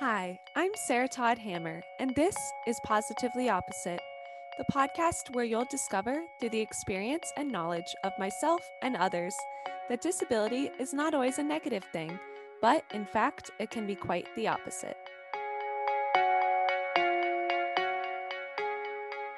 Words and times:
Hi, 0.00 0.40
I'm 0.56 0.70
Sarah 0.76 1.08
Todd 1.08 1.36
Hammer, 1.36 1.82
and 1.98 2.14
this 2.14 2.34
is 2.66 2.80
Positively 2.84 3.50
Opposite, 3.50 4.00
the 4.56 4.64
podcast 4.72 5.34
where 5.34 5.44
you'll 5.44 5.66
discover 5.70 6.22
through 6.40 6.48
the 6.48 6.60
experience 6.60 7.30
and 7.36 7.52
knowledge 7.52 7.94
of 8.02 8.14
myself 8.18 8.62
and 8.80 8.96
others 8.96 9.34
that 9.90 10.00
disability 10.00 10.70
is 10.78 10.94
not 10.94 11.12
always 11.12 11.36
a 11.36 11.42
negative 11.42 11.84
thing, 11.92 12.18
but 12.62 12.82
in 12.94 13.04
fact, 13.04 13.50
it 13.58 13.68
can 13.68 13.86
be 13.86 13.94
quite 13.94 14.26
the 14.36 14.48
opposite. 14.48 14.96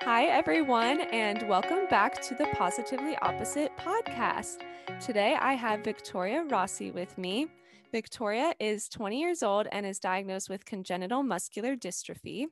Hi, 0.02 0.26
everyone, 0.26 1.00
and 1.00 1.42
welcome 1.48 1.88
back 1.90 2.22
to 2.22 2.36
the 2.36 2.46
Positively 2.54 3.16
Opposite 3.16 3.72
podcast. 3.76 4.58
Today, 5.00 5.36
I 5.40 5.54
have 5.54 5.82
Victoria 5.82 6.44
Rossi 6.44 6.92
with 6.92 7.18
me. 7.18 7.48
Victoria 7.92 8.54
is 8.58 8.88
20 8.88 9.20
years 9.20 9.42
old 9.42 9.68
and 9.70 9.84
is 9.84 10.00
diagnosed 10.00 10.48
with 10.48 10.64
congenital 10.64 11.22
muscular 11.22 11.76
dystrophy. 11.76 12.46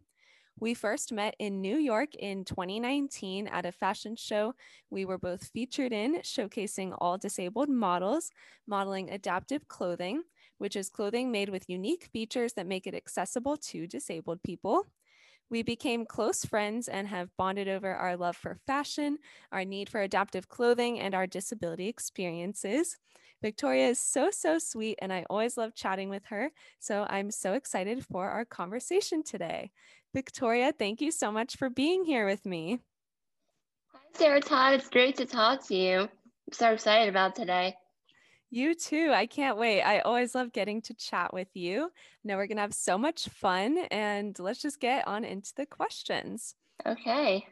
We 0.60 0.74
first 0.74 1.12
met 1.12 1.34
in 1.38 1.62
New 1.62 1.78
York 1.78 2.14
in 2.14 2.44
2019 2.44 3.46
at 3.48 3.64
a 3.64 3.72
fashion 3.72 4.16
show 4.16 4.52
we 4.90 5.06
were 5.06 5.16
both 5.16 5.46
featured 5.46 5.94
in, 5.94 6.16
showcasing 6.16 6.94
all 6.98 7.16
disabled 7.16 7.70
models, 7.70 8.30
modeling 8.66 9.08
adaptive 9.08 9.66
clothing, 9.66 10.24
which 10.58 10.76
is 10.76 10.90
clothing 10.90 11.32
made 11.32 11.48
with 11.48 11.70
unique 11.70 12.10
features 12.12 12.52
that 12.52 12.66
make 12.66 12.86
it 12.86 12.94
accessible 12.94 13.56
to 13.56 13.86
disabled 13.86 14.42
people. 14.42 14.88
We 15.48 15.62
became 15.62 16.04
close 16.04 16.44
friends 16.44 16.86
and 16.86 17.08
have 17.08 17.36
bonded 17.38 17.66
over 17.66 17.92
our 17.92 18.16
love 18.16 18.36
for 18.36 18.58
fashion, 18.66 19.18
our 19.50 19.64
need 19.64 19.88
for 19.88 20.02
adaptive 20.02 20.48
clothing, 20.48 21.00
and 21.00 21.14
our 21.14 21.26
disability 21.26 21.88
experiences. 21.88 22.98
Victoria 23.42 23.88
is 23.88 23.98
so, 23.98 24.30
so 24.30 24.58
sweet, 24.58 24.98
and 25.00 25.12
I 25.12 25.24
always 25.30 25.56
love 25.56 25.74
chatting 25.74 26.10
with 26.10 26.26
her. 26.26 26.50
So 26.78 27.06
I'm 27.08 27.30
so 27.30 27.54
excited 27.54 28.04
for 28.04 28.28
our 28.28 28.44
conversation 28.44 29.22
today. 29.22 29.70
Victoria, 30.12 30.72
thank 30.76 31.00
you 31.00 31.10
so 31.10 31.32
much 31.32 31.56
for 31.56 31.70
being 31.70 32.04
here 32.04 32.26
with 32.26 32.44
me. 32.44 32.80
Hi, 33.92 33.98
Sarah 34.14 34.40
Todd. 34.40 34.74
It's 34.74 34.90
great 34.90 35.16
to 35.16 35.26
talk 35.26 35.66
to 35.68 35.74
you. 35.74 36.00
I'm 36.00 36.52
so 36.52 36.72
excited 36.72 37.08
about 37.08 37.34
today. 37.34 37.76
You 38.50 38.74
too. 38.74 39.12
I 39.14 39.26
can't 39.26 39.56
wait. 39.56 39.82
I 39.82 40.00
always 40.00 40.34
love 40.34 40.52
getting 40.52 40.82
to 40.82 40.94
chat 40.94 41.32
with 41.32 41.48
you. 41.54 41.90
Know 42.24 42.36
we're 42.36 42.48
going 42.48 42.56
to 42.56 42.62
have 42.62 42.74
so 42.74 42.98
much 42.98 43.28
fun 43.28 43.78
and 43.92 44.36
let's 44.38 44.60
just 44.60 44.80
get 44.80 45.06
on 45.06 45.24
into 45.24 45.52
the 45.56 45.66
questions. 45.66 46.56
Okay. 46.84 47.46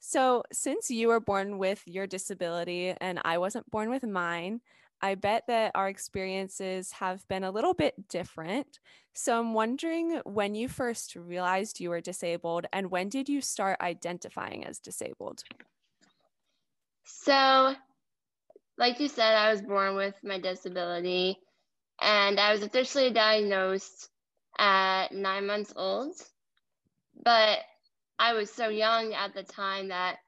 So, 0.00 0.44
since 0.52 0.90
you 0.90 1.08
were 1.08 1.20
born 1.20 1.58
with 1.58 1.82
your 1.86 2.06
disability 2.06 2.94
and 3.00 3.20
I 3.24 3.38
wasn't 3.38 3.70
born 3.70 3.90
with 3.90 4.04
mine, 4.04 4.60
I 5.00 5.14
bet 5.14 5.46
that 5.46 5.72
our 5.74 5.88
experiences 5.88 6.92
have 6.92 7.26
been 7.28 7.44
a 7.44 7.50
little 7.50 7.74
bit 7.74 8.08
different. 8.08 8.80
So, 9.14 9.38
I'm 9.38 9.54
wondering 9.54 10.20
when 10.24 10.54
you 10.54 10.68
first 10.68 11.16
realized 11.16 11.80
you 11.80 11.90
were 11.90 12.00
disabled 12.00 12.66
and 12.72 12.90
when 12.90 13.08
did 13.08 13.28
you 13.28 13.40
start 13.40 13.80
identifying 13.80 14.64
as 14.64 14.78
disabled? 14.78 15.42
So, 17.04 17.74
like 18.76 19.00
you 19.00 19.08
said, 19.08 19.34
I 19.34 19.50
was 19.50 19.62
born 19.62 19.96
with 19.96 20.14
my 20.22 20.38
disability 20.38 21.38
and 22.00 22.38
I 22.38 22.52
was 22.52 22.62
officially 22.62 23.12
diagnosed 23.12 24.08
at 24.58 25.12
nine 25.12 25.46
months 25.46 25.72
old. 25.74 26.14
But 27.24 27.58
I 28.18 28.34
was 28.34 28.50
so 28.50 28.68
young 28.68 29.14
at 29.14 29.34
the 29.34 29.42
time 29.42 29.88
that 29.88 30.18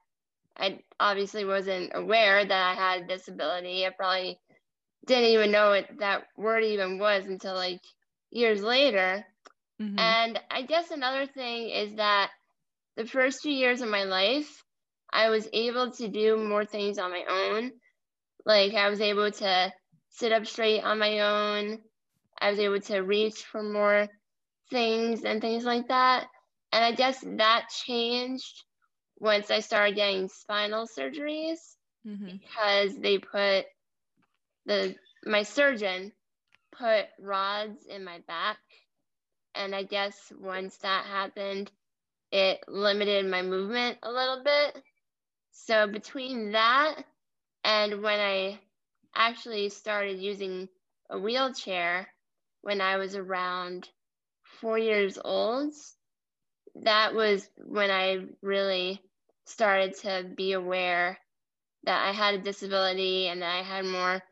I 0.56 0.80
obviously 0.98 1.44
wasn't 1.44 1.92
aware 1.94 2.44
that 2.44 2.70
I 2.70 2.74
had 2.74 3.02
a 3.02 3.06
disability. 3.06 3.86
I 3.86 3.90
probably 3.90 4.38
didn't 5.06 5.30
even 5.30 5.50
know 5.50 5.70
what 5.70 5.88
that 5.98 6.24
word 6.36 6.64
even 6.64 6.98
was 6.98 7.26
until 7.26 7.54
like 7.54 7.80
years 8.30 8.62
later. 8.62 9.24
Mm-hmm. 9.80 9.98
And 9.98 10.40
I 10.50 10.62
guess 10.62 10.90
another 10.90 11.26
thing 11.26 11.70
is 11.70 11.94
that 11.94 12.30
the 12.96 13.06
first 13.06 13.40
few 13.42 13.52
years 13.52 13.80
of 13.80 13.88
my 13.88 14.04
life, 14.04 14.62
I 15.12 15.30
was 15.30 15.48
able 15.52 15.90
to 15.92 16.08
do 16.08 16.36
more 16.36 16.64
things 16.64 16.98
on 16.98 17.10
my 17.10 17.24
own 17.28 17.72
like 18.44 18.74
I 18.74 18.88
was 18.88 19.00
able 19.00 19.30
to 19.30 19.72
sit 20.10 20.32
up 20.32 20.46
straight 20.46 20.82
on 20.82 20.98
my 20.98 21.20
own. 21.20 21.78
I 22.40 22.50
was 22.50 22.58
able 22.58 22.80
to 22.80 23.00
reach 23.00 23.44
for 23.44 23.62
more 23.62 24.08
things 24.70 25.24
and 25.24 25.40
things 25.40 25.64
like 25.64 25.88
that. 25.88 26.26
And 26.72 26.84
I 26.84 26.92
guess 26.92 27.22
that 27.36 27.68
changed 27.84 28.64
once 29.18 29.50
I 29.50 29.60
started 29.60 29.96
getting 29.96 30.28
spinal 30.28 30.86
surgeries 30.86 31.58
mm-hmm. 32.06 32.36
because 32.38 32.96
they 32.98 33.18
put 33.18 33.66
the 34.70 34.94
my 35.26 35.42
surgeon 35.42 36.12
put 36.70 37.06
rods 37.18 37.86
in 37.86 38.04
my 38.04 38.20
back. 38.28 38.58
And 39.56 39.74
I 39.74 39.82
guess 39.82 40.32
once 40.40 40.76
that 40.78 41.06
happened, 41.06 41.72
it 42.30 42.60
limited 42.68 43.26
my 43.26 43.42
movement 43.42 43.98
a 44.04 44.12
little 44.12 44.44
bit. 44.44 44.80
So 45.50 45.88
between 45.88 46.52
that 46.52 47.02
and 47.64 48.00
when 48.00 48.20
I 48.20 48.60
actually 49.12 49.70
started 49.70 50.20
using 50.20 50.68
a 51.10 51.18
wheelchair 51.18 52.06
when 52.62 52.80
I 52.80 52.98
was 52.98 53.16
around 53.16 53.88
four 54.60 54.78
years 54.78 55.18
old, 55.22 55.74
that 56.76 57.12
was 57.12 57.48
when 57.56 57.90
I 57.90 58.26
really 58.40 59.02
started 59.46 59.96
to 60.02 60.30
be 60.36 60.52
aware 60.52 61.18
that 61.82 62.06
I 62.06 62.12
had 62.12 62.34
a 62.34 62.38
disability 62.38 63.26
and 63.26 63.42
that 63.42 63.52
I 63.52 63.62
had 63.62 63.84
more 63.84 64.22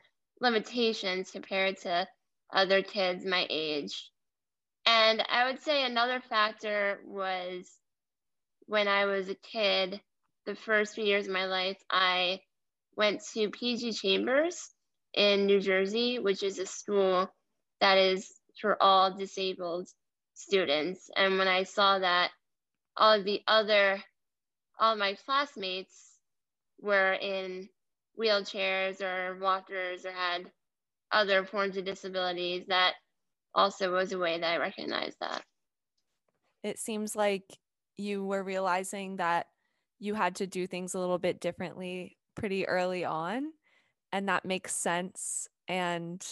limitations 0.41 1.31
compared 1.31 1.79
to 1.79 2.07
other 2.53 2.83
kids 2.83 3.25
my 3.25 3.47
age. 3.51 4.11
And 4.87 5.23
I 5.29 5.51
would 5.51 5.61
say 5.63 5.85
another 5.85 6.21
factor 6.21 7.01
was 7.05 7.71
when 8.67 8.89
I 8.89 9.07
was 9.07 9.29
a 9.29 9.35
kid, 9.35 10.01
the 10.47 10.55
first 10.55 10.95
few 10.95 11.05
years 11.05 11.27
of 11.27 11.33
my 11.33 11.47
life, 11.47 11.79
I 11.91 12.41
went 12.97 13.23
to 13.35 13.51
PG 13.51 13.93
Chambers 13.93 14.71
in 15.15 15.47
New 15.47 15.61
Jersey, 15.61 16.19
which 16.19 16.43
is 16.43 16.59
a 16.59 16.67
school 16.67 17.31
that 17.81 17.99
is 17.99 18.33
for 18.61 18.83
all 18.83 19.17
disabled 19.17 19.89
students. 20.35 21.11
And 21.17 21.39
when 21.39 21.49
I 21.49 21.65
saw 21.65 21.99
that 21.99 22.31
all 22.97 23.19
of 23.19 23.25
the 23.25 23.43
other, 23.47 24.03
all 24.79 24.97
my 24.97 25.17
classmates 25.27 26.13
were 26.81 27.13
in 27.13 27.69
wheelchairs 28.19 29.01
or 29.01 29.39
walkers 29.39 30.05
or 30.05 30.13
had 30.13 30.51
other 31.13 31.45
forms 31.45 31.77
of 31.77 31.85
disabilities, 31.85 32.65
that 32.69 32.95
also 33.55 33.93
was 33.93 34.13
a 34.13 34.19
way 34.19 34.39
that 34.39 34.53
I 34.53 34.59
recognized 34.59 35.17
that. 35.21 35.43
It 36.63 36.79
seems 36.79 37.15
like 37.15 37.45
you 37.97 38.25
were 38.25 38.43
realizing 38.43 39.17
that 39.17 39.47
you 39.99 40.15
had 40.15 40.37
to 40.37 40.47
do 40.47 40.67
things 40.67 40.95
a 40.95 41.01
little 41.01 41.19
bit 41.19 41.41
differently 41.41 42.17
pretty 42.35 42.67
early 42.67 43.05
on. 43.05 43.53
And 44.13 44.29
that 44.29 44.45
makes 44.45 44.75
sense. 44.75 45.49
And 45.67 46.25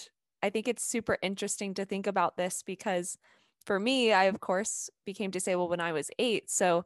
I 0.42 0.50
think 0.50 0.68
it's 0.68 0.84
super 0.84 1.18
interesting 1.22 1.74
to 1.74 1.84
think 1.84 2.06
about 2.06 2.36
this 2.36 2.62
because 2.62 3.18
for 3.64 3.80
me, 3.80 4.12
I, 4.12 4.24
of 4.24 4.40
course, 4.40 4.88
became 5.04 5.30
disabled 5.30 5.70
when 5.70 5.80
I 5.80 5.92
was 5.92 6.10
eight. 6.18 6.50
So 6.50 6.84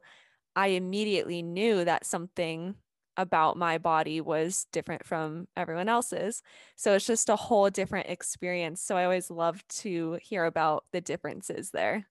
I 0.55 0.67
immediately 0.67 1.43
knew 1.43 1.85
that 1.85 2.05
something 2.05 2.75
about 3.17 3.57
my 3.57 3.77
body 3.77 4.21
was 4.21 4.65
different 4.71 5.05
from 5.05 5.47
everyone 5.55 5.89
else's. 5.89 6.41
So 6.75 6.93
it's 6.93 7.05
just 7.05 7.29
a 7.29 7.35
whole 7.35 7.69
different 7.69 8.09
experience. 8.09 8.81
So 8.81 8.95
I 8.95 9.03
always 9.03 9.29
love 9.29 9.65
to 9.79 10.17
hear 10.21 10.45
about 10.45 10.85
the 10.91 11.01
differences 11.01 11.71
there. 11.71 12.07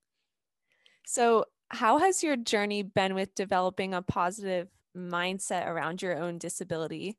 So, 1.06 1.46
how 1.72 1.98
has 1.98 2.22
your 2.22 2.36
journey 2.36 2.82
been 2.82 3.14
with 3.14 3.34
developing 3.36 3.94
a 3.94 4.02
positive 4.02 4.68
mindset 4.96 5.68
around 5.68 6.02
your 6.02 6.16
own 6.16 6.38
disability? 6.38 7.16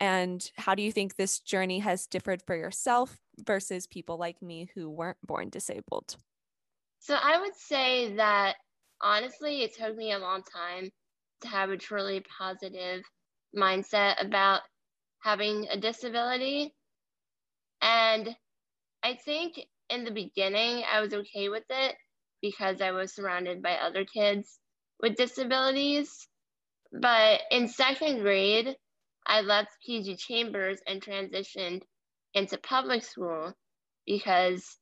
And 0.00 0.50
how 0.56 0.74
do 0.74 0.82
you 0.82 0.90
think 0.90 1.16
this 1.16 1.38
journey 1.38 1.80
has 1.80 2.06
differed 2.06 2.42
for 2.46 2.56
yourself 2.56 3.18
versus 3.38 3.86
people 3.86 4.16
like 4.16 4.40
me 4.40 4.70
who 4.74 4.88
weren't 4.88 5.18
born 5.26 5.50
disabled? 5.50 6.16
So 7.00 7.14
I 7.14 7.38
would 7.40 7.54
say 7.54 8.14
that 8.16 8.56
honestly, 9.02 9.62
it 9.62 9.76
took 9.76 9.96
me 9.96 10.12
a 10.12 10.18
long 10.18 10.42
time 10.42 10.90
to 11.42 11.48
have 11.48 11.70
a 11.70 11.76
truly 11.76 12.24
positive 12.38 13.02
mindset 13.56 14.24
about 14.24 14.62
having 15.20 15.66
a 15.70 15.76
disability. 15.78 16.74
And 17.82 18.34
I 19.02 19.14
think 19.14 19.60
in 19.88 20.04
the 20.04 20.10
beginning, 20.10 20.84
I 20.90 21.00
was 21.00 21.12
okay 21.12 21.48
with 21.48 21.64
it 21.68 21.96
because 22.42 22.80
I 22.80 22.92
was 22.92 23.14
surrounded 23.14 23.62
by 23.62 23.74
other 23.74 24.04
kids 24.04 24.58
with 25.00 25.16
disabilities. 25.16 26.28
But 26.92 27.40
in 27.50 27.68
second 27.68 28.20
grade, 28.20 28.76
I 29.26 29.42
left 29.42 29.70
PG 29.86 30.16
Chambers 30.16 30.80
and 30.86 31.00
transitioned 31.02 31.82
into 32.34 32.58
public 32.58 33.04
school 33.04 33.52
because 34.06 34.78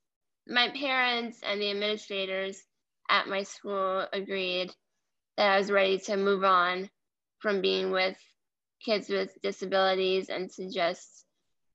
my 0.46 0.70
parents 0.70 1.40
and 1.42 1.60
the 1.60 1.70
administrators 1.70 2.62
at 3.10 3.28
my 3.28 3.42
school 3.42 4.06
agreed 4.12 4.70
that 5.36 5.52
I 5.52 5.58
was 5.58 5.70
ready 5.70 5.98
to 6.00 6.16
move 6.16 6.44
on 6.44 6.88
from 7.40 7.60
being 7.60 7.90
with 7.90 8.16
kids 8.84 9.08
with 9.08 9.36
disabilities 9.42 10.28
and 10.28 10.50
to 10.50 10.70
just 10.70 11.24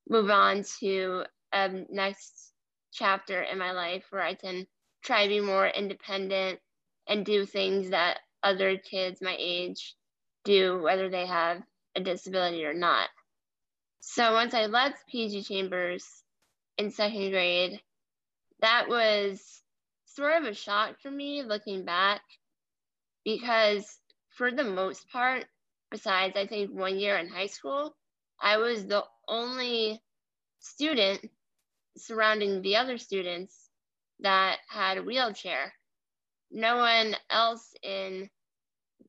move 0.08 0.30
on 0.30 0.64
to 0.80 1.24
a 1.52 1.68
next 1.90 2.52
chapter 2.92 3.42
in 3.42 3.58
my 3.58 3.72
life 3.72 4.04
where 4.10 4.22
I 4.22 4.34
can 4.34 4.66
try 5.02 5.24
to 5.24 5.28
be 5.28 5.40
more 5.40 5.66
independent 5.66 6.60
and 7.06 7.26
do 7.26 7.44
things 7.44 7.90
that 7.90 8.18
other 8.42 8.76
kids 8.78 9.20
my 9.20 9.36
age 9.38 9.94
do, 10.44 10.80
whether 10.82 11.08
they 11.08 11.26
have 11.26 11.62
a 11.94 12.00
disability 12.00 12.64
or 12.64 12.74
not. 12.74 13.08
So 14.00 14.32
once 14.34 14.54
I 14.54 14.66
left 14.66 15.06
PG 15.08 15.42
Chambers 15.42 16.04
in 16.76 16.90
second 16.90 17.30
grade, 17.30 17.80
that 18.60 18.88
was 18.88 19.62
sort 20.04 20.42
of 20.42 20.48
a 20.48 20.54
shock 20.54 21.00
for 21.00 21.10
me 21.10 21.42
looking 21.42 21.84
back 21.84 22.20
because 23.24 23.98
for 24.36 24.50
the 24.50 24.64
most 24.64 25.08
part, 25.10 25.46
besides 25.94 26.36
I 26.36 26.44
think 26.48 26.72
one 26.72 26.98
year 26.98 27.16
in 27.18 27.28
high 27.28 27.46
school, 27.46 27.94
I 28.42 28.56
was 28.56 28.84
the 28.84 29.04
only 29.28 30.00
student 30.58 31.20
surrounding 31.96 32.62
the 32.62 32.74
other 32.74 32.98
students 32.98 33.70
that 34.18 34.58
had 34.68 34.98
a 34.98 35.04
wheelchair. 35.04 35.72
No 36.50 36.78
one 36.78 37.14
else 37.30 37.74
in 37.80 38.28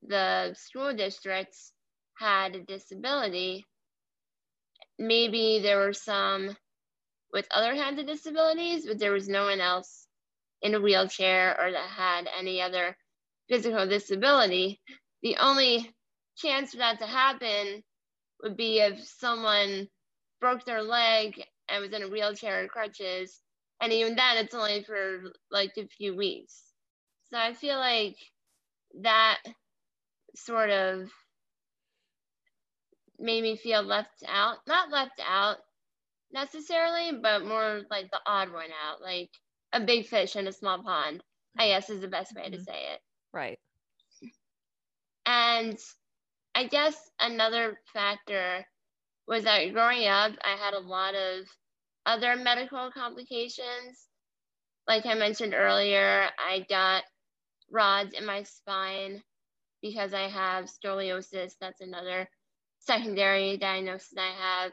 the 0.06 0.54
school 0.54 0.94
districts 0.94 1.72
had 2.16 2.54
a 2.54 2.62
disability. 2.62 3.66
Maybe 4.96 5.58
there 5.58 5.80
were 5.80 5.92
some 5.92 6.56
with 7.32 7.48
other 7.50 7.74
kinds 7.74 7.98
of 7.98 8.06
disabilities, 8.06 8.86
but 8.86 9.00
there 9.00 9.10
was 9.10 9.28
no 9.28 9.46
one 9.46 9.60
else 9.60 10.06
in 10.62 10.76
a 10.76 10.80
wheelchair 10.80 11.60
or 11.60 11.72
that 11.72 11.90
had 11.90 12.28
any 12.38 12.62
other 12.62 12.96
physical 13.48 13.88
disability. 13.88 14.80
The 15.24 15.38
only 15.38 15.95
chance 16.36 16.72
for 16.72 16.78
that 16.78 16.98
to 17.00 17.06
happen 17.06 17.82
would 18.42 18.56
be 18.56 18.80
if 18.80 19.00
someone 19.04 19.88
broke 20.40 20.64
their 20.64 20.82
leg 20.82 21.42
and 21.68 21.82
was 21.82 21.92
in 21.92 22.02
a 22.02 22.08
wheelchair 22.08 22.60
and 22.60 22.68
crutches. 22.68 23.40
And 23.80 23.92
even 23.92 24.16
then, 24.16 24.38
it's 24.38 24.54
only 24.54 24.82
for 24.84 25.32
like 25.50 25.72
a 25.76 25.86
few 25.86 26.16
weeks. 26.16 26.62
So 27.30 27.38
I 27.38 27.54
feel 27.54 27.78
like 27.78 28.16
that 29.02 29.38
sort 30.34 30.70
of 30.70 31.10
made 33.18 33.42
me 33.42 33.56
feel 33.56 33.82
left 33.82 34.22
out. 34.26 34.58
Not 34.66 34.90
left 34.90 35.20
out 35.26 35.56
necessarily, 36.32 37.18
but 37.20 37.44
more 37.44 37.82
like 37.90 38.10
the 38.10 38.20
odd 38.26 38.52
one 38.52 38.70
out, 38.86 39.02
like 39.02 39.30
a 39.72 39.80
big 39.80 40.06
fish 40.06 40.36
in 40.36 40.46
a 40.46 40.52
small 40.52 40.82
pond, 40.82 41.22
I 41.58 41.68
guess 41.68 41.90
is 41.90 42.00
the 42.00 42.08
best 42.08 42.34
way 42.34 42.44
to 42.44 42.56
mm-hmm. 42.56 42.62
say 42.62 42.92
it. 42.94 43.00
Right. 43.32 43.58
And 45.26 45.76
I 46.56 46.64
guess 46.64 46.96
another 47.20 47.78
factor 47.92 48.64
was 49.28 49.44
that 49.44 49.74
growing 49.74 50.06
up, 50.06 50.32
I 50.42 50.56
had 50.56 50.72
a 50.72 50.78
lot 50.78 51.14
of 51.14 51.46
other 52.06 52.34
medical 52.34 52.90
complications. 52.92 54.06
Like 54.88 55.04
I 55.04 55.12
mentioned 55.14 55.52
earlier, 55.52 56.30
I 56.38 56.64
got 56.66 57.04
rods 57.70 58.14
in 58.14 58.24
my 58.24 58.44
spine 58.44 59.22
because 59.82 60.14
I 60.14 60.28
have 60.30 60.70
scoliosis. 60.70 61.52
That's 61.60 61.82
another 61.82 62.26
secondary 62.78 63.58
diagnosis 63.58 64.14
I 64.16 64.32
have. 64.40 64.72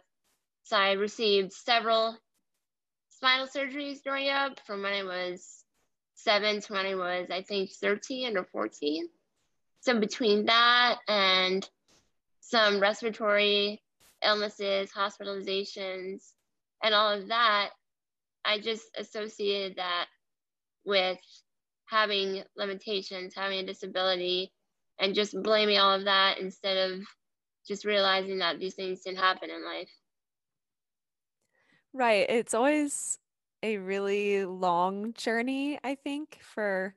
So 0.64 0.78
I 0.78 0.94
received 0.94 1.52
several 1.52 2.18
spinal 3.10 3.48
surgeries 3.48 4.02
growing 4.02 4.30
up 4.30 4.58
from 4.66 4.84
when 4.84 4.94
I 4.94 5.04
was 5.04 5.66
seven 6.16 6.62
to 6.62 6.74
when 6.74 6.86
I 6.86 6.96
was, 6.96 7.28
I 7.30 7.42
think, 7.42 7.72
13 7.74 8.38
or 8.38 8.46
14. 8.46 9.10
So 9.82 10.00
between 10.00 10.46
that 10.46 11.00
and 11.10 11.70
some 12.54 12.80
respiratory 12.80 13.82
illnesses, 14.24 14.92
hospitalizations, 14.92 16.34
and 16.84 16.94
all 16.94 17.12
of 17.12 17.30
that, 17.30 17.72
I 18.46 18.60
just 18.60 18.86
associated 18.96 19.78
that 19.78 20.06
with 20.86 21.18
having 21.86 22.44
limitations, 22.56 23.34
having 23.36 23.58
a 23.58 23.66
disability, 23.66 24.54
and 25.00 25.16
just 25.16 25.34
blaming 25.42 25.80
all 25.80 25.96
of 25.96 26.06
that 26.06 26.38
instead 26.38 26.92
of 26.92 27.00
just 27.68 27.86
realizing 27.86 28.38
that 28.38 28.60
these 28.60 28.76
things 28.76 29.02
can 29.04 29.16
happen 29.16 29.50
in 29.50 29.66
life. 29.66 29.90
Right. 31.92 32.30
It's 32.30 32.54
always 32.54 33.18
a 33.64 33.78
really 33.78 34.46
long 34.46 35.14
journey, 35.14 35.80
I 35.84 35.96
think, 35.96 36.38
for 36.40 36.94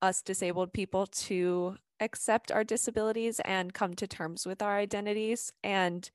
us 0.00 0.22
disabled 0.22 0.72
people 0.72 1.06
to 1.06 1.76
accept 2.00 2.50
our 2.50 2.64
disabilities 2.64 3.40
and 3.44 3.74
come 3.74 3.94
to 3.94 4.06
terms 4.06 4.46
with 4.46 4.62
our 4.62 4.76
identities. 4.78 5.52
And 5.62 6.10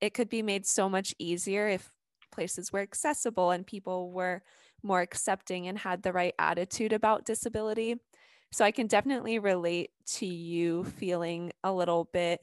it 0.00 0.14
could 0.14 0.28
be 0.28 0.42
made 0.42 0.66
so 0.66 0.88
much 0.88 1.14
easier 1.18 1.68
if 1.68 1.90
places 2.30 2.72
were 2.72 2.80
accessible 2.80 3.50
and 3.50 3.66
people 3.66 4.12
were 4.12 4.42
more 4.82 5.00
accepting 5.00 5.66
and 5.66 5.78
had 5.78 6.02
the 6.02 6.12
right 6.12 6.34
attitude 6.38 6.92
about 6.92 7.24
disability. 7.24 7.96
So 8.52 8.64
I 8.64 8.70
can 8.70 8.86
definitely 8.86 9.38
relate 9.38 9.90
to 10.14 10.26
you 10.26 10.84
feeling 10.84 11.52
a 11.64 11.72
little 11.72 12.08
bit 12.12 12.40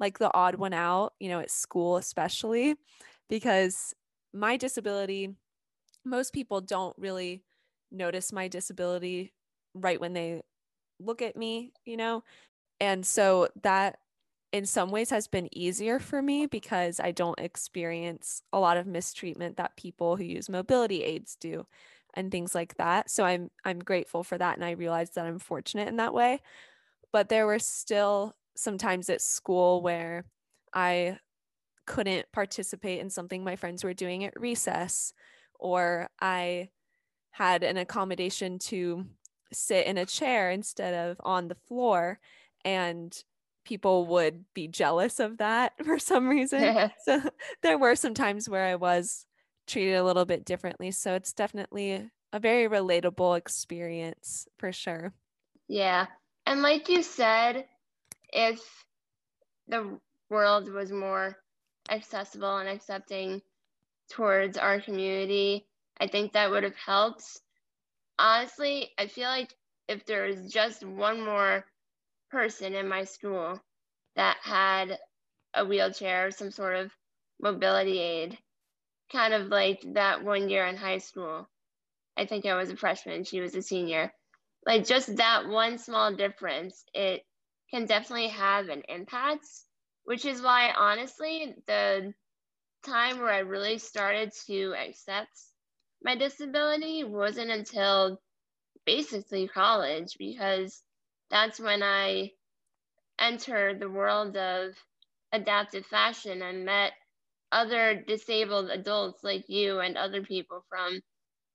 like 0.00 0.18
the 0.18 0.32
odd 0.34 0.56
one 0.56 0.72
out, 0.72 1.12
you 1.20 1.28
know, 1.28 1.40
at 1.40 1.50
school, 1.50 1.96
especially 1.96 2.74
because 3.28 3.94
my 4.32 4.56
disability, 4.56 5.30
most 6.04 6.32
people 6.32 6.60
don't 6.60 6.96
really 6.98 7.42
notice 7.92 8.32
my 8.32 8.48
disability 8.48 9.32
right 9.74 10.00
when 10.00 10.12
they 10.12 10.42
look 11.04 11.22
at 11.22 11.36
me, 11.36 11.72
you 11.84 11.96
know? 11.96 12.24
And 12.80 13.04
so 13.06 13.48
that 13.62 13.98
in 14.52 14.66
some 14.66 14.90
ways 14.90 15.10
has 15.10 15.26
been 15.26 15.48
easier 15.56 15.98
for 15.98 16.22
me 16.22 16.46
because 16.46 17.00
I 17.00 17.10
don't 17.10 17.40
experience 17.40 18.42
a 18.52 18.60
lot 18.60 18.76
of 18.76 18.86
mistreatment 18.86 19.56
that 19.56 19.76
people 19.76 20.16
who 20.16 20.24
use 20.24 20.48
mobility 20.48 21.02
aids 21.02 21.36
do 21.40 21.66
and 22.14 22.30
things 22.30 22.54
like 22.54 22.76
that. 22.76 23.10
So 23.10 23.24
I'm 23.24 23.50
I'm 23.64 23.80
grateful 23.80 24.22
for 24.22 24.38
that 24.38 24.54
and 24.56 24.64
I 24.64 24.72
realize 24.72 25.10
that 25.10 25.26
I'm 25.26 25.40
fortunate 25.40 25.88
in 25.88 25.96
that 25.96 26.14
way. 26.14 26.40
But 27.12 27.28
there 27.28 27.46
were 27.46 27.58
still 27.58 28.36
sometimes 28.56 29.10
at 29.10 29.20
school 29.20 29.82
where 29.82 30.24
I 30.72 31.18
couldn't 31.86 32.30
participate 32.32 33.00
in 33.00 33.10
something 33.10 33.44
my 33.44 33.56
friends 33.56 33.84
were 33.84 33.92
doing 33.92 34.24
at 34.24 34.40
recess 34.40 35.12
or 35.58 36.08
I 36.20 36.70
had 37.32 37.64
an 37.64 37.76
accommodation 37.76 38.58
to 38.60 39.06
sit 39.54 39.86
in 39.86 39.98
a 39.98 40.06
chair 40.06 40.50
instead 40.50 40.94
of 40.94 41.20
on 41.24 41.48
the 41.48 41.54
floor 41.54 42.18
and 42.64 43.22
people 43.64 44.06
would 44.06 44.44
be 44.54 44.68
jealous 44.68 45.20
of 45.20 45.38
that 45.38 45.72
for 45.84 45.98
some 45.98 46.28
reason. 46.28 46.90
so 47.04 47.20
there 47.62 47.78
were 47.78 47.96
some 47.96 48.14
times 48.14 48.48
where 48.48 48.66
I 48.66 48.74
was 48.74 49.26
treated 49.66 49.94
a 49.94 50.04
little 50.04 50.24
bit 50.24 50.44
differently. 50.44 50.90
So 50.90 51.14
it's 51.14 51.32
definitely 51.32 52.10
a 52.32 52.38
very 52.38 52.68
relatable 52.68 53.38
experience 53.38 54.46
for 54.58 54.72
sure. 54.72 55.12
Yeah. 55.68 56.06
And 56.46 56.62
like 56.62 56.88
you 56.88 57.02
said, 57.02 57.64
if 58.32 58.60
the 59.68 59.98
world 60.28 60.70
was 60.70 60.92
more 60.92 61.36
accessible 61.90 62.58
and 62.58 62.68
accepting 62.68 63.40
towards 64.10 64.58
our 64.58 64.80
community, 64.80 65.66
I 65.98 66.06
think 66.06 66.32
that 66.32 66.50
would 66.50 66.64
have 66.64 66.76
helped. 66.76 67.40
Honestly, 68.18 68.92
I 68.98 69.08
feel 69.08 69.28
like 69.28 69.54
if 69.88 70.06
there 70.06 70.26
was 70.26 70.52
just 70.52 70.84
one 70.84 71.24
more 71.24 71.64
person 72.30 72.74
in 72.74 72.88
my 72.88 73.04
school 73.04 73.60
that 74.16 74.38
had 74.42 74.98
a 75.54 75.64
wheelchair, 75.64 76.28
or 76.28 76.30
some 76.30 76.50
sort 76.50 76.76
of 76.76 76.92
mobility 77.40 77.98
aid, 78.00 78.38
kind 79.12 79.34
of 79.34 79.48
like 79.48 79.82
that 79.94 80.24
one 80.24 80.48
year 80.48 80.66
in 80.66 80.76
high 80.76 80.98
school. 80.98 81.48
I 82.16 82.26
think 82.26 82.46
I 82.46 82.54
was 82.56 82.70
a 82.70 82.76
freshman, 82.76 83.24
she 83.24 83.40
was 83.40 83.54
a 83.54 83.62
senior. 83.62 84.12
Like 84.66 84.86
just 84.86 85.16
that 85.16 85.48
one 85.48 85.78
small 85.78 86.14
difference, 86.14 86.84
it 86.94 87.24
can 87.70 87.86
definitely 87.86 88.28
have 88.28 88.68
an 88.68 88.82
impact, 88.88 89.46
which 90.04 90.24
is 90.24 90.42
why 90.42 90.72
honestly, 90.76 91.54
the 91.66 92.14
time 92.84 93.18
where 93.18 93.32
I 93.32 93.40
really 93.40 93.78
started 93.78 94.32
to 94.46 94.74
accept 94.74 95.38
my 96.04 96.16
disability 96.16 97.04
wasn't 97.04 97.50
until 97.50 98.20
basically 98.86 99.48
college 99.48 100.16
because 100.18 100.82
that's 101.30 101.58
when 101.58 101.82
I 101.82 102.32
entered 103.18 103.80
the 103.80 103.90
world 103.90 104.36
of 104.36 104.74
adaptive 105.32 105.86
fashion 105.86 106.42
and 106.42 106.64
met 106.64 106.92
other 107.52 108.02
disabled 108.06 108.70
adults 108.70 109.24
like 109.24 109.48
you 109.48 109.80
and 109.80 109.96
other 109.96 110.22
people 110.22 110.64
from 110.68 111.00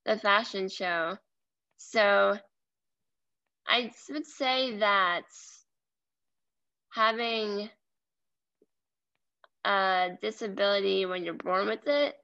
the 0.05 0.17
fashion 0.17 0.69
show. 0.69 1.17
So 1.77 2.37
I 3.67 3.91
would 4.09 4.25
say 4.25 4.77
that 4.77 5.23
having 6.91 7.69
a 9.65 10.11
disability 10.21 11.05
when 11.05 11.23
you're 11.23 11.33
born 11.33 11.67
with 11.67 11.87
it, 11.87 12.15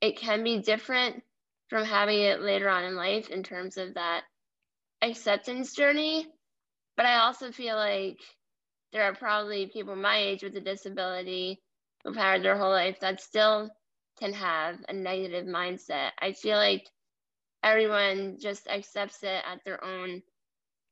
it 0.00 0.16
can 0.16 0.42
be 0.44 0.58
different 0.60 1.22
from 1.70 1.84
having 1.84 2.20
it 2.20 2.40
later 2.40 2.68
on 2.68 2.84
in 2.84 2.96
life 2.96 3.30
in 3.30 3.42
terms 3.42 3.76
of 3.78 3.94
that 3.94 4.24
acceptance 5.00 5.74
journey. 5.74 6.26
But 6.96 7.06
I 7.06 7.20
also 7.20 7.52
feel 7.52 7.76
like 7.76 8.18
there 8.92 9.04
are 9.04 9.14
probably 9.14 9.70
people 9.72 9.96
my 9.96 10.18
age 10.18 10.42
with 10.42 10.56
a 10.56 10.60
disability 10.60 11.62
who've 12.04 12.16
had 12.16 12.42
their 12.42 12.58
whole 12.58 12.72
life 12.72 12.98
that 13.00 13.22
still 13.22 13.70
can 14.18 14.32
have 14.32 14.78
a 14.88 14.92
negative 14.92 15.46
mindset. 15.46 16.10
I 16.20 16.32
feel 16.32 16.56
like 16.56 16.86
everyone 17.62 18.38
just 18.40 18.66
accepts 18.68 19.22
it 19.22 19.42
at 19.46 19.60
their 19.64 19.82
own 19.82 20.22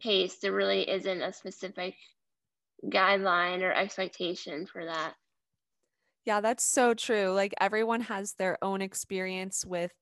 pace. 0.01 0.39
There 0.39 0.53
really 0.53 0.89
isn't 0.89 1.23
a 1.23 1.33
specific 1.33 1.95
guideline 2.85 3.63
or 3.63 3.73
expectation 3.73 4.67
for 4.67 4.85
that. 4.85 5.15
Yeah, 6.25 6.41
that's 6.41 6.65
so 6.65 6.95
true. 6.95 7.31
Like 7.33 7.55
everyone 7.61 8.03
has 8.03 8.35
their 8.35 8.63
own 8.63 8.83
experience 8.83 9.65
with 9.65 9.93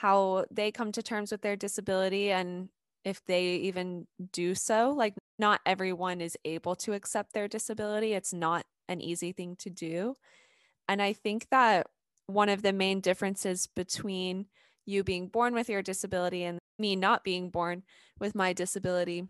how 0.00 0.44
they 0.50 0.70
come 0.70 0.92
to 0.92 1.02
terms 1.02 1.32
with 1.32 1.42
their 1.42 1.56
disability 1.56 2.30
and 2.30 2.68
if 3.04 3.24
they 3.26 3.56
even 3.56 4.06
do 4.32 4.54
so. 4.54 4.90
Like 4.90 5.14
not 5.38 5.60
everyone 5.66 6.20
is 6.20 6.36
able 6.44 6.76
to 6.76 6.92
accept 6.92 7.32
their 7.32 7.48
disability. 7.48 8.12
It's 8.12 8.32
not 8.32 8.64
an 8.88 9.00
easy 9.00 9.32
thing 9.32 9.56
to 9.56 9.70
do. 9.70 10.16
And 10.88 11.02
I 11.02 11.12
think 11.12 11.48
that 11.50 11.86
one 12.26 12.48
of 12.48 12.62
the 12.62 12.72
main 12.72 13.00
differences 13.00 13.66
between 13.66 14.46
you 14.86 15.02
being 15.02 15.28
born 15.28 15.54
with 15.54 15.68
your 15.68 15.82
disability 15.82 16.44
and 16.44 16.58
me 16.78 16.94
not 16.94 17.24
being 17.24 17.50
born 17.50 17.82
with 18.20 18.34
my 18.34 18.52
disability 18.52 19.26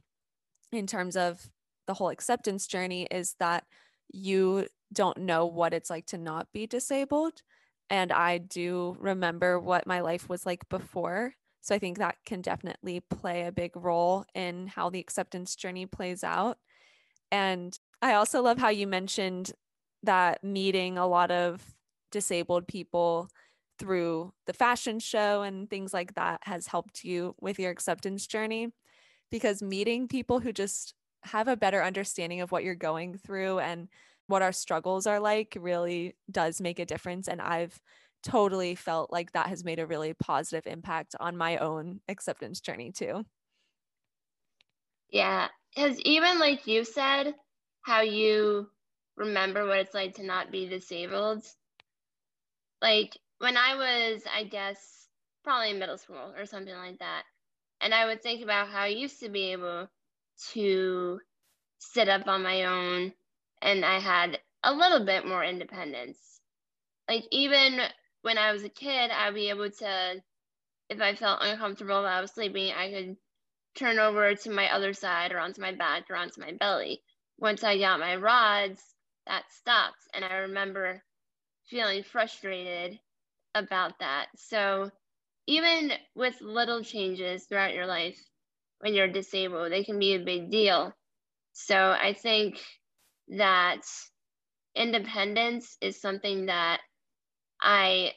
in 0.70 0.86
terms 0.86 1.16
of 1.16 1.48
the 1.86 1.94
whole 1.94 2.10
acceptance 2.10 2.66
journey 2.66 3.08
is 3.10 3.34
that 3.40 3.64
you 4.12 4.66
don't 4.92 5.18
know 5.18 5.46
what 5.46 5.72
it's 5.72 5.90
like 5.90 6.06
to 6.06 6.18
not 6.18 6.48
be 6.52 6.66
disabled. 6.66 7.42
And 7.90 8.12
I 8.12 8.38
do 8.38 8.96
remember 9.00 9.58
what 9.58 9.86
my 9.86 10.00
life 10.00 10.28
was 10.28 10.44
like 10.44 10.68
before. 10.68 11.34
So 11.60 11.74
I 11.74 11.78
think 11.78 11.98
that 11.98 12.16
can 12.24 12.40
definitely 12.40 13.00
play 13.00 13.46
a 13.46 13.52
big 13.52 13.76
role 13.76 14.24
in 14.34 14.68
how 14.68 14.90
the 14.90 15.00
acceptance 15.00 15.56
journey 15.56 15.86
plays 15.86 16.22
out. 16.22 16.58
And 17.30 17.78
I 18.00 18.14
also 18.14 18.42
love 18.42 18.58
how 18.58 18.68
you 18.68 18.86
mentioned 18.86 19.52
that 20.02 20.44
meeting 20.44 20.96
a 20.96 21.06
lot 21.06 21.30
of 21.30 21.62
disabled 22.10 22.68
people 22.68 23.28
through 23.78 24.32
the 24.46 24.52
fashion 24.52 24.98
show 24.98 25.42
and 25.42 25.68
things 25.68 25.92
like 25.92 26.14
that 26.14 26.40
has 26.44 26.66
helped 26.66 27.04
you 27.04 27.34
with 27.40 27.58
your 27.58 27.70
acceptance 27.70 28.26
journey 28.26 28.72
because 29.30 29.62
meeting 29.62 30.08
people 30.08 30.40
who 30.40 30.52
just 30.52 30.94
have 31.24 31.48
a 31.48 31.56
better 31.56 31.82
understanding 31.82 32.40
of 32.40 32.50
what 32.50 32.64
you're 32.64 32.74
going 32.74 33.16
through 33.16 33.58
and 33.58 33.88
what 34.28 34.42
our 34.42 34.52
struggles 34.52 35.06
are 35.06 35.20
like 35.20 35.56
really 35.60 36.16
does 36.30 36.60
make 36.60 36.78
a 36.78 36.86
difference 36.86 37.28
and 37.28 37.42
I've 37.42 37.80
totally 38.22 38.74
felt 38.76 39.12
like 39.12 39.32
that 39.32 39.48
has 39.48 39.64
made 39.64 39.78
a 39.80 39.86
really 39.86 40.14
positive 40.14 40.66
impact 40.66 41.14
on 41.20 41.36
my 41.36 41.58
own 41.58 42.00
acceptance 42.08 42.60
journey 42.60 42.92
too. 42.92 43.24
Yeah, 45.10 45.50
cuz 45.76 46.00
even 46.00 46.38
like 46.38 46.66
you 46.66 46.82
said 46.82 47.38
how 47.82 48.00
you 48.00 48.72
remember 49.16 49.66
what 49.66 49.80
it's 49.80 49.92
like 49.92 50.14
to 50.14 50.22
not 50.22 50.50
be 50.50 50.66
disabled. 50.66 51.44
Like 52.82 53.16
when 53.38 53.56
I 53.56 53.74
was, 53.76 54.24
I 54.26 54.44
guess, 54.44 55.08
probably 55.44 55.70
in 55.70 55.78
middle 55.78 55.98
school 55.98 56.34
or 56.36 56.46
something 56.46 56.74
like 56.74 56.98
that, 56.98 57.24
and 57.80 57.94
I 57.94 58.06
would 58.06 58.22
think 58.22 58.42
about 58.42 58.68
how 58.68 58.82
I 58.82 58.88
used 58.88 59.20
to 59.20 59.28
be 59.30 59.52
able 59.52 59.90
to 60.52 61.20
sit 61.78 62.08
up 62.08 62.28
on 62.28 62.42
my 62.44 62.64
own 62.64 63.14
and 63.62 63.84
I 63.84 63.98
had 63.98 64.38
a 64.62 64.72
little 64.72 65.04
bit 65.04 65.26
more 65.26 65.44
independence. 65.44 66.18
Like 67.08 67.24
even 67.30 67.80
when 68.22 68.38
I 68.38 68.52
was 68.52 68.64
a 68.64 68.68
kid, 68.68 69.10
I'd 69.10 69.34
be 69.34 69.50
able 69.50 69.70
to, 69.70 70.22
if 70.90 71.00
I 71.00 71.14
felt 71.14 71.42
uncomfortable 71.42 72.02
while 72.02 72.06
I 72.06 72.20
was 72.20 72.32
sleeping, 72.32 72.72
I 72.72 72.90
could 72.90 73.16
turn 73.74 73.98
over 73.98 74.34
to 74.34 74.50
my 74.50 74.72
other 74.72 74.92
side 74.92 75.32
or 75.32 75.38
onto 75.38 75.60
my 75.60 75.72
back 75.72 76.04
or 76.10 76.16
onto 76.16 76.40
my 76.40 76.52
belly. 76.52 77.02
Once 77.38 77.62
I 77.62 77.78
got 77.78 78.00
my 78.00 78.16
rods, 78.16 78.82
that 79.26 79.44
stopped. 79.50 80.06
And 80.12 80.24
I 80.24 80.38
remember 80.38 81.02
feeling 81.66 82.02
frustrated 82.02 82.98
about 83.54 83.98
that. 84.00 84.26
So 84.36 84.90
even 85.46 85.92
with 86.14 86.40
little 86.40 86.82
changes 86.82 87.44
throughout 87.44 87.74
your 87.74 87.86
life 87.86 88.18
when 88.80 88.94
you're 88.94 89.08
disabled, 89.08 89.72
they 89.72 89.84
can 89.84 89.98
be 89.98 90.14
a 90.14 90.24
big 90.24 90.50
deal. 90.50 90.92
So 91.52 91.76
I 91.76 92.12
think 92.12 92.60
that 93.30 93.82
independence 94.74 95.76
is 95.80 96.00
something 96.00 96.46
that 96.46 96.80
I 97.60 98.12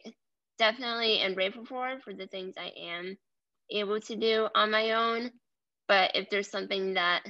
definitely 0.57 1.19
am 1.19 1.33
grateful 1.33 1.65
for 1.65 1.99
for 2.03 2.13
the 2.13 2.27
things 2.27 2.55
I 2.57 2.71
am 2.77 3.17
able 3.71 3.99
to 4.01 4.15
do 4.15 4.47
on 4.53 4.71
my 4.71 4.91
own. 4.91 5.31
But 5.87 6.11
if 6.15 6.29
there's 6.29 6.49
something 6.49 6.93
that 6.93 7.23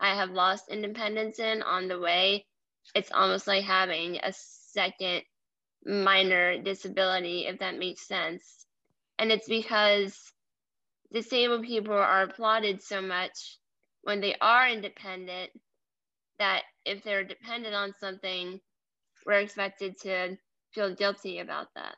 I 0.00 0.14
have 0.14 0.30
lost 0.30 0.68
independence 0.70 1.38
in 1.38 1.62
on 1.62 1.88
the 1.88 2.00
way, 2.00 2.46
it's 2.94 3.12
almost 3.12 3.46
like 3.46 3.64
having 3.64 4.18
a 4.22 4.32
second 4.32 5.22
minor 5.86 6.60
disability, 6.62 7.46
if 7.46 7.60
that 7.60 7.78
makes 7.78 8.06
sense. 8.06 8.66
And 9.18 9.30
it's 9.30 9.48
because 9.48 10.18
disabled 11.12 11.64
people 11.64 11.94
are 11.94 12.24
applauded 12.24 12.82
so 12.82 13.00
much 13.00 13.58
when 14.02 14.20
they 14.20 14.34
are 14.40 14.68
independent 14.68 15.50
that 16.38 16.62
if 16.84 17.02
they're 17.02 17.24
dependent 17.24 17.74
on 17.74 17.94
something, 17.98 18.60
we're 19.26 19.40
expected 19.40 19.98
to 20.02 20.36
feel 20.72 20.94
guilty 20.94 21.38
about 21.38 21.68
that. 21.74 21.96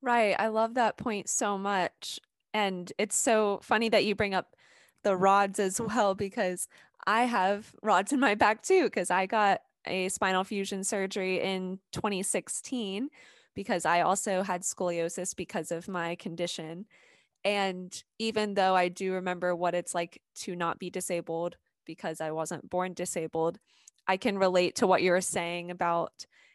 Right. 0.00 0.34
I 0.38 0.48
love 0.48 0.74
that 0.74 0.96
point 0.96 1.28
so 1.28 1.58
much. 1.58 2.20
And 2.54 2.92
it's 2.98 3.16
so 3.16 3.60
funny 3.62 3.88
that 3.88 4.04
you 4.04 4.14
bring 4.14 4.34
up 4.34 4.56
the 5.02 5.16
rods 5.16 5.58
as 5.58 5.80
well, 5.80 6.14
because 6.14 6.68
I 7.06 7.24
have 7.24 7.74
rods 7.82 8.12
in 8.12 8.20
my 8.20 8.34
back 8.34 8.62
too, 8.62 8.84
because 8.84 9.10
I 9.10 9.26
got 9.26 9.60
a 9.86 10.08
spinal 10.08 10.44
fusion 10.44 10.84
surgery 10.84 11.40
in 11.40 11.78
2016 11.92 13.08
because 13.54 13.84
I 13.84 14.02
also 14.02 14.42
had 14.42 14.62
scoliosis 14.62 15.34
because 15.34 15.72
of 15.72 15.88
my 15.88 16.14
condition. 16.16 16.86
And 17.44 18.02
even 18.18 18.54
though 18.54 18.74
I 18.74 18.88
do 18.88 19.14
remember 19.14 19.54
what 19.54 19.74
it's 19.74 19.94
like 19.94 20.20
to 20.36 20.54
not 20.54 20.78
be 20.78 20.90
disabled 20.90 21.56
because 21.88 22.20
I 22.20 22.30
wasn't 22.30 22.70
born 22.70 22.94
disabled, 22.94 23.58
I 24.06 24.16
can 24.16 24.38
relate 24.38 24.76
to 24.76 24.86
what 24.86 25.02
you 25.02 25.10
were 25.10 25.20
saying 25.20 25.72
about 25.72 26.12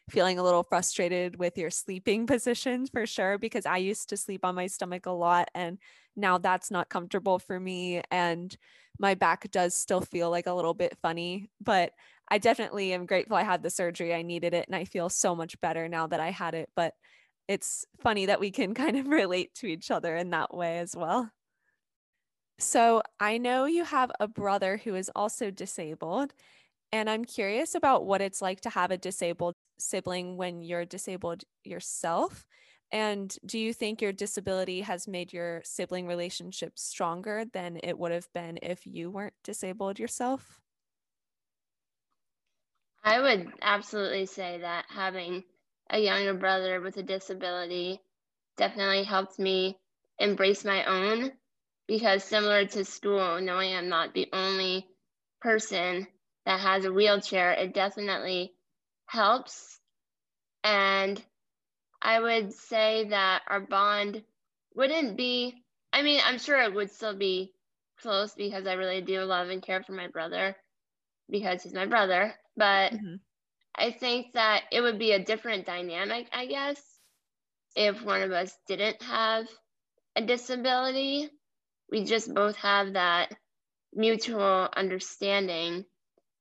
feeling 0.08 0.38
a 0.38 0.42
little 0.42 0.62
frustrated 0.62 1.38
with 1.38 1.58
your 1.58 1.70
sleeping 1.70 2.26
positions 2.34 2.88
for 2.88 3.04
sure 3.04 3.36
because 3.36 3.66
I 3.66 3.76
used 3.76 4.08
to 4.08 4.16
sleep 4.16 4.44
on 4.46 4.54
my 4.54 4.66
stomach 4.66 5.04
a 5.04 5.10
lot 5.10 5.48
and 5.54 5.78
now 6.16 6.38
that's 6.38 6.70
not 6.70 6.88
comfortable 6.88 7.38
for 7.38 7.58
me 7.58 8.00
and 8.10 8.56
my 8.98 9.14
back 9.14 9.50
does 9.50 9.74
still 9.74 10.00
feel 10.00 10.30
like 10.30 10.46
a 10.46 10.52
little 10.52 10.74
bit 10.74 10.96
funny. 11.02 11.50
But 11.60 11.92
I 12.28 12.38
definitely 12.38 12.92
am 12.92 13.06
grateful 13.06 13.36
I 13.36 13.42
had 13.42 13.62
the 13.62 13.70
surgery. 13.70 14.14
I 14.14 14.22
needed 14.22 14.54
it 14.54 14.66
and 14.68 14.76
I 14.76 14.84
feel 14.84 15.08
so 15.08 15.34
much 15.34 15.60
better 15.60 15.88
now 15.88 16.06
that 16.06 16.20
I 16.20 16.30
had 16.30 16.54
it. 16.54 16.70
But 16.76 16.94
it's 17.48 17.84
funny 18.00 18.26
that 18.26 18.40
we 18.40 18.50
can 18.50 18.74
kind 18.74 18.96
of 18.96 19.08
relate 19.08 19.54
to 19.56 19.66
each 19.66 19.90
other 19.90 20.16
in 20.16 20.30
that 20.30 20.54
way 20.54 20.78
as 20.78 20.94
well. 20.94 21.30
So, 22.58 23.02
I 23.18 23.38
know 23.38 23.64
you 23.64 23.84
have 23.84 24.12
a 24.20 24.28
brother 24.28 24.76
who 24.76 24.94
is 24.94 25.10
also 25.14 25.50
disabled 25.50 26.34
and 26.92 27.10
I'm 27.10 27.24
curious 27.24 27.74
about 27.74 28.06
what 28.06 28.22
it's 28.22 28.42
like 28.42 28.60
to 28.62 28.70
have 28.70 28.90
a 28.92 28.98
disabled 28.98 29.54
sibling 29.78 30.36
when 30.38 30.62
you're 30.62 30.86
disabled 30.86 31.44
yourself. 31.64 32.46
And 32.92 33.36
do 33.46 33.58
you 33.58 33.74
think 33.74 34.02
your 34.02 34.12
disability 34.12 34.82
has 34.82 35.08
made 35.08 35.32
your 35.32 35.62
sibling 35.64 36.06
relationship 36.08 36.78
stronger 36.78 37.44
than 37.46 37.78
it 37.82 37.98
would 37.98 38.12
have 38.12 38.32
been 38.34 38.58
if 38.62 38.86
you 38.86 39.10
weren't 39.10 39.34
disabled 39.44 39.98
yourself? 40.00 40.62
I 43.04 43.20
would 43.20 43.56
absolutely 43.62 44.26
say 44.26 44.58
that 44.58 44.86
having 44.88 45.44
a 45.88 46.00
younger 46.00 46.34
brother 46.34 46.80
with 46.80 46.96
a 46.96 47.04
disability 47.04 48.02
definitely 48.56 49.04
helped 49.04 49.38
me 49.38 49.78
embrace 50.18 50.64
my 50.64 50.84
own 50.84 51.38
because 51.86 52.24
similar 52.24 52.64
to 52.66 52.84
school, 52.84 53.40
knowing 53.40 53.74
I'm 53.74 53.88
not 53.88 54.14
the 54.14 54.28
only 54.32 54.86
person 55.40 56.06
that 56.46 56.60
has 56.60 56.84
a 56.84 56.92
wheelchair, 56.92 57.52
it 57.52 57.74
definitely 57.74 58.52
helps. 59.06 59.78
And 60.62 61.22
I 62.00 62.20
would 62.20 62.52
say 62.52 63.08
that 63.08 63.42
our 63.48 63.60
bond 63.60 64.22
wouldn't 64.74 65.16
be, 65.16 65.54
I 65.92 66.02
mean, 66.02 66.20
I'm 66.24 66.38
sure 66.38 66.60
it 66.60 66.74
would 66.74 66.90
still 66.90 67.16
be 67.16 67.52
close 68.00 68.34
because 68.34 68.66
I 68.66 68.74
really 68.74 69.00
do 69.00 69.22
love 69.22 69.48
and 69.48 69.62
care 69.62 69.82
for 69.82 69.92
my 69.92 70.08
brother 70.08 70.56
because 71.30 71.62
he's 71.62 71.74
my 71.74 71.86
brother. 71.86 72.34
But 72.56 72.92
mm-hmm. 72.92 73.16
I 73.74 73.90
think 73.90 74.32
that 74.34 74.64
it 74.70 74.80
would 74.80 74.98
be 74.98 75.12
a 75.12 75.24
different 75.24 75.66
dynamic, 75.66 76.28
I 76.32 76.46
guess, 76.46 76.80
if 77.74 78.02
one 78.02 78.22
of 78.22 78.32
us 78.32 78.56
didn't 78.68 79.02
have 79.02 79.46
a 80.16 80.22
disability. 80.22 81.30
We 81.90 82.04
just 82.04 82.32
both 82.34 82.56
have 82.56 82.94
that 82.94 83.32
mutual 83.92 84.68
understanding 84.76 85.84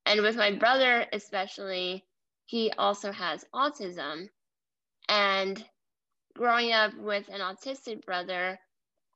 and 0.06 0.22
with 0.22 0.36
my 0.36 0.52
brother, 0.52 1.06
especially, 1.14 2.06
he 2.46 2.72
also 2.78 3.12
has 3.12 3.46
autism. 3.54 4.28
And 5.08 5.64
growing 6.36 6.72
up 6.74 6.94
with 6.98 7.30
an 7.30 7.40
autistic 7.40 8.06
brother, 8.06 8.60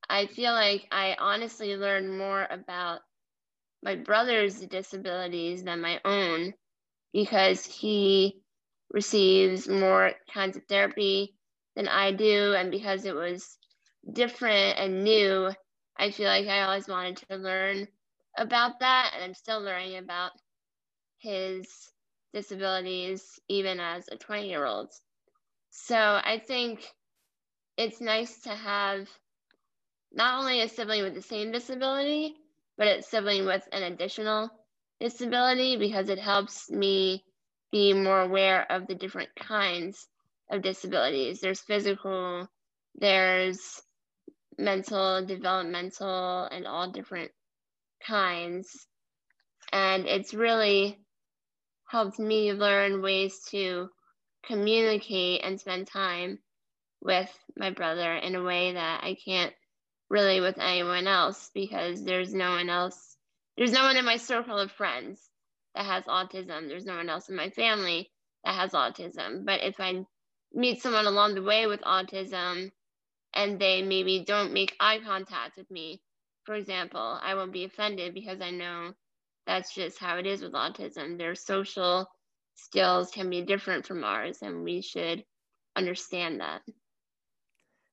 I 0.08 0.26
feel 0.26 0.52
like 0.52 0.86
I 0.90 1.16
honestly 1.18 1.76
learned 1.76 2.16
more 2.16 2.46
about 2.50 3.00
my 3.82 3.96
brother's 3.96 4.60
disabilities 4.60 5.62
than 5.62 5.80
my 5.80 6.00
own 6.04 6.54
because 7.12 7.64
he 7.66 8.40
receives 8.90 9.68
more 9.68 10.12
kinds 10.32 10.56
of 10.56 10.64
therapy 10.64 11.34
than 11.76 11.88
I 11.88 12.12
do, 12.12 12.54
and 12.54 12.70
because 12.70 13.04
it 13.04 13.14
was 13.14 13.58
different 14.10 14.78
and 14.78 15.04
new, 15.04 15.50
I 15.98 16.10
feel 16.10 16.26
like 16.28 16.46
I 16.46 16.62
always 16.62 16.88
wanted 16.88 17.18
to 17.28 17.36
learn 17.36 17.88
about 18.36 18.80
that, 18.80 19.12
and 19.14 19.24
I'm 19.24 19.34
still 19.34 19.60
learning 19.60 19.98
about 19.98 20.32
his 21.18 21.68
disabilities 22.32 23.40
even 23.48 23.80
as 23.80 24.08
a 24.10 24.16
20 24.16 24.48
year 24.48 24.64
old. 24.64 24.92
So 25.70 25.96
I 25.96 26.42
think 26.46 26.86
it's 27.76 28.00
nice 28.00 28.42
to 28.42 28.50
have 28.50 29.08
not 30.12 30.40
only 30.40 30.60
a 30.60 30.68
sibling 30.68 31.02
with 31.02 31.14
the 31.14 31.22
same 31.22 31.52
disability, 31.52 32.34
but 32.76 32.86
a 32.88 33.02
sibling 33.02 33.46
with 33.46 33.66
an 33.72 33.82
additional 33.82 34.50
disability 35.00 35.76
because 35.76 36.08
it 36.08 36.18
helps 36.18 36.70
me 36.70 37.24
be 37.72 37.92
more 37.92 38.20
aware 38.22 38.70
of 38.70 38.86
the 38.86 38.94
different 38.94 39.30
kinds 39.36 40.08
of 40.50 40.62
disabilities. 40.62 41.40
There's 41.40 41.60
physical, 41.60 42.48
there's 42.94 43.82
mental, 44.58 45.24
developmental, 45.24 46.44
and 46.44 46.66
all 46.66 46.90
different 46.90 47.30
kinds. 48.06 48.86
And 49.72 50.06
it's 50.06 50.34
really 50.34 50.98
helped 51.88 52.18
me 52.18 52.52
learn 52.52 53.02
ways 53.02 53.40
to 53.50 53.88
communicate 54.44 55.42
and 55.44 55.60
spend 55.60 55.86
time 55.86 56.38
with 57.00 57.32
my 57.56 57.70
brother 57.70 58.14
in 58.14 58.34
a 58.34 58.42
way 58.42 58.72
that 58.72 59.04
I 59.04 59.16
can't 59.24 59.54
really 60.10 60.40
with 60.40 60.58
anyone 60.58 61.06
else 61.06 61.50
because 61.54 62.02
there's 62.02 62.34
no 62.34 62.50
one 62.50 62.70
else 62.70 63.16
there's 63.58 63.72
no 63.72 63.82
one 63.82 63.96
in 63.96 64.04
my 64.04 64.16
circle 64.18 64.56
of 64.56 64.70
friends 64.70 65.20
that 65.74 65.84
has 65.84 66.04
autism. 66.04 66.68
There's 66.68 66.86
no 66.86 66.94
one 66.94 67.08
else 67.08 67.28
in 67.28 67.34
my 67.34 67.50
family 67.50 68.08
that 68.44 68.54
has 68.54 68.70
autism. 68.70 69.44
But 69.44 69.64
if 69.64 69.80
I 69.80 70.04
meet 70.54 70.80
someone 70.80 71.06
along 71.06 71.34
the 71.34 71.42
way 71.42 71.66
with 71.66 71.80
autism 71.80 72.70
and 73.34 73.60
they 73.60 73.82
maybe 73.82 74.24
don't 74.24 74.52
make 74.52 74.76
eye 74.80 75.00
contact 75.04 75.56
with 75.56 75.70
me, 75.70 76.02
for 76.44 76.54
example, 76.54 77.18
I 77.22 77.34
won't 77.34 77.52
be 77.52 77.64
offended 77.64 78.14
because 78.14 78.40
I 78.40 78.50
know 78.50 78.92
that's 79.46 79.74
just 79.74 79.98
how 79.98 80.18
it 80.18 80.26
is 80.26 80.42
with 80.42 80.52
autism. 80.52 81.18
Their 81.18 81.34
social 81.34 82.06
skills 82.54 83.10
can 83.10 83.30
be 83.30 83.42
different 83.42 83.86
from 83.86 84.04
ours, 84.04 84.38
and 84.42 84.64
we 84.64 84.82
should 84.82 85.24
understand 85.76 86.40
that. 86.40 86.62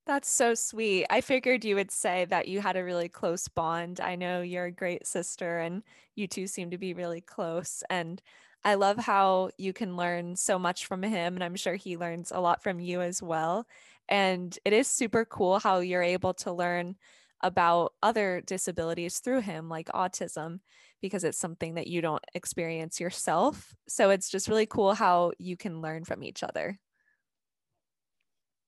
That's 0.05 0.29
so 0.29 0.53
sweet. 0.53 1.07
I 1.09 1.21
figured 1.21 1.65
you 1.65 1.75
would 1.75 1.89
say 1.89 2.25
that 2.25 2.47
you 2.47 2.61
had 2.61 2.77
a 2.77 2.83
really 2.83 3.09
close 3.09 3.47
bond. 3.47 3.99
I 3.99 4.15
know 4.15 4.41
you're 4.41 4.65
a 4.65 4.71
great 4.71 5.07
sister 5.07 5.59
and 5.59 5.81
you 6.13 6.27
two 6.27 6.45
seem 6.45 6.69
to 6.69 6.77
be 6.77 6.93
really 6.93 7.21
close. 7.21 7.83
And 7.89 8.21
I 8.63 8.75
love 8.75 8.97
how 8.97 9.49
you 9.57 9.73
can 9.73 9.97
learn 9.97 10.35
so 10.35 10.59
much 10.59 10.85
from 10.85 11.01
him. 11.01 11.33
And 11.35 11.43
I'm 11.43 11.55
sure 11.55 11.75
he 11.75 11.97
learns 11.97 12.31
a 12.31 12.39
lot 12.39 12.61
from 12.61 12.79
you 12.79 13.01
as 13.01 13.23
well. 13.23 13.67
And 14.07 14.57
it 14.65 14.73
is 14.73 14.87
super 14.87 15.25
cool 15.25 15.59
how 15.59 15.79
you're 15.79 16.03
able 16.03 16.33
to 16.35 16.51
learn 16.51 16.95
about 17.41 17.93
other 18.01 18.41
disabilities 18.45 19.19
through 19.19 19.41
him, 19.41 19.69
like 19.69 19.87
autism, 19.89 20.59
because 21.01 21.23
it's 21.23 21.37
something 21.37 21.75
that 21.75 21.87
you 21.87 22.01
don't 22.01 22.23
experience 22.33 22.99
yourself. 22.99 23.75
So 23.87 24.09
it's 24.09 24.29
just 24.29 24.47
really 24.47 24.65
cool 24.65 24.93
how 24.93 25.31
you 25.37 25.57
can 25.57 25.81
learn 25.81 26.05
from 26.05 26.23
each 26.23 26.43
other. 26.43 26.79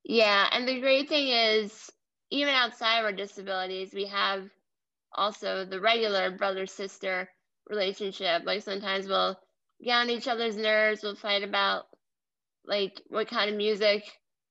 Yeah, 0.03 0.47
and 0.51 0.67
the 0.67 0.79
great 0.79 1.09
thing 1.09 1.29
is, 1.29 1.89
even 2.29 2.53
outside 2.53 2.99
of 2.99 3.05
our 3.05 3.11
disabilities, 3.11 3.93
we 3.93 4.05
have 4.05 4.49
also 5.13 5.65
the 5.65 5.81
regular 5.81 6.31
brother 6.31 6.65
sister 6.65 7.29
relationship. 7.69 8.43
Like 8.45 8.63
sometimes 8.63 9.07
we'll 9.07 9.37
get 9.83 9.95
on 9.95 10.09
each 10.09 10.27
other's 10.27 10.55
nerves, 10.55 11.01
we'll 11.03 11.15
fight 11.15 11.43
about 11.43 11.85
like 12.65 13.01
what 13.07 13.27
kind 13.27 13.49
of 13.49 13.57
music 13.57 14.03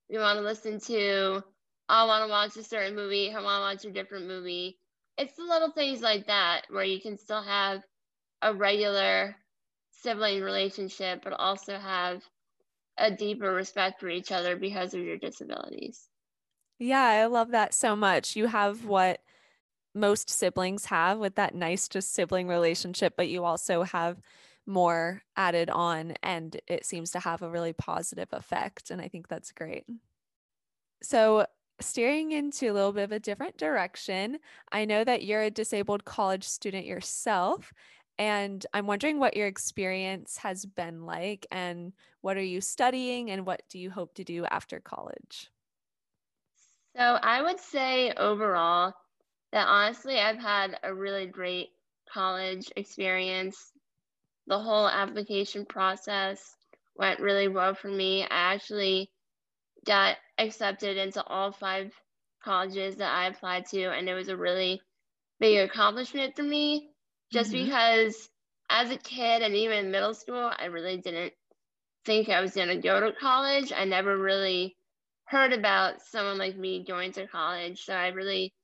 we 0.09 0.19
want 0.19 0.39
to 0.39 0.43
listen 0.43 0.81
to. 0.81 1.43
I 1.89 2.05
want 2.07 2.25
to 2.25 2.31
watch 2.31 2.57
a 2.57 2.69
certain 2.69 2.97
movie, 2.97 3.31
I 3.31 3.41
want 3.41 3.83
to 3.83 3.87
watch 3.87 3.91
a 3.91 3.95
different 3.95 4.27
movie. 4.27 4.79
It's 5.19 5.37
the 5.37 5.45
little 5.45 5.71
things 5.71 6.01
like 6.01 6.27
that 6.27 6.63
where 6.69 6.85
you 6.85 7.01
can 7.01 7.17
still 7.17 7.43
have 7.43 7.83
a 8.43 8.53
regular 8.55 9.37
sibling 9.91 10.43
relationship, 10.43 11.23
but 11.23 11.33
also 11.33 11.79
have 11.79 12.23
a 12.99 13.11
deeper 13.11 13.53
respect 13.53 14.01
for 14.01 14.09
each 14.09 14.33
other 14.33 14.57
because 14.57 14.95
of 14.95 15.01
your 15.01 15.17
disabilities. 15.17 16.09
Yeah, 16.79 17.03
I 17.03 17.27
love 17.27 17.51
that 17.51 17.73
so 17.75 17.97
much. 17.97 18.37
You 18.37 18.47
have 18.47 18.85
what 18.85 19.21
most 19.95 20.29
siblings 20.29 20.87
have 20.87 21.19
with 21.19 21.37
that 21.37 21.55
nice 21.55 21.89
just 21.89 22.13
sibling 22.13 22.49
relationship, 22.49 23.15
but 23.17 23.29
you 23.29 23.45
also 23.45 23.83
have 23.83 24.21
more 24.67 25.23
added 25.37 25.71
on 25.71 26.15
and 26.23 26.61
it 26.67 26.85
seems 26.85 27.11
to 27.13 27.21
have 27.21 27.43
a 27.43 27.51
really 27.51 27.73
positive 27.73 28.29
effect. 28.33 28.91
And 28.91 29.01
I 29.01 29.09
think 29.09 29.29
that's 29.29 29.53
great. 29.53 29.85
So, 31.03 31.47
steering 31.81 32.33
into 32.33 32.71
a 32.71 32.73
little 32.73 32.93
bit 32.93 33.05
of 33.05 33.13
a 33.13 33.21
different 33.21 33.59
direction, 33.59 34.39
I 34.73 34.87
know 34.87 35.05
that 35.05 35.25
you're 35.25 35.43
a 35.43 35.51
disabled 35.51 36.05
college 36.05 36.45
student 36.45 36.87
yourself. 36.87 37.73
And 38.19 38.65
I'm 38.73 38.87
wondering 38.87 39.19
what 39.21 39.37
your 39.37 39.47
experience 39.47 40.39
has 40.39 40.65
been 40.65 41.05
like 41.05 41.47
and 41.51 41.93
what 42.23 42.39
are 42.39 42.43
you 42.43 42.63
studying 42.63 43.31
and 43.31 43.45
what 43.45 43.63
do 43.69 43.79
you 43.79 43.91
hope 43.91 44.15
to 44.15 44.25
do 44.25 44.47
after 44.47 44.81
college? 44.81 45.51
So, 46.97 47.03
I 47.03 47.43
would 47.43 47.61
say 47.61 48.13
overall 48.13 48.95
that 49.53 49.69
honestly, 49.69 50.19
I've 50.19 50.39
had 50.39 50.79
a 50.83 50.95
really 50.95 51.27
great 51.27 51.69
college 52.11 52.73
experience. 52.77 53.73
The 54.47 54.59
whole 54.59 54.89
application 54.89 55.65
process 55.67 56.55
went 56.97 57.21
really 57.21 57.49
well 57.49 57.75
for 57.75 57.89
me. 57.89 58.23
I 58.23 58.55
actually 58.55 59.11
got 59.85 60.17
accepted 60.39 60.97
into 60.97 61.23
all 61.25 61.53
five 61.53 61.93
colleges 62.45 62.97
that 62.97 63.13
I 63.13 63.27
applied 63.27 63.67
to, 63.67 63.91
and 63.91 64.09
it 64.09 64.15
was 64.15 64.29
a 64.29 64.37
really 64.37 64.81
big 65.41 65.59
accomplishment 65.59 66.37
for 66.37 66.43
me 66.43 66.91
just 67.33 67.53
mm-hmm. 67.53 67.65
because 67.65 68.29
as 68.71 68.91
a 68.91 68.97
kid 68.97 69.43
and 69.43 69.55
even 69.55 69.87
in 69.87 69.91
middle 69.91 70.15
school, 70.15 70.51
I 70.57 70.67
really 70.67 70.99
didn't 70.99 71.33
think 72.05 72.29
I 72.29 72.41
was 72.41 72.55
going 72.55 72.69
to 72.69 72.77
go 72.77 73.01
to 73.01 73.13
college. 73.13 73.73
I 73.77 73.85
never 73.85 74.17
really 74.17 74.77
heard 75.25 75.53
about 75.53 76.03
someone 76.03 76.39
like 76.39 76.57
me 76.57 76.85
going 76.87 77.13
to 77.13 77.27
college. 77.27 77.85
So 77.85 77.93
I 77.93 78.09
really 78.09 78.55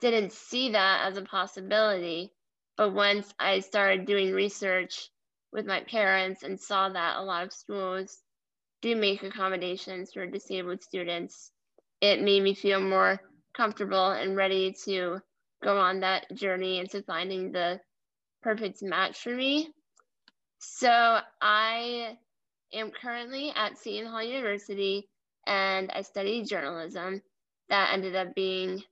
didn't 0.00 0.32
see 0.32 0.72
that 0.72 1.06
as 1.06 1.16
a 1.16 1.22
possibility. 1.22 2.30
But 2.76 2.92
once 2.92 3.32
I 3.38 3.60
started 3.60 4.06
doing 4.06 4.32
research 4.32 5.08
with 5.54 5.66
my 5.66 5.80
parents 5.84 6.42
and 6.42 6.60
saw 6.60 6.88
that 6.88 7.16
a 7.16 7.22
lot 7.22 7.44
of 7.44 7.52
schools 7.52 8.18
do 8.82 8.96
make 8.96 9.22
accommodations 9.22 10.12
for 10.12 10.26
disabled 10.26 10.82
students, 10.82 11.52
it 12.00 12.20
made 12.20 12.42
me 12.42 12.54
feel 12.54 12.80
more 12.80 13.20
comfortable 13.56 14.10
and 14.10 14.36
ready 14.36 14.74
to 14.84 15.20
go 15.62 15.78
on 15.78 16.00
that 16.00 16.26
journey 16.34 16.78
into 16.80 17.02
finding 17.04 17.52
the 17.52 17.80
perfect 18.42 18.82
match 18.82 19.16
for 19.16 19.30
me. 19.30 19.70
So 20.58 21.18
I 21.40 22.18
am 22.72 22.90
currently 22.90 23.52
at 23.54 23.78
Seton 23.78 24.10
Hall 24.10 24.22
University 24.22 25.08
and 25.46 25.90
I 25.94 26.02
study 26.02 26.42
journalism. 26.42 27.22
That 27.68 27.94
ended 27.94 28.16
up 28.16 28.34
being 28.34 28.82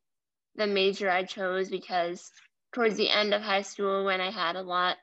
the 0.54 0.68
major 0.68 1.10
I 1.10 1.24
chose 1.24 1.68
because 1.68 2.30
towards 2.72 2.96
the 2.96 3.10
end 3.10 3.34
of 3.34 3.42
high 3.42 3.62
school, 3.62 4.04
when 4.04 4.20
I 4.20 4.30
had 4.30 4.56
a 4.56 4.62
lot 4.62 4.96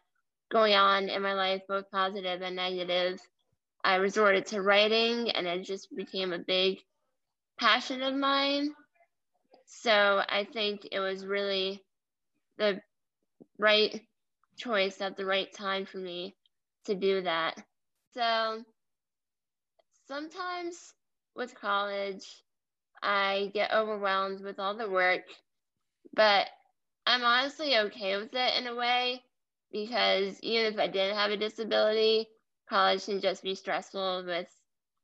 going 0.51 0.73
on 0.73 1.09
in 1.09 1.21
my 1.21 1.33
life, 1.33 1.61
both 1.67 1.91
positive 1.91 2.41
and 2.41 2.55
negative, 2.55 3.19
I 3.83 3.95
resorted 3.95 4.45
to 4.47 4.61
writing 4.61 5.31
and 5.31 5.47
it 5.47 5.63
just 5.63 5.95
became 5.95 6.33
a 6.33 6.39
big 6.39 6.79
passion 7.59 8.01
of 8.01 8.15
mine. 8.15 8.69
So 9.65 10.21
I 10.27 10.47
think 10.51 10.87
it 10.91 10.99
was 10.99 11.25
really 11.25 11.83
the 12.57 12.81
right 13.57 14.01
choice 14.57 14.99
at 15.01 15.15
the 15.15 15.25
right 15.25 15.51
time 15.53 15.85
for 15.85 15.97
me 15.97 16.35
to 16.85 16.95
do 16.95 17.21
that. 17.21 17.55
So 18.13 18.63
sometimes 20.07 20.93
with 21.35 21.55
college, 21.55 22.25
I 23.01 23.51
get 23.53 23.71
overwhelmed 23.71 24.41
with 24.41 24.59
all 24.59 24.75
the 24.75 24.89
work, 24.89 25.21
but 26.13 26.47
I'm 27.05 27.23
honestly 27.23 27.77
okay 27.77 28.17
with 28.17 28.33
it 28.33 28.59
in 28.59 28.67
a 28.67 28.75
way 28.75 29.23
because 29.71 30.39
even 30.41 30.73
if 30.73 30.79
I 30.79 30.87
didn't 30.87 31.15
have 31.17 31.31
a 31.31 31.37
disability, 31.37 32.27
college 32.69 33.05
can 33.05 33.21
just 33.21 33.43
be 33.43 33.55
stressful 33.55 34.23
with 34.25 34.47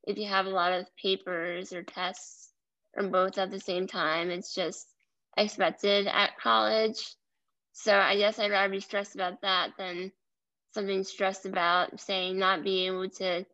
if 0.04 0.18
you 0.18 0.26
have 0.26 0.46
a 0.46 0.50
lot 0.50 0.72
of 0.72 0.94
papers 0.96 1.72
or 1.72 1.82
tests 1.82 2.52
from 2.94 3.10
both 3.10 3.38
at 3.38 3.50
the 3.50 3.60
same 3.60 3.86
time. 3.86 4.30
It's 4.30 4.54
just 4.54 4.88
expected 5.36 6.06
at 6.06 6.38
college. 6.38 7.14
So 7.72 7.96
I 7.96 8.16
guess 8.16 8.38
I'd 8.38 8.50
rather 8.50 8.70
be 8.70 8.80
stressed 8.80 9.14
about 9.14 9.42
that 9.42 9.72
than 9.78 10.12
something 10.72 11.04
stressed 11.04 11.46
about 11.46 12.00
saying 12.00 12.38
not 12.38 12.64
being 12.64 12.92
able 12.92 13.08
to 13.10 13.44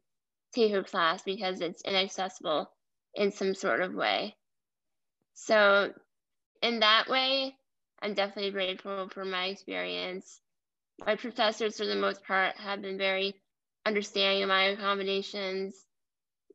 take 0.54 0.72
a 0.72 0.82
class 0.84 1.22
because 1.22 1.60
it's 1.60 1.82
inaccessible 1.82 2.70
in 3.14 3.32
some 3.32 3.54
sort 3.54 3.80
of 3.80 3.94
way. 3.94 4.36
So 5.34 5.92
in 6.62 6.80
that 6.80 7.08
way, 7.08 7.56
I'm 8.00 8.14
definitely 8.14 8.52
grateful 8.52 9.02
for 9.04 9.24
my 9.24 9.40
experience. 9.46 10.40
My 11.06 11.16
professors, 11.16 11.76
for 11.76 11.84
the 11.84 11.96
most 11.96 12.22
part, 12.24 12.56
have 12.56 12.80
been 12.80 12.96
very 12.96 13.34
understanding 13.84 14.44
of 14.44 14.48
my 14.48 14.64
accommodations. 14.66 15.74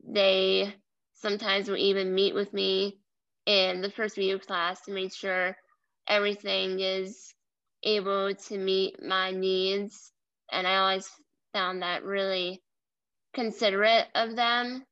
They 0.08 0.74
sometimes 1.16 1.68
will 1.68 1.78
even 1.78 2.16
meet 2.16 2.34
with 2.34 2.54
me 2.54 2.98
in 3.46 3.82
the 3.82 3.92
first 3.92 4.18
week 4.18 4.34
of 4.34 4.48
class 4.48 4.82
to 4.84 4.92
make 4.92 5.14
sure 5.14 5.58
everything 6.08 6.80
is 6.80 7.34
able 7.84 8.34
to 8.34 8.58
meet 8.58 9.04
my 9.04 9.32
needs. 9.32 10.14
And 10.50 10.66
I 10.66 10.78
always 10.78 11.10
found 11.54 11.82
that 11.82 12.04
really 12.04 12.62
considerate 13.34 14.08
of 14.16 14.36
them 14.36 14.86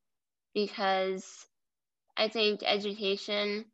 because 0.54 1.46
I 2.18 2.28
think 2.28 2.62
education, 2.66 3.66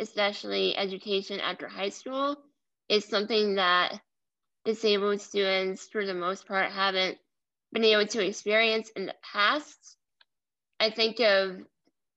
especially 0.00 0.76
education 0.76 1.40
after 1.40 1.66
high 1.66 1.88
school, 1.88 2.36
is 2.88 3.04
something 3.04 3.56
that 3.56 4.00
disabled 4.64 5.20
students, 5.20 5.86
for 5.86 6.06
the 6.06 6.14
most 6.14 6.46
part, 6.46 6.70
haven't 6.70 7.18
been 7.72 7.84
able 7.84 8.06
to 8.06 8.26
experience 8.26 8.90
in 8.90 9.06
the 9.06 9.14
past. 9.32 9.96
I 10.80 10.90
think 10.90 11.20
of 11.20 11.56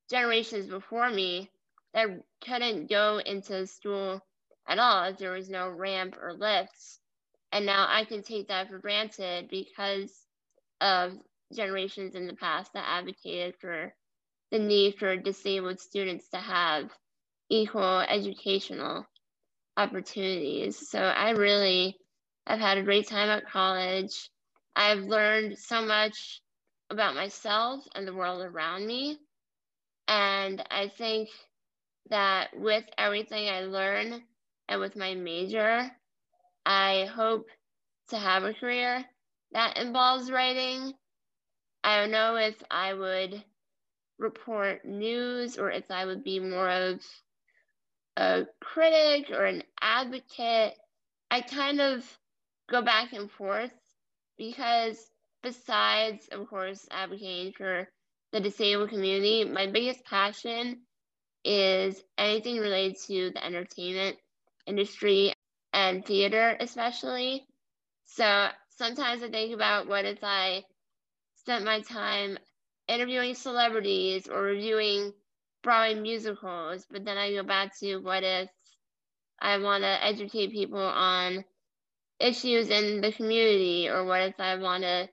generations 0.10 0.68
before 0.68 1.10
me 1.10 1.50
that 1.94 2.08
couldn't 2.46 2.90
go 2.90 3.20
into 3.26 3.68
school 3.68 4.22
at 4.68 4.80
all 4.80 5.06
if 5.06 5.18
there 5.18 5.32
was 5.32 5.50
no 5.50 5.70
ramp 5.70 6.18
or 6.22 6.34
lifts. 6.34 7.00
And 7.52 7.66
now 7.66 7.88
I 7.90 8.06
can 8.06 8.24
take 8.24 8.50
that 8.50 8.70
for 8.70 8.80
granted 8.80 9.48
because 9.50 10.12
of 10.82 11.14
generations 11.54 12.16
in 12.16 12.28
the 12.28 12.36
past 12.36 12.74
that 12.74 12.86
advocated 12.88 13.56
for 13.60 13.94
the 14.52 14.60
need 14.60 14.96
for 14.98 15.16
disabled 15.18 15.80
students 15.80 16.30
to 16.30 16.38
have 16.38 16.90
equal 17.50 18.00
educational 18.00 19.06
opportunities. 19.78 20.90
So 20.90 21.00
I 21.00 21.32
really 21.32 21.98
have 22.48 22.60
had 22.60 22.78
a 22.78 22.84
great 22.84 23.08
time 23.08 23.30
at 23.30 23.50
college. 23.50 24.30
I've 24.76 25.00
learned 25.00 25.58
so 25.58 25.82
much 25.82 26.42
about 26.90 27.16
myself 27.16 27.84
and 27.96 28.08
the 28.08 28.14
world 28.14 28.42
around 28.42 28.86
me. 28.86 29.18
And 30.08 30.64
I 30.72 30.88
think 30.88 31.30
that 32.10 32.50
with 32.58 32.86
everything 32.98 33.50
I 33.50 33.62
learn 33.62 34.24
and 34.70 34.80
with 34.80 34.96
my 34.96 35.14
major, 35.14 35.92
I 36.66 37.10
hope 37.14 37.48
to 38.10 38.18
have 38.18 38.44
a 38.44 38.54
career 38.54 39.04
that 39.52 39.78
involves 39.78 40.32
writing. 40.32 40.94
I 41.84 42.00
don't 42.00 42.12
know 42.12 42.36
if 42.36 42.56
I 42.72 42.94
would 42.94 43.44
report 44.20 44.86
news 44.86 45.58
or 45.58 45.72
if 45.72 45.90
I 45.92 46.06
would 46.06 46.24
be 46.24 46.40
more 46.40 46.70
of 46.70 47.02
a 48.16 48.46
critic 48.62 49.30
or 49.32 49.46
an 49.46 49.64
advocate. 49.82 50.74
I 51.30 51.42
kind 51.42 51.82
of 51.82 52.04
go 52.70 52.82
back 52.82 53.14
and 53.14 53.32
forth 53.32 53.72
because 54.38 54.98
besides, 55.44 56.28
of 56.32 56.48
course, 56.50 56.88
advocating 56.92 57.54
for 57.54 57.88
the 58.32 58.40
disabled 58.40 58.90
community, 58.90 59.46
my 59.46 59.68
biggest 59.68 60.04
passion 60.06 60.82
is 61.44 62.04
anything 62.18 62.58
related 62.58 62.98
to 63.08 63.32
the 63.32 63.46
entertainment 63.46 64.18
industry 64.66 65.34
and 65.74 66.06
theater, 66.06 66.58
especially. 66.60 67.46
So 68.06 68.48
sometimes 68.70 69.24
I 69.24 69.30
think 69.30 69.54
about 69.54 69.88
what 69.88 70.06
if 70.06 70.20
I 70.24 70.64
spent 71.36 71.64
my 71.64 71.82
time 71.82 72.38
interviewing 72.88 73.36
celebrities 73.36 74.28
or 74.28 74.42
reviewing 74.42 75.14
Broadway 75.64 76.00
musicals, 76.00 76.86
but 76.90 77.06
then 77.06 77.18
I 77.18 77.34
go 77.34 77.44
back 77.44 77.78
to 77.80 77.98
what 77.98 78.24
if 78.24 78.50
I 79.40 79.58
want 79.60 79.84
to 79.84 80.06
educate 80.06 80.52
people 80.52 80.80
on 80.80 81.44
issues 82.20 82.70
in 82.70 83.02
the 83.02 83.12
community, 83.12 83.90
or 83.90 84.06
what 84.06 84.22
if 84.22 84.40
I 84.40 84.56
want 84.56 84.84
to 84.84 85.10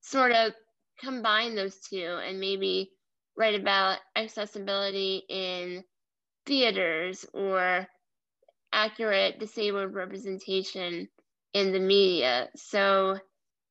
sort 0.00 0.32
of 0.32 0.52
combine 1.00 1.54
those 1.54 1.78
two 1.80 2.18
and 2.24 2.40
maybe 2.40 2.90
write 3.36 3.58
about 3.58 3.98
accessibility 4.16 5.22
in 5.28 5.84
theaters 6.46 7.24
or 7.32 7.86
accurate 8.72 9.38
disabled 9.38 9.94
representation 9.94 11.08
in 11.54 11.72
the 11.72 11.78
media. 11.78 12.48
So 12.56 13.18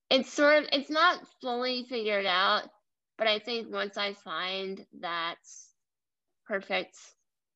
it's 0.10 0.32
sort 0.32 0.64
of 0.64 0.70
it's 0.72 0.90
not 0.90 1.20
fully 1.42 1.86
figured 1.90 2.26
out, 2.26 2.64
but 3.18 3.28
I 3.28 3.40
think 3.40 3.72
once 3.72 3.98
I 3.98 4.14
find 4.14 4.86
that 5.02 5.36
perfect 6.46 6.96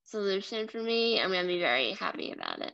solution 0.05 0.67
for 0.67 0.81
me, 0.81 1.21
I'm 1.21 1.31
gonna 1.31 1.47
be 1.47 1.59
very 1.59 1.93
happy 1.93 2.31
about 2.31 2.59
it. 2.59 2.73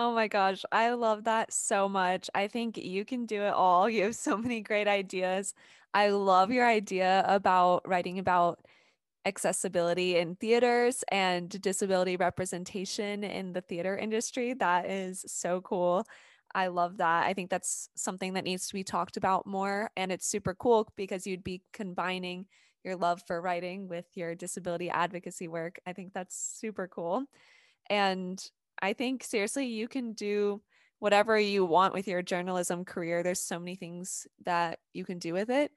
Oh 0.00 0.12
my 0.14 0.28
gosh, 0.28 0.64
I 0.70 0.90
love 0.90 1.24
that 1.24 1.52
so 1.52 1.88
much. 1.88 2.30
I 2.34 2.46
think 2.46 2.76
you 2.78 3.04
can 3.04 3.26
do 3.26 3.42
it 3.42 3.52
all. 3.52 3.88
You 3.98 4.04
have 4.04 4.14
so 4.16 4.36
many 4.36 4.60
great 4.60 4.86
ideas. 4.88 5.54
I 5.94 6.10
love 6.10 6.50
your 6.52 6.66
idea 6.68 7.24
about 7.26 7.86
writing 7.88 8.18
about 8.18 8.60
accessibility 9.26 10.16
in 10.18 10.36
theaters 10.36 11.04
and 11.12 11.50
disability 11.62 12.16
representation 12.16 13.24
in 13.24 13.52
the 13.54 13.60
theater 13.62 13.96
industry. 13.96 14.54
That 14.54 14.86
is 14.90 15.24
so 15.28 15.60
cool. 15.62 16.04
I 16.54 16.68
love 16.68 16.98
that. 16.98 17.26
I 17.26 17.34
think 17.34 17.50
that's 17.50 17.90
something 17.96 18.34
that 18.34 18.44
needs 18.44 18.68
to 18.68 18.74
be 18.74 18.84
talked 18.84 19.16
about 19.16 19.46
more. 19.46 19.90
And 19.96 20.12
it's 20.12 20.26
super 20.28 20.54
cool 20.54 20.88
because 20.96 21.26
you'd 21.26 21.44
be 21.44 21.62
combining 21.72 22.46
your 22.84 22.96
love 22.96 23.22
for 23.26 23.40
writing 23.42 23.88
with 23.88 24.06
your 24.16 24.34
disability 24.34 24.90
advocacy 24.90 25.48
work. 25.48 25.80
I 25.86 25.92
think 25.94 26.14
that's 26.14 26.36
super 26.36 26.88
cool. 26.88 27.24
And 27.90 28.42
I 28.80 28.92
think 28.92 29.24
seriously, 29.24 29.66
you 29.66 29.88
can 29.88 30.12
do 30.12 30.62
whatever 30.98 31.38
you 31.38 31.64
want 31.64 31.94
with 31.94 32.08
your 32.08 32.22
journalism 32.22 32.84
career. 32.84 33.22
There's 33.22 33.40
so 33.40 33.58
many 33.58 33.76
things 33.76 34.26
that 34.44 34.80
you 34.92 35.04
can 35.04 35.18
do 35.18 35.32
with 35.32 35.50
it. 35.50 35.72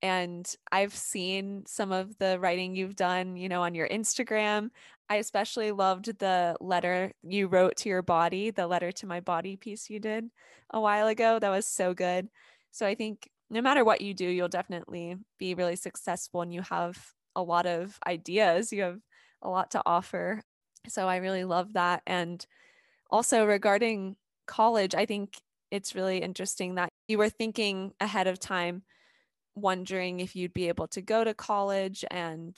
And 0.00 0.52
I've 0.70 0.94
seen 0.94 1.64
some 1.66 1.92
of 1.92 2.18
the 2.18 2.38
writing 2.40 2.74
you've 2.74 2.96
done, 2.96 3.36
you 3.36 3.48
know, 3.48 3.62
on 3.62 3.74
your 3.74 3.88
Instagram. 3.88 4.70
I 5.08 5.16
especially 5.16 5.70
loved 5.70 6.18
the 6.18 6.56
letter 6.60 7.12
you 7.22 7.46
wrote 7.46 7.76
to 7.78 7.88
your 7.88 8.02
body, 8.02 8.50
the 8.50 8.66
letter 8.66 8.90
to 8.92 9.06
my 9.06 9.20
body 9.20 9.56
piece 9.56 9.90
you 9.90 10.00
did 10.00 10.28
a 10.70 10.80
while 10.80 11.06
ago. 11.06 11.38
That 11.38 11.50
was 11.50 11.66
so 11.66 11.94
good. 11.94 12.28
So 12.72 12.86
I 12.86 12.94
think 12.94 13.28
no 13.50 13.60
matter 13.60 13.84
what 13.84 14.00
you 14.00 14.14
do, 14.14 14.26
you'll 14.26 14.48
definitely 14.48 15.16
be 15.38 15.54
really 15.54 15.76
successful 15.76 16.40
and 16.42 16.52
you 16.52 16.62
have 16.62 16.98
a 17.36 17.42
lot 17.42 17.66
of 17.66 17.98
ideas. 18.06 18.72
You 18.72 18.82
have 18.82 18.98
a 19.42 19.50
lot 19.50 19.72
to 19.72 19.82
offer. 19.84 20.42
So 20.88 21.08
I 21.08 21.16
really 21.16 21.44
love 21.44 21.74
that. 21.74 22.02
And 22.06 22.44
also 23.10 23.44
regarding 23.46 24.16
college, 24.46 24.94
I 24.94 25.06
think 25.06 25.40
it's 25.70 25.94
really 25.94 26.18
interesting 26.18 26.76
that 26.76 26.90
you 27.08 27.18
were 27.18 27.30
thinking 27.30 27.94
ahead 28.00 28.26
of 28.26 28.38
time 28.40 28.84
wondering 29.54 30.20
if 30.20 30.36
you'd 30.36 30.54
be 30.54 30.68
able 30.68 30.88
to 30.88 31.02
go 31.02 31.24
to 31.24 31.34
college 31.34 32.04
and 32.10 32.56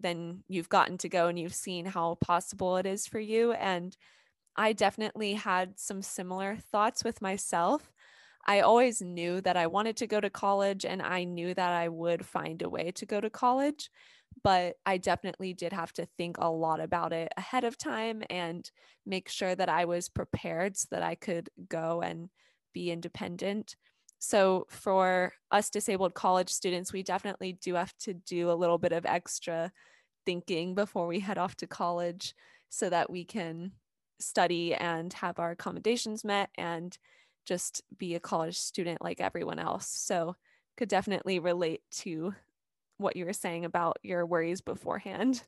then 0.00 0.44
you've 0.48 0.68
gotten 0.68 0.98
to 0.98 1.08
go 1.08 1.28
and 1.28 1.38
you've 1.38 1.54
seen 1.54 1.86
how 1.86 2.16
possible 2.16 2.76
it 2.76 2.86
is 2.86 3.06
for 3.06 3.18
you 3.20 3.52
and 3.52 3.96
I 4.56 4.72
definitely 4.72 5.34
had 5.34 5.78
some 5.78 6.02
similar 6.02 6.56
thoughts 6.56 7.04
with 7.04 7.22
myself. 7.22 7.92
I 8.46 8.60
always 8.60 9.02
knew 9.02 9.40
that 9.40 9.56
I 9.56 9.66
wanted 9.66 9.96
to 9.98 10.06
go 10.06 10.20
to 10.20 10.30
college 10.30 10.84
and 10.84 11.02
I 11.02 11.24
knew 11.24 11.52
that 11.54 11.72
I 11.72 11.88
would 11.88 12.24
find 12.24 12.62
a 12.62 12.68
way 12.70 12.92
to 12.92 13.06
go 13.06 13.20
to 13.20 13.28
college, 13.28 13.90
but 14.42 14.76
I 14.86 14.98
definitely 14.98 15.52
did 15.52 15.72
have 15.72 15.92
to 15.94 16.06
think 16.16 16.36
a 16.38 16.50
lot 16.50 16.80
about 16.80 17.12
it 17.12 17.32
ahead 17.36 17.64
of 17.64 17.76
time 17.76 18.22
and 18.30 18.70
make 19.04 19.28
sure 19.28 19.54
that 19.54 19.68
I 19.68 19.84
was 19.84 20.08
prepared 20.08 20.76
so 20.76 20.86
that 20.92 21.02
I 21.02 21.16
could 21.16 21.50
go 21.68 22.02
and 22.02 22.28
be 22.72 22.90
independent. 22.90 23.76
So, 24.18 24.66
for 24.70 25.32
us 25.50 25.68
disabled 25.70 26.14
college 26.14 26.48
students, 26.50 26.92
we 26.92 27.02
definitely 27.02 27.52
do 27.52 27.74
have 27.74 27.96
to 27.98 28.14
do 28.14 28.50
a 28.50 28.54
little 28.54 28.78
bit 28.78 28.92
of 28.92 29.04
extra 29.04 29.72
thinking 30.24 30.74
before 30.74 31.06
we 31.06 31.20
head 31.20 31.38
off 31.38 31.56
to 31.56 31.66
college 31.66 32.34
so 32.68 32.90
that 32.90 33.10
we 33.10 33.24
can 33.24 33.72
study 34.20 34.74
and 34.74 35.12
have 35.12 35.38
our 35.38 35.50
accommodations 35.50 36.24
met 36.24 36.50
and 36.56 36.98
just 37.46 37.82
be 37.96 38.14
a 38.14 38.20
college 38.20 38.58
student 38.58 39.00
like 39.00 39.20
everyone 39.20 39.58
else. 39.58 39.88
So, 39.88 40.36
could 40.76 40.88
definitely 40.88 41.38
relate 41.38 41.80
to 41.90 42.34
what 42.98 43.16
you 43.16 43.24
were 43.24 43.32
saying 43.32 43.64
about 43.64 43.98
your 44.02 44.26
worries 44.26 44.60
beforehand. 44.60 45.42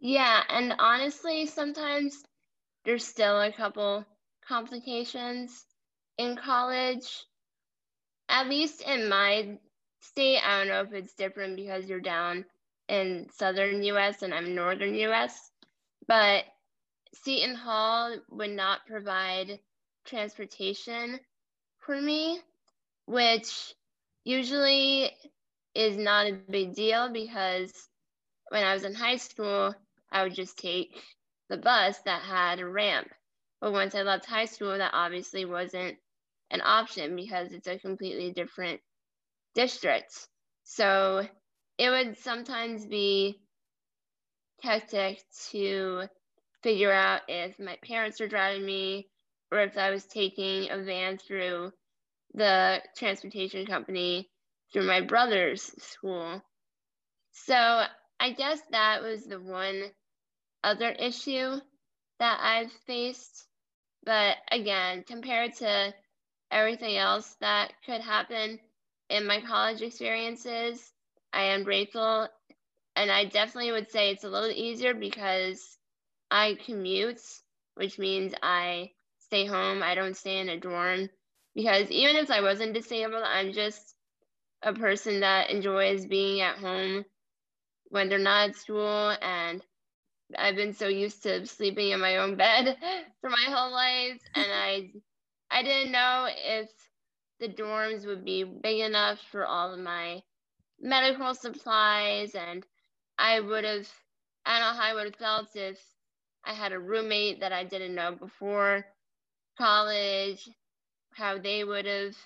Yeah, 0.00 0.42
and 0.48 0.74
honestly, 0.78 1.46
sometimes 1.46 2.22
there's 2.84 3.06
still 3.06 3.40
a 3.40 3.52
couple 3.52 4.04
complications 4.46 5.64
in 6.18 6.36
college, 6.36 7.24
at 8.28 8.48
least 8.48 8.82
in 8.82 9.08
my 9.08 9.58
state, 10.00 10.38
I 10.38 10.58
don't 10.58 10.68
know 10.68 10.82
if 10.82 10.92
it's 10.92 11.14
different 11.14 11.56
because 11.56 11.88
you're 11.88 12.00
down 12.00 12.44
in 12.88 13.28
southern 13.32 13.82
US 13.82 14.22
and 14.22 14.32
I'm 14.32 14.54
northern 14.54 14.94
US, 14.94 15.50
but 16.06 16.44
Seton 17.14 17.54
Hall 17.54 18.16
would 18.30 18.50
not 18.50 18.86
provide 18.86 19.58
transportation 20.06 21.20
for 21.78 22.00
me, 22.00 22.40
which 23.06 23.74
usually 24.24 25.10
is 25.74 25.96
not 25.96 26.26
a 26.26 26.32
big 26.32 26.74
deal 26.74 26.96
because 26.98 27.72
when 28.48 28.64
I 28.64 28.74
was 28.74 28.84
in 28.84 28.94
high 28.94 29.16
school, 29.16 29.74
I 30.10 30.22
would 30.22 30.34
just 30.34 30.58
take 30.58 30.96
the 31.48 31.56
bus 31.56 31.98
that 32.04 32.22
had 32.22 32.60
a 32.60 32.66
ramp. 32.66 33.08
But 33.60 33.72
once 33.72 33.94
I 33.94 34.02
left 34.02 34.26
high 34.26 34.44
school, 34.46 34.76
that 34.76 34.92
obviously 34.94 35.44
wasn't 35.44 35.96
an 36.50 36.60
option 36.62 37.16
because 37.16 37.52
it's 37.52 37.66
a 37.66 37.78
completely 37.78 38.32
different 38.32 38.80
district. 39.54 40.28
So 40.64 41.26
it 41.78 41.90
would 41.90 42.18
sometimes 42.18 42.86
be 42.86 43.40
hectic 44.62 45.22
to 45.50 46.08
figure 46.62 46.92
out 46.92 47.22
if 47.28 47.58
my 47.58 47.76
parents 47.84 48.20
were 48.20 48.28
driving 48.28 48.64
me 48.64 49.08
or 49.50 49.60
if 49.60 49.76
I 49.76 49.90
was 49.90 50.04
taking 50.04 50.70
a 50.70 50.78
van 50.82 51.18
through 51.18 51.72
the 52.34 52.82
transportation 52.96 53.66
company 53.66 54.28
through 54.72 54.86
my 54.86 55.00
brother's 55.00 55.62
school. 55.82 56.42
So 57.32 57.54
I 58.20 58.32
guess 58.32 58.60
that 58.70 59.02
was 59.02 59.24
the 59.24 59.40
one 59.40 59.84
other 60.64 60.90
issue 60.90 61.60
that 62.18 62.38
I've 62.42 62.72
faced. 62.86 63.46
But 64.04 64.36
again, 64.50 65.04
compared 65.06 65.54
to 65.56 65.94
everything 66.50 66.96
else 66.96 67.36
that 67.40 67.72
could 67.84 68.00
happen 68.00 68.58
in 69.08 69.26
my 69.26 69.40
college 69.40 69.82
experiences, 69.82 70.92
I 71.32 71.42
am 71.42 71.64
grateful. 71.64 72.28
And 72.94 73.10
I 73.10 73.26
definitely 73.26 73.72
would 73.72 73.90
say 73.90 74.10
it's 74.10 74.24
a 74.24 74.28
little 74.28 74.50
easier 74.50 74.94
because 74.94 75.78
I 76.30 76.56
commute, 76.64 77.20
which 77.74 77.98
means 77.98 78.32
I 78.42 78.90
stay 79.26 79.46
home. 79.46 79.82
I 79.82 79.94
don't 79.94 80.16
stay 80.16 80.38
in 80.38 80.48
a 80.48 80.58
dorm 80.60 81.08
because 81.54 81.90
even 81.90 82.16
if 82.16 82.30
I 82.30 82.42
wasn't 82.42 82.74
disabled, 82.74 83.24
I'm 83.24 83.52
just 83.52 83.94
a 84.62 84.72
person 84.72 85.20
that 85.20 85.50
enjoys 85.50 86.06
being 86.06 86.40
at 86.40 86.58
home 86.58 87.04
when 87.88 88.08
they're 88.08 88.18
not 88.18 88.50
at 88.50 88.56
school. 88.56 89.16
And 89.22 89.62
I've 90.38 90.56
been 90.56 90.74
so 90.74 90.88
used 90.88 91.22
to 91.24 91.46
sleeping 91.46 91.90
in 91.90 92.00
my 92.00 92.18
own 92.18 92.36
bed 92.36 92.76
for 93.20 93.30
my 93.30 93.44
whole 93.48 93.72
life. 93.72 94.20
And 94.34 94.46
I 94.52 94.90
I 95.50 95.62
didn't 95.62 95.92
know 95.92 96.28
if 96.30 96.70
the 97.40 97.48
dorms 97.48 98.06
would 98.06 98.24
be 98.24 98.44
big 98.44 98.80
enough 98.80 99.20
for 99.30 99.46
all 99.46 99.72
of 99.72 99.80
my 99.80 100.22
medical 100.80 101.34
supplies. 101.34 102.34
And 102.34 102.64
I 103.18 103.40
would 103.40 103.64
have 103.64 103.88
I 104.44 104.58
don't 104.58 104.74
know 104.76 104.80
how 104.82 104.90
I 104.90 104.94
would 104.94 105.06
have 105.06 105.16
felt 105.16 105.56
if 105.56 105.80
I 106.44 106.54
had 106.54 106.72
a 106.72 106.78
roommate 106.78 107.40
that 107.40 107.52
I 107.52 107.64
didn't 107.64 107.94
know 107.94 108.12
before 108.12 108.86
college, 109.56 110.48
how 111.12 111.38
they 111.38 111.64
would 111.64 111.86
have 111.86 112.16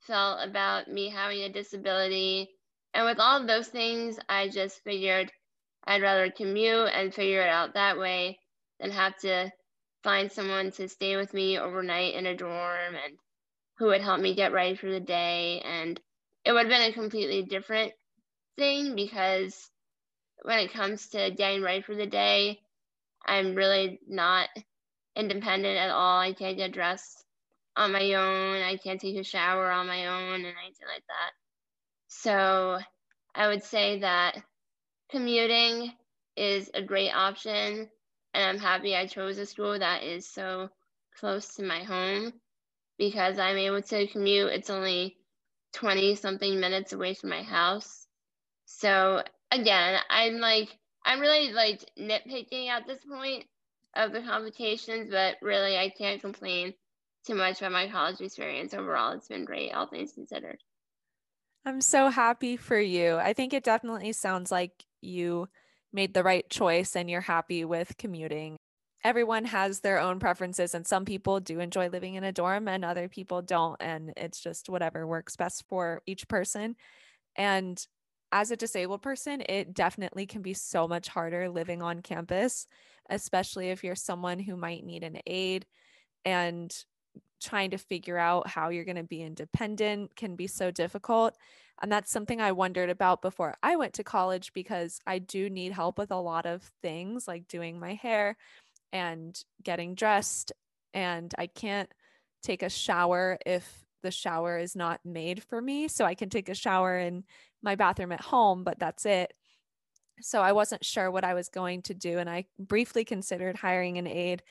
felt 0.00 0.40
about 0.42 0.88
me 0.88 1.08
having 1.08 1.42
a 1.42 1.48
disability. 1.48 2.50
And 2.94 3.06
with 3.06 3.20
all 3.20 3.40
of 3.40 3.46
those 3.46 3.68
things, 3.68 4.18
I 4.28 4.48
just 4.48 4.82
figured 4.82 5.32
I'd 5.84 6.02
rather 6.02 6.30
commute 6.30 6.90
and 6.92 7.14
figure 7.14 7.42
it 7.42 7.48
out 7.48 7.74
that 7.74 7.98
way 7.98 8.38
than 8.80 8.90
have 8.90 9.16
to 9.18 9.50
find 10.02 10.30
someone 10.30 10.72
to 10.72 10.88
stay 10.88 11.16
with 11.16 11.32
me 11.32 11.58
overnight 11.58 12.14
in 12.14 12.26
a 12.26 12.36
dorm 12.36 12.94
and 12.94 13.16
who 13.78 13.86
would 13.86 14.00
help 14.00 14.20
me 14.20 14.34
get 14.34 14.52
ready 14.52 14.76
for 14.76 14.90
the 14.90 15.00
day. 15.00 15.60
And 15.64 16.00
it 16.44 16.52
would 16.52 16.66
have 16.66 16.68
been 16.68 16.90
a 16.90 16.92
completely 16.92 17.42
different 17.42 17.92
thing 18.56 18.94
because 18.94 19.70
when 20.42 20.58
it 20.58 20.72
comes 20.72 21.08
to 21.10 21.30
getting 21.30 21.62
ready 21.62 21.82
for 21.82 21.94
the 21.94 22.06
day, 22.06 22.60
I'm 23.24 23.54
really 23.54 24.00
not 24.08 24.48
independent 25.16 25.78
at 25.78 25.90
all. 25.90 26.18
I 26.18 26.32
can't 26.32 26.56
get 26.56 26.72
dressed 26.72 27.24
on 27.76 27.92
my 27.92 28.14
own. 28.14 28.62
I 28.62 28.76
can't 28.76 29.00
take 29.00 29.16
a 29.16 29.24
shower 29.24 29.70
on 29.70 29.86
my 29.86 30.06
own 30.06 30.34
and 30.34 30.44
anything 30.44 30.88
like 30.92 31.04
that. 31.08 31.32
So 32.08 32.78
I 33.34 33.48
would 33.48 33.62
say 33.64 34.00
that 34.00 34.36
commuting 35.10 35.92
is 36.36 36.70
a 36.74 36.82
great 36.82 37.10
option. 37.10 37.88
And 38.34 38.44
I'm 38.44 38.58
happy 38.58 38.96
I 38.96 39.06
chose 39.06 39.38
a 39.38 39.46
school 39.46 39.78
that 39.78 40.02
is 40.02 40.26
so 40.26 40.68
close 41.18 41.54
to 41.54 41.62
my 41.62 41.82
home 41.82 42.32
because 42.98 43.38
I'm 43.38 43.56
able 43.56 43.82
to 43.82 44.06
commute. 44.06 44.52
It's 44.52 44.70
only 44.70 45.16
20 45.74 46.14
something 46.14 46.60
minutes 46.60 46.92
away 46.92 47.14
from 47.14 47.30
my 47.30 47.42
house. 47.42 48.06
So 48.64 49.22
again, 49.50 49.98
I'm 50.08 50.38
like, 50.38 50.68
I'm 51.04 51.20
really 51.20 51.52
like 51.52 51.80
nitpicking 51.98 52.68
at 52.68 52.86
this 52.86 53.04
point 53.04 53.44
of 53.94 54.12
the 54.12 54.22
complications, 54.22 55.10
but 55.10 55.36
really 55.42 55.76
I 55.76 55.90
can't 55.90 56.20
complain 56.20 56.74
too 57.26 57.34
much 57.34 57.60
about 57.60 57.72
my 57.72 57.88
college 57.88 58.20
experience 58.20 58.74
overall. 58.74 59.12
It's 59.12 59.28
been 59.28 59.44
great, 59.44 59.72
all 59.72 59.86
things 59.86 60.12
considered. 60.12 60.58
I'm 61.64 61.80
so 61.80 62.08
happy 62.08 62.56
for 62.56 62.78
you. 62.78 63.16
I 63.16 63.32
think 63.32 63.52
it 63.52 63.62
definitely 63.62 64.12
sounds 64.12 64.50
like 64.50 64.84
you 65.00 65.48
made 65.92 66.14
the 66.14 66.24
right 66.24 66.48
choice 66.50 66.96
and 66.96 67.08
you're 67.08 67.20
happy 67.20 67.64
with 67.64 67.96
commuting. 67.98 68.56
Everyone 69.04 69.44
has 69.46 69.80
their 69.80 69.98
own 69.98 70.20
preferences, 70.20 70.74
and 70.74 70.86
some 70.86 71.04
people 71.04 71.40
do 71.40 71.58
enjoy 71.58 71.88
living 71.88 72.14
in 72.14 72.22
a 72.22 72.32
dorm, 72.32 72.68
and 72.68 72.84
other 72.84 73.08
people 73.08 73.42
don't. 73.42 73.76
And 73.80 74.12
it's 74.16 74.40
just 74.40 74.68
whatever 74.68 75.06
works 75.06 75.34
best 75.34 75.64
for 75.68 76.02
each 76.06 76.28
person. 76.28 76.76
And 77.36 77.84
as 78.32 78.50
a 78.50 78.56
disabled 78.56 79.02
person, 79.02 79.42
it 79.48 79.74
definitely 79.74 80.26
can 80.26 80.42
be 80.42 80.54
so 80.54 80.88
much 80.88 81.08
harder 81.08 81.48
living 81.48 81.82
on 81.82 82.00
campus, 82.02 82.66
especially 83.10 83.68
if 83.68 83.84
you're 83.84 83.94
someone 83.94 84.38
who 84.38 84.56
might 84.56 84.84
need 84.84 85.04
an 85.04 85.18
aid 85.26 85.66
and 86.24 86.74
trying 87.42 87.70
to 87.70 87.78
figure 87.78 88.16
out 88.16 88.48
how 88.48 88.70
you're 88.70 88.84
going 88.84 88.96
to 88.96 89.02
be 89.02 89.22
independent 89.22 90.16
can 90.16 90.36
be 90.36 90.46
so 90.46 90.70
difficult. 90.70 91.36
And 91.82 91.90
that's 91.90 92.10
something 92.10 92.40
I 92.40 92.52
wondered 92.52 92.90
about 92.90 93.22
before 93.22 93.56
I 93.62 93.76
went 93.76 93.94
to 93.94 94.04
college 94.04 94.52
because 94.52 95.00
I 95.06 95.18
do 95.18 95.50
need 95.50 95.72
help 95.72 95.98
with 95.98 96.10
a 96.10 96.20
lot 96.20 96.46
of 96.46 96.62
things 96.80 97.26
like 97.26 97.48
doing 97.48 97.78
my 97.80 97.94
hair 97.94 98.36
and 98.92 99.38
getting 99.62 99.94
dressed. 99.94 100.52
And 100.94 101.34
I 101.36 101.48
can't 101.48 101.92
take 102.42 102.62
a 102.62 102.70
shower 102.70 103.38
if 103.44 103.84
the 104.02 104.10
shower 104.10 104.58
is 104.58 104.76
not 104.76 105.00
made 105.04 105.42
for 105.42 105.60
me. 105.60 105.88
So 105.88 106.04
I 106.04 106.14
can 106.14 106.28
take 106.28 106.48
a 106.48 106.54
shower 106.54 106.98
in 106.98 107.24
my 107.62 107.74
bathroom 107.74 108.12
at 108.12 108.20
home, 108.20 108.64
but 108.64 108.78
that's 108.78 109.06
it. 109.06 109.32
So 110.20 110.40
I 110.40 110.52
wasn't 110.52 110.84
sure 110.84 111.10
what 111.10 111.24
I 111.24 111.34
was 111.34 111.48
going 111.48 111.82
to 111.82 111.94
do. 111.94 112.18
And 112.18 112.28
I 112.28 112.46
briefly 112.58 113.04
considered 113.04 113.56
hiring 113.56 113.98
an 113.98 114.06
aide, 114.06 114.42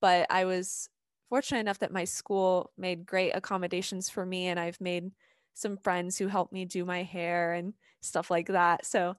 but 0.00 0.26
I 0.30 0.44
was 0.44 0.88
fortunate 1.28 1.60
enough 1.60 1.80
that 1.80 1.92
my 1.92 2.04
school 2.04 2.72
made 2.76 3.06
great 3.06 3.32
accommodations 3.32 4.08
for 4.08 4.24
me. 4.24 4.46
And 4.46 4.60
I've 4.60 4.80
made 4.80 5.10
some 5.54 5.76
friends 5.76 6.16
who 6.16 6.28
helped 6.28 6.52
me 6.52 6.64
do 6.64 6.84
my 6.84 7.02
hair 7.02 7.52
and 7.52 7.74
stuff 8.00 8.30
like 8.30 8.48
that. 8.48 8.86
So 8.86 9.16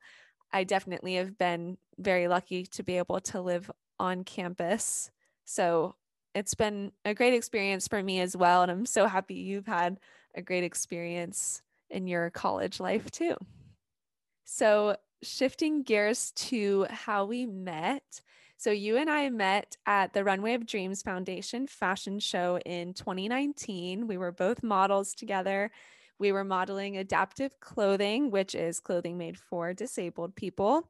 I 0.51 0.63
definitely 0.63 1.15
have 1.15 1.37
been 1.37 1.77
very 1.97 2.27
lucky 2.27 2.65
to 2.65 2.83
be 2.83 2.97
able 2.97 3.19
to 3.19 3.41
live 3.41 3.69
on 3.99 4.23
campus. 4.23 5.11
So 5.45 5.95
it's 6.39 6.55
been 6.55 6.93
a 7.03 7.13
great 7.13 7.33
experience 7.33 7.87
for 7.87 8.01
me 8.01 8.21
as 8.21 8.35
well. 8.35 8.63
And 8.63 8.71
I'm 8.71 8.85
so 8.85 9.07
happy 9.07 9.35
you've 9.35 9.67
had 9.67 9.99
a 10.33 10.41
great 10.41 10.63
experience 10.63 11.61
in 11.89 12.07
your 12.07 12.29
college 12.29 12.79
life 12.79 13.11
too. 13.11 13.35
So, 14.45 14.95
shifting 15.21 15.83
gears 15.83 16.31
to 16.31 16.87
how 16.89 17.25
we 17.25 17.45
met. 17.45 18.21
So, 18.55 18.71
you 18.71 18.95
and 18.95 19.09
I 19.09 19.29
met 19.29 19.75
at 19.85 20.13
the 20.13 20.23
Runway 20.23 20.53
of 20.53 20.65
Dreams 20.65 21.01
Foundation 21.01 21.67
fashion 21.67 22.19
show 22.19 22.57
in 22.65 22.93
2019. 22.93 24.07
We 24.07 24.17
were 24.17 24.31
both 24.31 24.63
models 24.63 25.13
together. 25.13 25.71
We 26.19 26.31
were 26.31 26.45
modeling 26.45 26.97
adaptive 26.97 27.59
clothing, 27.59 28.31
which 28.31 28.55
is 28.55 28.79
clothing 28.79 29.17
made 29.17 29.37
for 29.37 29.73
disabled 29.73 30.35
people. 30.35 30.87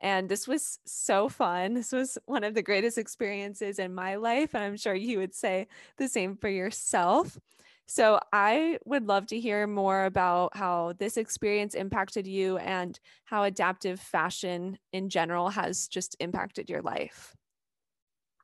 And 0.00 0.28
this 0.28 0.48
was 0.48 0.78
so 0.86 1.28
fun. 1.28 1.74
This 1.74 1.92
was 1.92 2.16
one 2.24 2.44
of 2.44 2.54
the 2.54 2.62
greatest 2.62 2.96
experiences 2.98 3.78
in 3.78 3.94
my 3.94 4.16
life. 4.16 4.54
And 4.54 4.64
I'm 4.64 4.76
sure 4.76 4.94
you 4.94 5.18
would 5.18 5.34
say 5.34 5.68
the 5.96 6.08
same 6.08 6.36
for 6.36 6.48
yourself. 6.48 7.38
So 7.86 8.20
I 8.32 8.78
would 8.84 9.08
love 9.08 9.26
to 9.26 9.40
hear 9.40 9.66
more 9.66 10.04
about 10.04 10.56
how 10.56 10.92
this 10.92 11.16
experience 11.16 11.74
impacted 11.74 12.26
you 12.26 12.56
and 12.58 12.98
how 13.24 13.42
adaptive 13.42 13.98
fashion 13.98 14.78
in 14.92 15.08
general 15.08 15.50
has 15.50 15.88
just 15.88 16.16
impacted 16.20 16.70
your 16.70 16.82
life. 16.82 17.34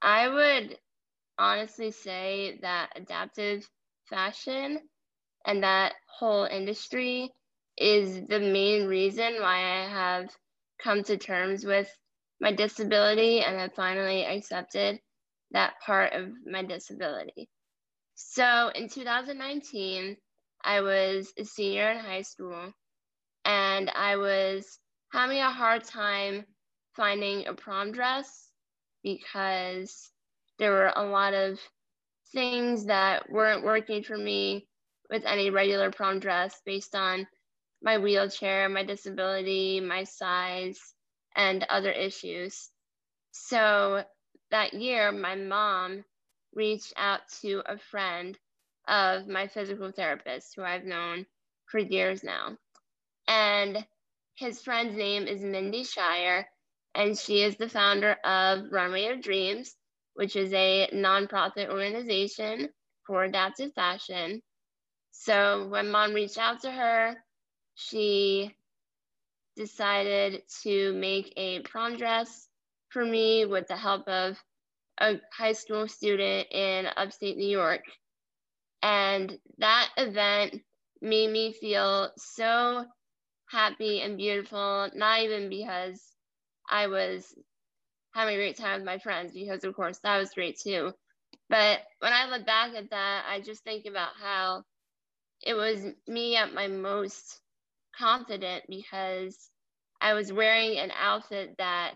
I 0.02 0.28
would 0.28 0.78
honestly 1.38 1.90
say 1.90 2.58
that 2.62 2.90
adaptive 2.96 3.68
fashion 4.06 4.80
and 5.44 5.62
that 5.62 5.94
whole 6.08 6.44
industry 6.44 7.30
is 7.76 8.22
the 8.26 8.40
main 8.40 8.86
reason 8.88 9.34
why 9.34 9.58
I 9.58 9.88
have 9.88 10.36
come 10.82 11.02
to 11.04 11.16
terms 11.16 11.64
with 11.64 11.88
my 12.40 12.52
disability 12.52 13.40
and 13.40 13.58
have 13.58 13.74
finally 13.74 14.24
accepted 14.24 15.00
that 15.52 15.74
part 15.84 16.12
of 16.12 16.30
my 16.44 16.62
disability. 16.62 17.48
So 18.14 18.70
in 18.74 18.88
2019, 18.88 20.16
I 20.64 20.80
was 20.80 21.32
a 21.38 21.44
senior 21.44 21.90
in 21.90 21.98
high 21.98 22.22
school 22.22 22.72
and 23.44 23.90
I 23.90 24.16
was 24.16 24.78
having 25.12 25.38
a 25.38 25.50
hard 25.50 25.84
time 25.84 26.44
finding 26.94 27.46
a 27.46 27.54
prom 27.54 27.92
dress 27.92 28.50
because 29.02 30.10
there 30.58 30.72
were 30.72 30.92
a 30.96 31.04
lot 31.04 31.34
of 31.34 31.60
things 32.32 32.86
that 32.86 33.30
weren't 33.30 33.64
working 33.64 34.02
for 34.02 34.16
me 34.16 34.66
with 35.10 35.24
any 35.24 35.50
regular 35.50 35.90
prom 35.90 36.18
dress 36.18 36.60
based 36.64 36.94
on 36.94 37.26
my 37.82 37.98
wheelchair, 37.98 38.68
my 38.68 38.84
disability, 38.84 39.80
my 39.80 40.04
size, 40.04 40.78
and 41.34 41.64
other 41.64 41.90
issues. 41.90 42.70
So 43.32 44.04
that 44.50 44.74
year, 44.74 45.12
my 45.12 45.34
mom 45.34 46.04
reached 46.54 46.94
out 46.96 47.20
to 47.42 47.62
a 47.66 47.78
friend 47.78 48.38
of 48.88 49.28
my 49.28 49.48
physical 49.48 49.92
therapist 49.92 50.54
who 50.56 50.62
I've 50.62 50.84
known 50.84 51.26
for 51.66 51.78
years 51.78 52.24
now. 52.24 52.56
And 53.28 53.84
his 54.36 54.62
friend's 54.62 54.96
name 54.96 55.26
is 55.26 55.42
Mindy 55.42 55.82
Scheier, 55.82 56.44
and 56.94 57.18
she 57.18 57.42
is 57.42 57.56
the 57.56 57.68
founder 57.68 58.12
of 58.24 58.70
Runway 58.70 59.06
of 59.08 59.22
Dreams, 59.22 59.74
which 60.14 60.36
is 60.36 60.52
a 60.52 60.88
nonprofit 60.94 61.68
organization 61.68 62.68
for 63.06 63.24
adaptive 63.24 63.72
fashion. 63.74 64.42
So 65.10 65.68
when 65.68 65.90
mom 65.90 66.14
reached 66.14 66.38
out 66.38 66.62
to 66.62 66.70
her, 66.70 67.16
she 67.76 68.54
decided 69.54 70.42
to 70.62 70.92
make 70.94 71.32
a 71.36 71.60
prom 71.60 71.96
dress 71.96 72.48
for 72.88 73.04
me 73.04 73.44
with 73.44 73.68
the 73.68 73.76
help 73.76 74.08
of 74.08 74.36
a 74.98 75.20
high 75.32 75.52
school 75.52 75.86
student 75.86 76.48
in 76.50 76.86
upstate 76.96 77.36
New 77.36 77.48
York. 77.48 77.82
And 78.82 79.38
that 79.58 79.90
event 79.96 80.62
made 81.02 81.30
me 81.30 81.52
feel 81.52 82.10
so 82.16 82.84
happy 83.50 84.00
and 84.00 84.16
beautiful, 84.16 84.88
not 84.94 85.20
even 85.20 85.48
because 85.50 86.02
I 86.68 86.86
was 86.86 87.34
having 88.14 88.34
a 88.34 88.38
great 88.38 88.56
time 88.56 88.76
with 88.76 88.86
my 88.86 88.98
friends, 88.98 89.32
because 89.34 89.64
of 89.64 89.76
course 89.76 89.98
that 90.02 90.18
was 90.18 90.30
great 90.30 90.58
too. 90.58 90.92
But 91.50 91.80
when 91.98 92.12
I 92.12 92.28
look 92.28 92.46
back 92.46 92.74
at 92.74 92.90
that, 92.90 93.24
I 93.28 93.40
just 93.40 93.62
think 93.64 93.84
about 93.86 94.12
how 94.20 94.64
it 95.42 95.54
was 95.54 95.84
me 96.08 96.36
at 96.36 96.54
my 96.54 96.68
most 96.68 97.40
confident 97.98 98.64
because 98.68 99.50
I 100.00 100.14
was 100.14 100.32
wearing 100.32 100.78
an 100.78 100.92
outfit 100.98 101.56
that 101.58 101.94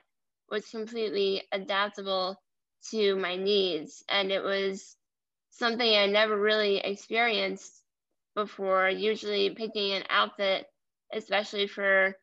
was 0.51 0.67
completely 0.69 1.43
adaptable 1.53 2.37
to 2.91 3.17
my 3.17 3.37
needs. 3.37 4.03
And 4.09 4.33
it 4.33 4.43
was 4.43 4.97
something 5.51 5.97
I 5.97 6.07
never 6.07 6.39
really 6.39 6.79
experienced 6.79 7.83
before. 8.35 8.89
Usually, 8.89 9.51
picking 9.51 9.93
an 9.93 10.05
outfit, 10.09 10.67
especially 11.13 11.67
for 11.67 12.15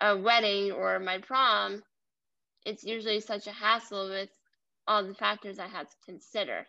a 0.00 0.16
wedding 0.16 0.72
or 0.72 0.98
my 0.98 1.18
prom, 1.18 1.82
it's 2.64 2.84
usually 2.84 3.20
such 3.20 3.46
a 3.46 3.52
hassle 3.52 4.08
with 4.08 4.30
all 4.86 5.04
the 5.04 5.14
factors 5.14 5.58
I 5.58 5.66
had 5.66 5.88
to 5.88 5.96
consider. 6.06 6.66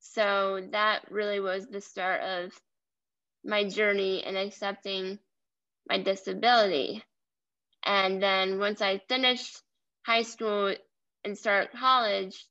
So 0.00 0.66
that 0.72 1.10
really 1.10 1.40
was 1.40 1.66
the 1.66 1.80
start 1.80 2.20
of 2.22 2.52
my 3.44 3.68
journey 3.68 4.24
in 4.24 4.36
accepting 4.36 5.18
my 5.88 5.98
disability. 5.98 7.02
And 7.84 8.22
then 8.22 8.58
once 8.58 8.80
I 8.80 8.98
finished 9.08 9.60
high 10.06 10.22
school 10.22 10.74
and 11.24 11.36
started 11.36 11.78
college, 11.78 12.46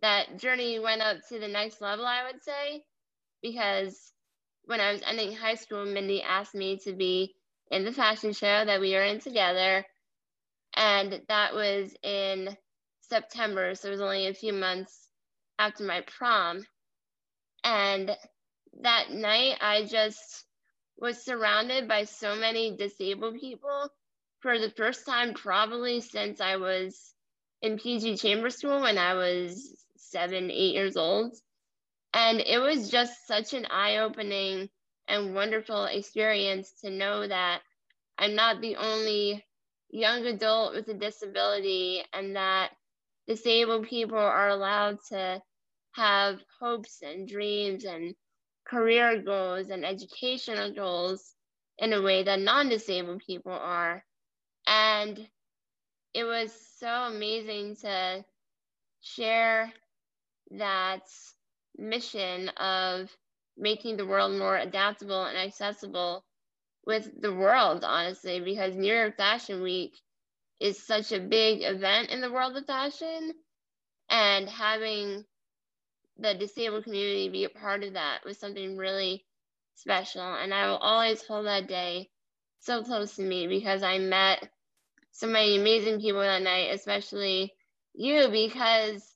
that 0.00 0.38
journey 0.38 0.78
went 0.78 1.02
up 1.02 1.18
to 1.28 1.38
the 1.38 1.48
next 1.48 1.80
level, 1.80 2.06
I 2.06 2.24
would 2.24 2.42
say, 2.42 2.84
because 3.42 4.12
when 4.64 4.80
I 4.80 4.92
was 4.92 5.02
ending 5.02 5.34
high 5.34 5.56
school, 5.56 5.84
Mindy 5.84 6.22
asked 6.22 6.54
me 6.54 6.78
to 6.84 6.92
be 6.92 7.34
in 7.70 7.84
the 7.84 7.92
fashion 7.92 8.32
show 8.32 8.64
that 8.64 8.80
we 8.80 8.94
were 8.94 9.02
in 9.02 9.20
together. 9.20 9.84
And 10.74 11.20
that 11.28 11.54
was 11.54 11.94
in 12.02 12.56
September, 13.00 13.74
so 13.74 13.88
it 13.88 13.92
was 13.92 14.00
only 14.00 14.28
a 14.28 14.34
few 14.34 14.52
months 14.52 15.08
after 15.58 15.84
my 15.84 16.02
prom. 16.02 16.64
And 17.64 18.16
that 18.82 19.10
night, 19.10 19.56
I 19.60 19.84
just 19.84 20.44
was 20.98 21.24
surrounded 21.24 21.88
by 21.88 22.04
so 22.04 22.36
many 22.36 22.76
disabled 22.76 23.38
people 23.40 23.90
for 24.40 24.58
the 24.58 24.70
first 24.70 25.06
time, 25.06 25.34
probably 25.34 26.00
since 26.00 26.40
I 26.40 26.56
was 26.56 27.14
in 27.62 27.78
PG 27.78 28.16
Chambers 28.16 28.56
School 28.56 28.80
when 28.80 28.98
I 28.98 29.14
was 29.14 29.84
seven, 29.96 30.50
eight 30.50 30.74
years 30.74 30.96
old. 30.96 31.36
And 32.12 32.40
it 32.40 32.58
was 32.58 32.90
just 32.90 33.26
such 33.26 33.54
an 33.54 33.66
eye 33.66 33.98
opening 33.98 34.68
and 35.06 35.34
wonderful 35.34 35.84
experience 35.84 36.72
to 36.82 36.90
know 36.90 37.26
that 37.26 37.62
I'm 38.18 38.34
not 38.34 38.60
the 38.60 38.76
only 38.76 39.44
young 39.90 40.24
adult 40.26 40.74
with 40.74 40.88
a 40.88 40.94
disability 40.94 42.02
and 42.12 42.36
that 42.36 42.70
disabled 43.26 43.88
people 43.88 44.18
are 44.18 44.48
allowed 44.48 44.98
to 45.08 45.42
have 45.92 46.40
hopes 46.60 47.02
and 47.02 47.28
dreams 47.28 47.84
and 47.84 48.14
career 48.70 49.20
goals 49.22 49.68
and 49.70 49.84
educational 49.84 50.72
goals 50.72 51.34
in 51.78 51.92
a 51.92 52.02
way 52.02 52.22
that 52.22 52.40
non 52.40 52.68
disabled 52.68 53.22
people 53.26 53.52
are. 53.52 54.04
And 54.66 55.18
it 56.14 56.24
was 56.24 56.52
so 56.78 56.88
amazing 56.88 57.76
to 57.76 58.24
share 59.00 59.72
that 60.52 61.02
mission 61.76 62.48
of 62.50 63.10
making 63.56 63.96
the 63.96 64.06
world 64.06 64.38
more 64.38 64.56
adaptable 64.56 65.24
and 65.24 65.36
accessible 65.36 66.24
with 66.86 67.10
the 67.20 67.34
world, 67.34 67.84
honestly, 67.84 68.40
because 68.40 68.74
New 68.76 68.94
York 68.94 69.16
Fashion 69.16 69.62
Week 69.62 69.96
is 70.60 70.82
such 70.82 71.12
a 71.12 71.20
big 71.20 71.62
event 71.62 72.10
in 72.10 72.20
the 72.20 72.32
world 72.32 72.56
of 72.56 72.66
fashion. 72.66 73.32
And 74.08 74.48
having 74.48 75.24
the 76.20 76.34
disabled 76.34 76.84
community 76.84 77.28
be 77.28 77.44
a 77.44 77.48
part 77.48 77.82
of 77.82 77.94
that 77.94 78.20
was 78.24 78.38
something 78.38 78.76
really 78.76 79.24
special. 79.74 80.22
And 80.22 80.52
I 80.52 80.68
will 80.68 80.76
always 80.76 81.22
hold 81.22 81.46
that 81.46 81.68
day 81.68 82.10
so 82.60 82.82
close 82.82 83.16
to 83.16 83.22
me 83.22 83.46
because 83.46 83.82
I 83.82 83.98
met 83.98 84.48
so 85.12 85.26
many 85.26 85.58
amazing 85.58 86.00
people 86.00 86.20
that 86.20 86.42
night, 86.42 86.74
especially 86.74 87.54
you, 87.94 88.28
because 88.30 89.14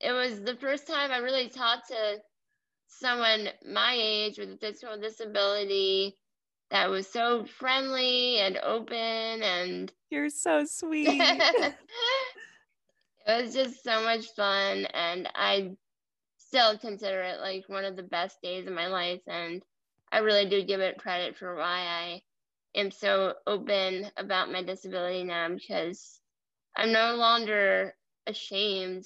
it 0.00 0.12
was 0.12 0.40
the 0.40 0.56
first 0.56 0.86
time 0.86 1.10
I 1.10 1.18
really 1.18 1.48
talked 1.48 1.88
to 1.88 2.18
someone 2.86 3.48
my 3.70 3.94
age 3.96 4.38
with 4.38 4.50
a 4.50 4.56
physical 4.56 4.98
disability 4.98 6.16
that 6.70 6.90
was 6.90 7.06
so 7.06 7.44
friendly 7.44 8.38
and 8.38 8.58
open 8.58 8.96
and 9.42 9.92
you're 10.10 10.30
so 10.30 10.64
sweet. 10.66 11.08
it 11.08 11.74
was 13.26 13.54
just 13.54 13.82
so 13.82 14.02
much 14.02 14.26
fun 14.34 14.86
and 14.94 15.28
I 15.34 15.76
still 16.48 16.78
consider 16.78 17.20
it 17.20 17.40
like 17.40 17.64
one 17.68 17.84
of 17.84 17.94
the 17.94 18.02
best 18.02 18.40
days 18.42 18.66
of 18.66 18.72
my 18.72 18.86
life 18.86 19.20
and 19.26 19.62
I 20.10 20.18
really 20.18 20.48
do 20.48 20.64
give 20.64 20.80
it 20.80 20.98
credit 20.98 21.36
for 21.36 21.54
why 21.54 21.80
I 21.80 22.22
am 22.74 22.90
so 22.90 23.34
open 23.46 24.10
about 24.16 24.50
my 24.50 24.62
disability 24.62 25.24
now 25.24 25.48
because 25.50 26.20
I'm 26.74 26.92
no 26.92 27.16
longer 27.16 27.94
ashamed 28.26 29.04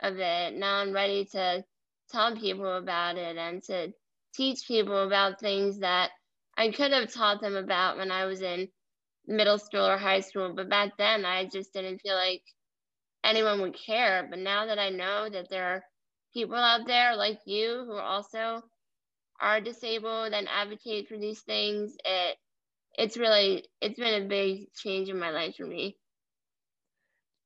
of 0.00 0.18
it. 0.18 0.54
Now 0.54 0.76
I'm 0.76 0.92
ready 0.92 1.24
to 1.32 1.64
tell 2.12 2.36
people 2.36 2.76
about 2.76 3.16
it 3.16 3.36
and 3.36 3.62
to 3.64 3.92
teach 4.34 4.68
people 4.68 5.02
about 5.02 5.40
things 5.40 5.80
that 5.80 6.10
I 6.56 6.70
could 6.70 6.92
have 6.92 7.12
taught 7.12 7.40
them 7.40 7.56
about 7.56 7.96
when 7.96 8.12
I 8.12 8.26
was 8.26 8.40
in 8.42 8.68
middle 9.26 9.58
school 9.58 9.84
or 9.86 9.96
high 9.96 10.20
school, 10.20 10.52
but 10.54 10.68
back 10.68 10.92
then 10.98 11.24
I 11.24 11.46
just 11.46 11.72
didn't 11.72 12.02
feel 12.02 12.14
like 12.14 12.42
anyone 13.24 13.60
would 13.62 13.76
care. 13.76 14.26
But 14.30 14.38
now 14.38 14.66
that 14.66 14.78
I 14.78 14.90
know 14.90 15.28
that 15.28 15.48
there 15.50 15.64
are 15.64 15.84
people 16.34 16.56
out 16.56 16.86
there 16.86 17.16
like 17.16 17.38
you 17.46 17.84
who 17.86 17.96
also 17.96 18.62
are 19.40 19.60
disabled 19.60 20.32
and 20.32 20.48
advocate 20.48 21.08
for 21.08 21.16
these 21.16 21.40
things, 21.40 21.96
it 22.04 22.36
it's 22.96 23.16
really 23.16 23.64
it's 23.80 23.98
been 23.98 24.22
a 24.22 24.28
big 24.28 24.72
change 24.74 25.08
in 25.08 25.18
my 25.18 25.30
life 25.30 25.56
for 25.56 25.66
me. 25.66 25.96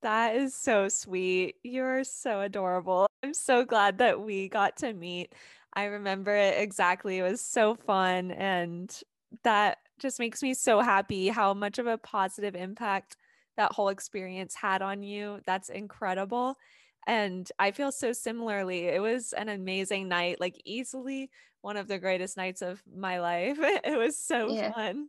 That 0.02 0.36
is 0.36 0.54
so 0.54 0.88
sweet. 0.88 1.56
You're 1.62 2.04
so 2.04 2.40
adorable. 2.40 3.06
I'm 3.22 3.34
so 3.34 3.64
glad 3.64 3.98
that 3.98 4.20
we 4.20 4.48
got 4.48 4.76
to 4.78 4.92
meet. 4.92 5.34
I 5.74 5.84
remember 5.84 6.34
it 6.34 6.58
exactly. 6.58 7.18
It 7.18 7.22
was 7.22 7.40
so 7.40 7.74
fun. 7.74 8.30
And 8.30 8.94
that 9.42 9.78
just 9.98 10.20
makes 10.20 10.42
me 10.42 10.54
so 10.54 10.80
happy 10.80 11.28
how 11.28 11.52
much 11.52 11.78
of 11.78 11.86
a 11.86 11.98
positive 11.98 12.54
impact 12.54 13.16
that 13.56 13.72
whole 13.72 13.88
experience 13.88 14.54
had 14.54 14.82
on 14.82 15.02
you. 15.02 15.40
That's 15.46 15.68
incredible. 15.68 16.56
And 17.08 17.50
I 17.58 17.70
feel 17.70 17.90
so 17.90 18.12
similarly. 18.12 18.84
It 18.84 19.00
was 19.00 19.32
an 19.32 19.48
amazing 19.48 20.08
night, 20.08 20.40
like 20.40 20.60
easily 20.66 21.30
one 21.62 21.78
of 21.78 21.88
the 21.88 21.98
greatest 21.98 22.36
nights 22.36 22.60
of 22.60 22.82
my 22.94 23.18
life. 23.18 23.58
It 23.84 23.98
was 23.98 24.16
so 24.18 24.50
yeah. 24.50 24.72
fun. 24.72 25.08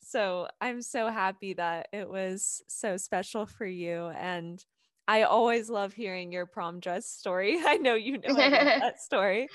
So 0.00 0.48
I'm 0.60 0.82
so 0.82 1.08
happy 1.08 1.54
that 1.54 1.88
it 1.94 2.08
was 2.08 2.62
so 2.68 2.98
special 2.98 3.46
for 3.46 3.64
you. 3.64 4.08
And 4.08 4.62
I 5.08 5.22
always 5.22 5.70
love 5.70 5.94
hearing 5.94 6.30
your 6.30 6.44
prom 6.44 6.78
dress 6.78 7.06
story. 7.06 7.58
I 7.66 7.78
know 7.78 7.94
you 7.94 8.18
know 8.18 8.34
that 8.34 9.00
story. 9.00 9.48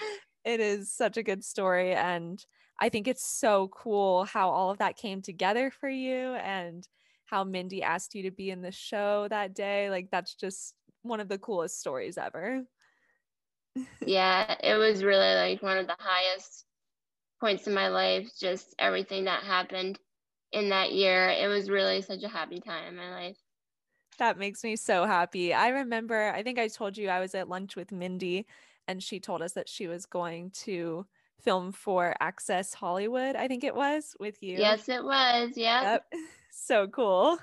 It 0.44 0.60
is 0.60 0.92
such 0.92 1.18
a 1.18 1.24
good 1.24 1.44
story. 1.44 1.94
And 1.94 2.44
I 2.80 2.90
think 2.90 3.08
it's 3.08 3.26
so 3.26 3.68
cool 3.68 4.26
how 4.26 4.50
all 4.50 4.72
of 4.72 4.80
that 4.80 4.98
came 4.98 5.22
together 5.22 5.70
for 5.70 5.88
you 5.88 6.34
and 6.34 6.88
how 7.26 7.44
Mindy 7.44 7.84
asked 7.84 8.16
you 8.16 8.24
to 8.24 8.32
be 8.32 8.50
in 8.50 8.62
the 8.62 8.72
show 8.72 9.28
that 9.30 9.54
day. 9.54 9.92
Like, 9.92 10.10
that's 10.12 10.34
just 10.34 10.74
one 11.06 11.20
of 11.20 11.30
the 11.30 11.38
coolest 11.38 11.80
stories 11.80 12.18
ever. 12.18 12.66
yeah, 14.06 14.56
it 14.64 14.76
was 14.76 15.04
really 15.04 15.36
like 15.36 15.62
one 15.62 15.78
of 15.78 15.88
the 15.88 15.96
highest 16.00 16.66
points 17.40 17.68
in 17.68 17.74
my 17.74 17.90
life, 17.90 18.30
just 18.40 18.76
everything 18.80 19.26
that 19.26 19.44
happened 19.44 20.00
in 20.52 20.70
that 20.70 20.92
year. 20.94 21.30
It 21.30 21.48
was 21.48 21.70
really 21.70 22.02
such 22.02 22.24
a 22.24 22.30
happy 22.30 22.60
time 22.60 22.88
in 22.88 22.96
my 22.96 23.12
life. 23.12 23.38
That 24.18 24.38
makes 24.38 24.64
me 24.64 24.76
so 24.78 25.06
happy. 25.06 25.54
I 25.54 25.70
remember, 25.70 26.32
I 26.34 26.42
think 26.42 26.58
I 26.58 26.68
told 26.70 26.98
you 26.98 27.10
I 27.10 27.20
was 27.20 27.36
at 27.36 27.50
lunch 27.50 27.76
with 27.76 27.92
Mindy 27.92 28.46
and 28.88 29.04
she 29.04 29.20
told 29.20 29.42
us 29.42 29.54
that 29.54 29.68
she 29.68 29.88
was 29.88 30.06
going 30.06 30.52
to 30.52 31.06
film 31.42 31.72
for 31.72 32.16
Access 32.20 32.74
Hollywood, 32.74 33.36
I 33.36 33.48
think 33.48 33.64
it 33.64 33.76
was 33.76 34.16
with 34.20 34.42
you. 34.42 34.60
Yes, 34.60 34.88
it 34.90 35.04
was. 35.04 35.58
Yeah. 35.58 35.84
Yep. 35.94 36.06
So 36.58 36.88
cool. 36.88 37.38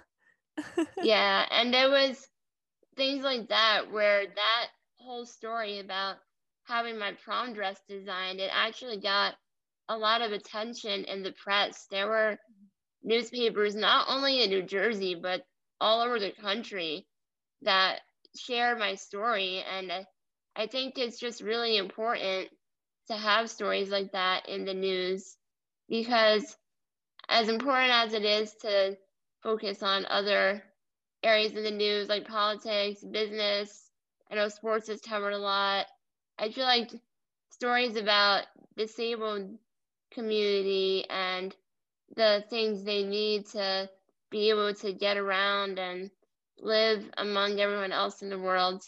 yeah, 1.03 1.47
and 1.51 1.75
it 1.75 1.91
was 1.91 2.27
things 2.97 3.25
like 3.25 3.49
that 3.49 3.91
where 3.91 4.27
that 4.27 4.67
whole 4.97 5.27
story 5.27 5.81
about 5.81 6.17
having 6.65 6.99
my 6.99 7.13
prom 7.25 7.53
dress 7.55 7.81
designed, 7.89 8.41
it 8.41 8.51
actually 8.53 8.99
got 8.99 9.35
a 9.89 9.97
lot 9.97 10.23
of 10.23 10.33
attention 10.33 11.05
in 11.05 11.23
the 11.23 11.33
press. 11.33 11.87
There 11.91 12.09
were 12.09 12.39
newspapers 13.03 13.75
not 13.75 14.07
only 14.09 14.43
in 14.43 14.51
New 14.51 14.63
Jersey 14.63 15.15
but 15.15 15.45
all 15.81 16.01
over 16.03 16.19
the 16.21 16.33
country 16.33 17.07
that 17.63 18.01
share 18.37 18.77
my 18.77 18.95
story 18.95 19.63
and 19.71 19.93
I 20.57 20.67
think 20.67 20.99
it's 20.99 21.19
just 21.19 21.41
really 21.43 21.77
important 21.77 22.49
to 23.09 23.17
have 23.17 23.51
stories 23.51 23.91
like 23.91 24.13
that 24.13 24.49
in 24.49 24.65
the 24.65 24.75
news 24.75 25.37
because 25.89 26.57
as 27.29 27.49
important 27.49 27.93
as 27.93 28.15
it 28.15 28.25
is 28.25 28.55
to 28.63 28.97
focus 29.43 29.83
on 29.83 30.07
other 30.07 30.63
areas 31.23 31.55
of 31.57 31.63
the 31.63 31.71
news 31.71 32.09
like 32.09 32.27
politics, 32.27 33.03
business, 33.03 33.91
I 34.31 34.35
know 34.35 34.49
sports 34.49 34.89
is 34.89 35.01
covered 35.01 35.33
a 35.33 35.39
lot. 35.39 35.87
I 36.39 36.51
feel 36.51 36.65
like 36.65 36.91
stories 37.51 37.97
about 37.97 38.45
disabled 38.77 39.59
community 40.11 41.05
and 41.11 41.55
the 42.17 42.45
things 42.51 42.85
they 42.85 43.03
need 43.03 43.47
to 43.47 43.89
be 44.31 44.51
able 44.51 44.75
to 44.75 44.93
get 44.93 45.17
around 45.17 45.79
and 45.79 46.11
live 46.59 47.05
among 47.19 47.61
everyone 47.61 47.93
else 47.93 48.23
in 48.23 48.31
the 48.31 48.39
world. 48.39 48.83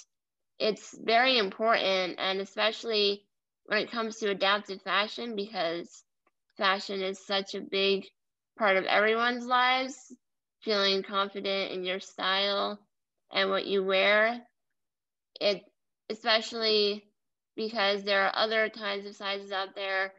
It's 0.59 0.97
very 0.99 1.39
important, 1.39 2.17
and 2.19 2.41
especially 2.41 3.25
when 3.67 3.79
it 3.79 3.91
comes 3.91 4.19
to 4.19 4.31
adaptive 4.31 4.83
fashion, 4.83 5.37
because 5.37 6.05
fashion 6.57 7.03
is 7.03 7.19
such 7.25 7.55
a 7.55 7.61
big 7.61 8.07
part 8.59 8.77
of 8.77 8.85
everyone's 8.85 9.47
lives. 9.47 10.13
Feeling 10.65 11.03
confident 11.03 11.73
in 11.73 11.85
your 11.85 12.01
style 12.01 12.79
and 13.31 13.51
what 13.51 13.67
you 13.67 13.85
wear. 13.85 14.41
It, 15.41 15.63
especially 16.09 17.05
because 17.57 18.03
there 18.03 18.23
are 18.23 18.33
other 18.35 18.71
kinds 18.71 19.07
of 19.07 19.15
sizes 19.15 19.53
out 19.53 19.75
there 19.75 20.13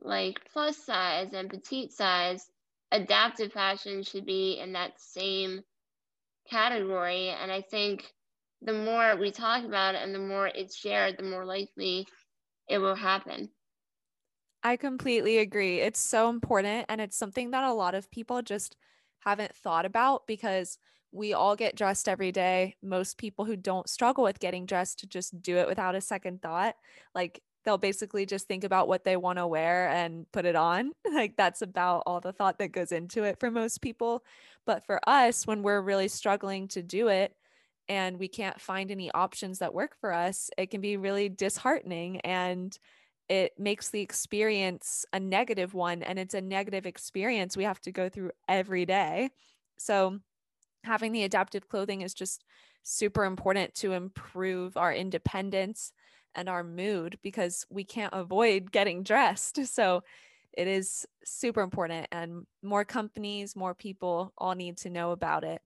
like 0.00 0.40
plus 0.52 0.76
size 0.76 1.32
and 1.32 1.50
petite 1.50 1.92
size, 1.92 2.50
adaptive 2.90 3.52
fashion 3.52 4.02
should 4.02 4.26
be 4.26 4.58
in 4.58 4.72
that 4.72 5.00
same 5.00 5.62
category. 6.50 7.28
And 7.28 7.52
I 7.52 7.60
think 7.60 8.12
the 8.60 8.72
more 8.72 9.16
we 9.16 9.30
talk 9.30 9.64
about 9.64 9.94
it 9.94 10.02
and 10.02 10.14
the 10.14 10.18
more 10.18 10.46
it's 10.46 10.76
shared, 10.76 11.16
the 11.18 11.24
more 11.24 11.44
likely 11.44 12.06
it 12.68 12.78
will 12.78 12.94
happen. 12.94 13.50
I 14.62 14.76
completely 14.76 15.38
agree. 15.38 15.80
It's 15.80 16.00
so 16.00 16.28
important. 16.28 16.86
And 16.88 17.00
it's 17.00 17.16
something 17.16 17.50
that 17.50 17.64
a 17.64 17.72
lot 17.72 17.94
of 17.94 18.10
people 18.10 18.42
just 18.42 18.76
haven't 19.24 19.54
thought 19.54 19.86
about 19.86 20.26
because 20.26 20.78
we 21.12 21.34
all 21.34 21.56
get 21.56 21.76
dressed 21.76 22.08
every 22.08 22.32
day. 22.32 22.76
Most 22.82 23.18
people 23.18 23.44
who 23.44 23.56
don't 23.56 23.88
struggle 23.88 24.24
with 24.24 24.40
getting 24.40 24.66
dressed 24.66 25.04
just 25.08 25.40
do 25.42 25.58
it 25.58 25.68
without 25.68 25.94
a 25.94 26.00
second 26.00 26.40
thought. 26.40 26.74
Like 27.14 27.42
they'll 27.64 27.78
basically 27.78 28.26
just 28.26 28.48
think 28.48 28.64
about 28.64 28.88
what 28.88 29.04
they 29.04 29.16
want 29.16 29.38
to 29.38 29.46
wear 29.46 29.88
and 29.88 30.30
put 30.32 30.46
it 30.46 30.56
on. 30.56 30.92
Like 31.12 31.36
that's 31.36 31.60
about 31.60 32.04
all 32.06 32.20
the 32.20 32.32
thought 32.32 32.58
that 32.58 32.72
goes 32.72 32.90
into 32.90 33.22
it 33.24 33.38
for 33.38 33.50
most 33.50 33.82
people. 33.82 34.24
But 34.64 34.86
for 34.86 34.98
us, 35.06 35.46
when 35.46 35.62
we're 35.62 35.82
really 35.82 36.08
struggling 36.08 36.68
to 36.68 36.82
do 36.82 37.08
it 37.08 37.36
and 37.86 38.18
we 38.18 38.28
can't 38.28 38.58
find 38.58 38.90
any 38.90 39.10
options 39.12 39.58
that 39.58 39.74
work 39.74 39.94
for 40.00 40.12
us, 40.12 40.48
it 40.56 40.70
can 40.70 40.80
be 40.80 40.96
really 40.96 41.28
disheartening 41.28 42.20
and 42.20 42.76
it 43.32 43.58
makes 43.58 43.88
the 43.88 44.02
experience 44.02 45.06
a 45.14 45.18
negative 45.18 45.72
one. 45.72 46.02
And 46.02 46.18
it's 46.18 46.34
a 46.34 46.42
negative 46.42 46.84
experience 46.84 47.56
we 47.56 47.64
have 47.64 47.80
to 47.80 47.90
go 47.90 48.10
through 48.10 48.32
every 48.46 48.84
day. 48.84 49.30
So, 49.78 50.18
having 50.84 51.12
the 51.12 51.22
adaptive 51.22 51.66
clothing 51.66 52.02
is 52.02 52.12
just 52.12 52.44
super 52.82 53.24
important 53.24 53.74
to 53.76 53.94
improve 53.94 54.76
our 54.76 54.92
independence 54.92 55.92
and 56.34 56.46
our 56.46 56.62
mood 56.62 57.18
because 57.22 57.64
we 57.70 57.84
can't 57.84 58.12
avoid 58.12 58.70
getting 58.70 59.02
dressed. 59.02 59.58
So 59.66 60.02
it 60.52 60.68
is 60.68 61.06
super 61.24 61.62
important, 61.62 62.08
and 62.12 62.46
more 62.62 62.84
companies, 62.84 63.56
more 63.56 63.74
people 63.74 64.34
all 64.36 64.54
need 64.54 64.76
to 64.78 64.90
know 64.90 65.12
about 65.12 65.44
it. 65.44 65.62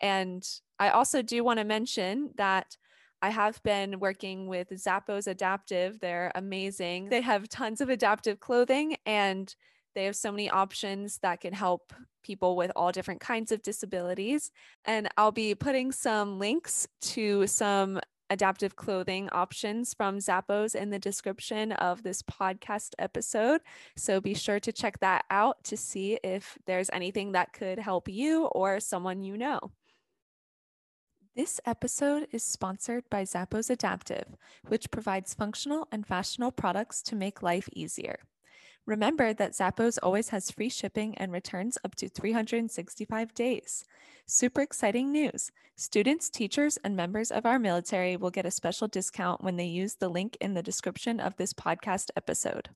And 0.00 0.44
I 0.80 0.88
also 0.88 1.22
do 1.22 1.44
want 1.44 1.60
to 1.60 1.64
mention 1.64 2.30
that 2.34 2.76
I 3.22 3.30
have 3.30 3.62
been 3.62 3.98
working 3.98 4.46
with 4.46 4.68
Zappos 4.70 5.26
Adaptive. 5.26 6.00
They're 6.00 6.32
amazing. 6.34 7.08
They 7.08 7.22
have 7.22 7.48
tons 7.48 7.80
of 7.80 7.88
adaptive 7.88 8.40
clothing 8.40 8.96
and 9.06 9.54
they 9.94 10.04
have 10.04 10.16
so 10.16 10.30
many 10.30 10.50
options 10.50 11.18
that 11.22 11.40
can 11.40 11.54
help 11.54 11.92
people 12.22 12.56
with 12.56 12.70
all 12.76 12.92
different 12.92 13.20
kinds 13.20 13.50
of 13.50 13.62
disabilities. 13.62 14.50
And 14.84 15.08
I'll 15.16 15.32
be 15.32 15.54
putting 15.54 15.90
some 15.92 16.38
links 16.38 16.86
to 17.00 17.46
some 17.46 18.00
adaptive 18.28 18.76
clothing 18.76 19.28
options 19.30 19.94
from 19.94 20.18
Zappos 20.18 20.74
in 20.74 20.90
the 20.90 20.98
description 20.98 21.72
of 21.72 22.02
this 22.02 22.22
podcast 22.22 22.90
episode. 22.98 23.60
So 23.96 24.20
be 24.20 24.34
sure 24.34 24.60
to 24.60 24.72
check 24.72 24.98
that 25.00 25.24
out 25.30 25.62
to 25.64 25.76
see 25.76 26.18
if 26.22 26.58
there's 26.66 26.90
anything 26.92 27.32
that 27.32 27.52
could 27.52 27.78
help 27.78 28.08
you 28.08 28.46
or 28.46 28.80
someone 28.80 29.22
you 29.22 29.38
know. 29.38 29.60
This 31.36 31.60
episode 31.66 32.28
is 32.32 32.42
sponsored 32.42 33.04
by 33.10 33.24
Zappos 33.24 33.68
Adaptive, 33.68 34.38
which 34.68 34.90
provides 34.90 35.34
functional 35.34 35.86
and 35.92 36.06
fashionable 36.06 36.52
products 36.52 37.02
to 37.02 37.14
make 37.14 37.42
life 37.42 37.68
easier. 37.74 38.20
Remember 38.86 39.34
that 39.34 39.52
Zappos 39.52 39.98
always 40.02 40.30
has 40.30 40.50
free 40.50 40.70
shipping 40.70 41.14
and 41.18 41.30
returns 41.30 41.76
up 41.84 41.94
to 41.96 42.08
365 42.08 43.34
days. 43.34 43.84
Super 44.24 44.62
exciting 44.62 45.12
news! 45.12 45.52
Students, 45.76 46.30
teachers, 46.30 46.78
and 46.78 46.96
members 46.96 47.30
of 47.30 47.44
our 47.44 47.58
military 47.58 48.16
will 48.16 48.30
get 48.30 48.46
a 48.46 48.50
special 48.50 48.88
discount 48.88 49.44
when 49.44 49.56
they 49.56 49.66
use 49.66 49.96
the 49.96 50.08
link 50.08 50.38
in 50.40 50.54
the 50.54 50.62
description 50.62 51.20
of 51.20 51.36
this 51.36 51.52
podcast 51.52 52.08
episode. 52.16 52.70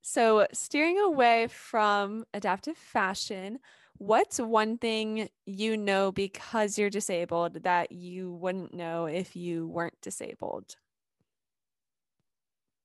So, 0.00 0.46
steering 0.52 0.98
away 1.00 1.48
from 1.48 2.24
adaptive 2.32 2.78
fashion, 2.78 3.58
what's 3.98 4.38
one 4.38 4.78
thing 4.78 5.28
you 5.46 5.76
know 5.76 6.12
because 6.12 6.78
you're 6.78 6.90
disabled 6.90 7.62
that 7.64 7.92
you 7.92 8.32
wouldn't 8.32 8.74
know 8.74 9.06
if 9.06 9.36
you 9.36 9.66
weren't 9.68 10.00
disabled? 10.00 10.76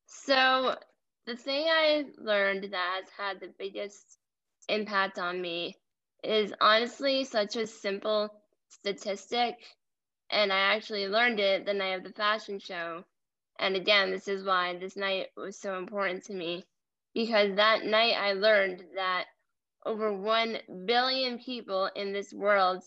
So, 0.06 0.78
the 1.26 1.36
thing 1.36 1.68
I 1.68 2.06
learned 2.18 2.72
that 2.72 3.02
has 3.02 3.10
had 3.18 3.40
the 3.40 3.54
biggest 3.58 4.20
impact 4.68 5.18
on 5.18 5.42
me 5.42 5.78
is 6.24 6.54
honestly 6.62 7.24
such 7.24 7.56
a 7.56 7.66
simple 7.68 8.30
statistic. 8.70 9.56
And 10.30 10.52
I 10.54 10.76
actually 10.76 11.08
learned 11.08 11.40
it 11.40 11.66
the 11.66 11.74
night 11.74 11.94
of 11.94 12.04
the 12.04 12.14
fashion 12.14 12.60
show. 12.60 13.06
And 13.60 13.76
again, 13.76 14.12
this 14.12 14.28
is 14.28 14.44
why 14.44 14.78
this 14.78 14.96
night 14.96 15.28
was 15.36 15.60
so 15.60 15.78
important 15.78 16.24
to 16.26 16.34
me 16.34 16.64
because 17.14 17.56
that 17.56 17.84
night 17.84 18.14
I 18.14 18.34
learned 18.34 18.84
that 18.96 19.26
over 19.86 20.14
1 20.14 20.58
billion 20.86 21.40
people 21.40 21.90
in 21.96 22.14
this 22.14 22.34
world 22.34 22.84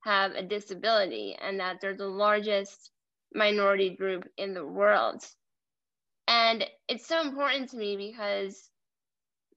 have 0.00 0.32
a 0.32 0.42
disability 0.42 1.36
and 1.40 1.60
that 1.60 1.80
they're 1.80 1.96
the 1.96 2.06
largest 2.06 2.90
minority 3.34 3.96
group 3.96 4.28
in 4.36 4.54
the 4.54 4.66
world. 4.66 5.22
And 6.26 6.64
it's 6.88 7.06
so 7.06 7.20
important 7.20 7.70
to 7.70 7.76
me 7.76 7.96
because 7.96 8.68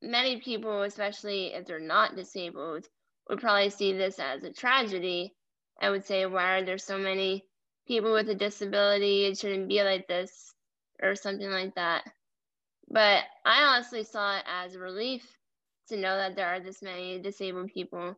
many 0.02 0.40
people, 0.40 0.84
especially 0.84 1.54
if 1.54 1.66
they're 1.66 1.80
not 1.80 2.16
disabled, 2.16 2.86
would 3.30 3.40
probably 3.40 3.70
see 3.70 3.94
this 3.94 4.20
as 4.20 4.44
a 4.44 4.54
tragedy 4.54 5.34
and 5.82 5.92
would 5.92 6.06
say, 6.06 6.26
why 6.26 6.58
are 6.58 6.66
there 6.66 6.78
so 6.78 6.98
many 6.98 7.46
people 7.88 8.14
with 8.14 8.30
a 8.30 8.36
disability? 8.36 9.26
It 9.26 9.38
shouldn't 9.38 9.68
be 9.68 9.82
like 9.84 10.08
this, 10.08 10.54
or 11.02 11.16
something 11.16 11.50
like 11.50 11.76
that. 11.76 12.04
But 12.88 13.24
I 13.44 13.64
honestly 13.64 14.04
saw 14.04 14.38
it 14.38 14.44
as 14.48 14.76
a 14.76 14.80
relief 14.80 15.26
to 15.88 15.98
know 15.98 16.16
that 16.18 16.36
there 16.36 16.48
are 16.48 16.60
this 16.60 16.82
many 16.82 17.20
disabled 17.20 17.72
people 17.74 18.16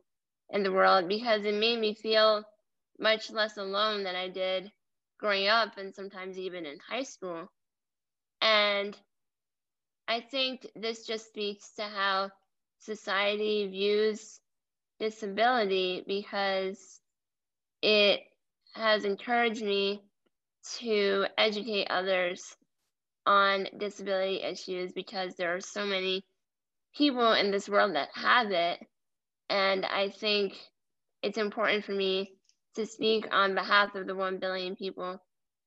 in 0.50 0.62
the 0.62 0.72
world 0.72 1.08
because 1.08 1.44
it 1.44 1.54
made 1.54 1.78
me 1.78 1.94
feel 1.94 2.44
much 2.98 3.30
less 3.30 3.56
alone 3.56 4.04
than 4.04 4.16
I 4.16 4.28
did 4.28 4.70
growing 5.18 5.48
up 5.48 5.76
and 5.78 5.94
sometimes 5.94 6.38
even 6.38 6.66
in 6.66 6.78
high 6.78 7.02
school. 7.02 7.50
And 8.40 8.96
I 10.08 10.20
think 10.20 10.66
this 10.74 11.06
just 11.06 11.28
speaks 11.28 11.72
to 11.76 11.82
how 11.82 12.30
society 12.78 13.66
views 13.68 14.40
disability 14.98 16.04
because 16.06 17.00
it 17.82 18.20
has 18.74 19.04
encouraged 19.04 19.62
me 19.62 20.02
to 20.78 21.26
educate 21.36 21.88
others 21.90 22.56
on 23.26 23.68
disability 23.76 24.42
issues 24.42 24.92
because 24.92 25.34
there 25.36 25.54
are 25.54 25.60
so 25.60 25.84
many 25.84 26.24
people 26.96 27.32
in 27.32 27.50
this 27.50 27.68
world 27.68 27.94
that 27.94 28.08
have 28.14 28.50
it. 28.50 28.78
And 29.48 29.84
I 29.86 30.10
think 30.10 30.54
it's 31.22 31.38
important 31.38 31.84
for 31.84 31.92
me 31.92 32.32
to 32.74 32.86
speak 32.86 33.26
on 33.32 33.54
behalf 33.54 33.94
of 33.94 34.06
the 34.06 34.14
1 34.14 34.38
billion 34.38 34.76
people 34.76 35.20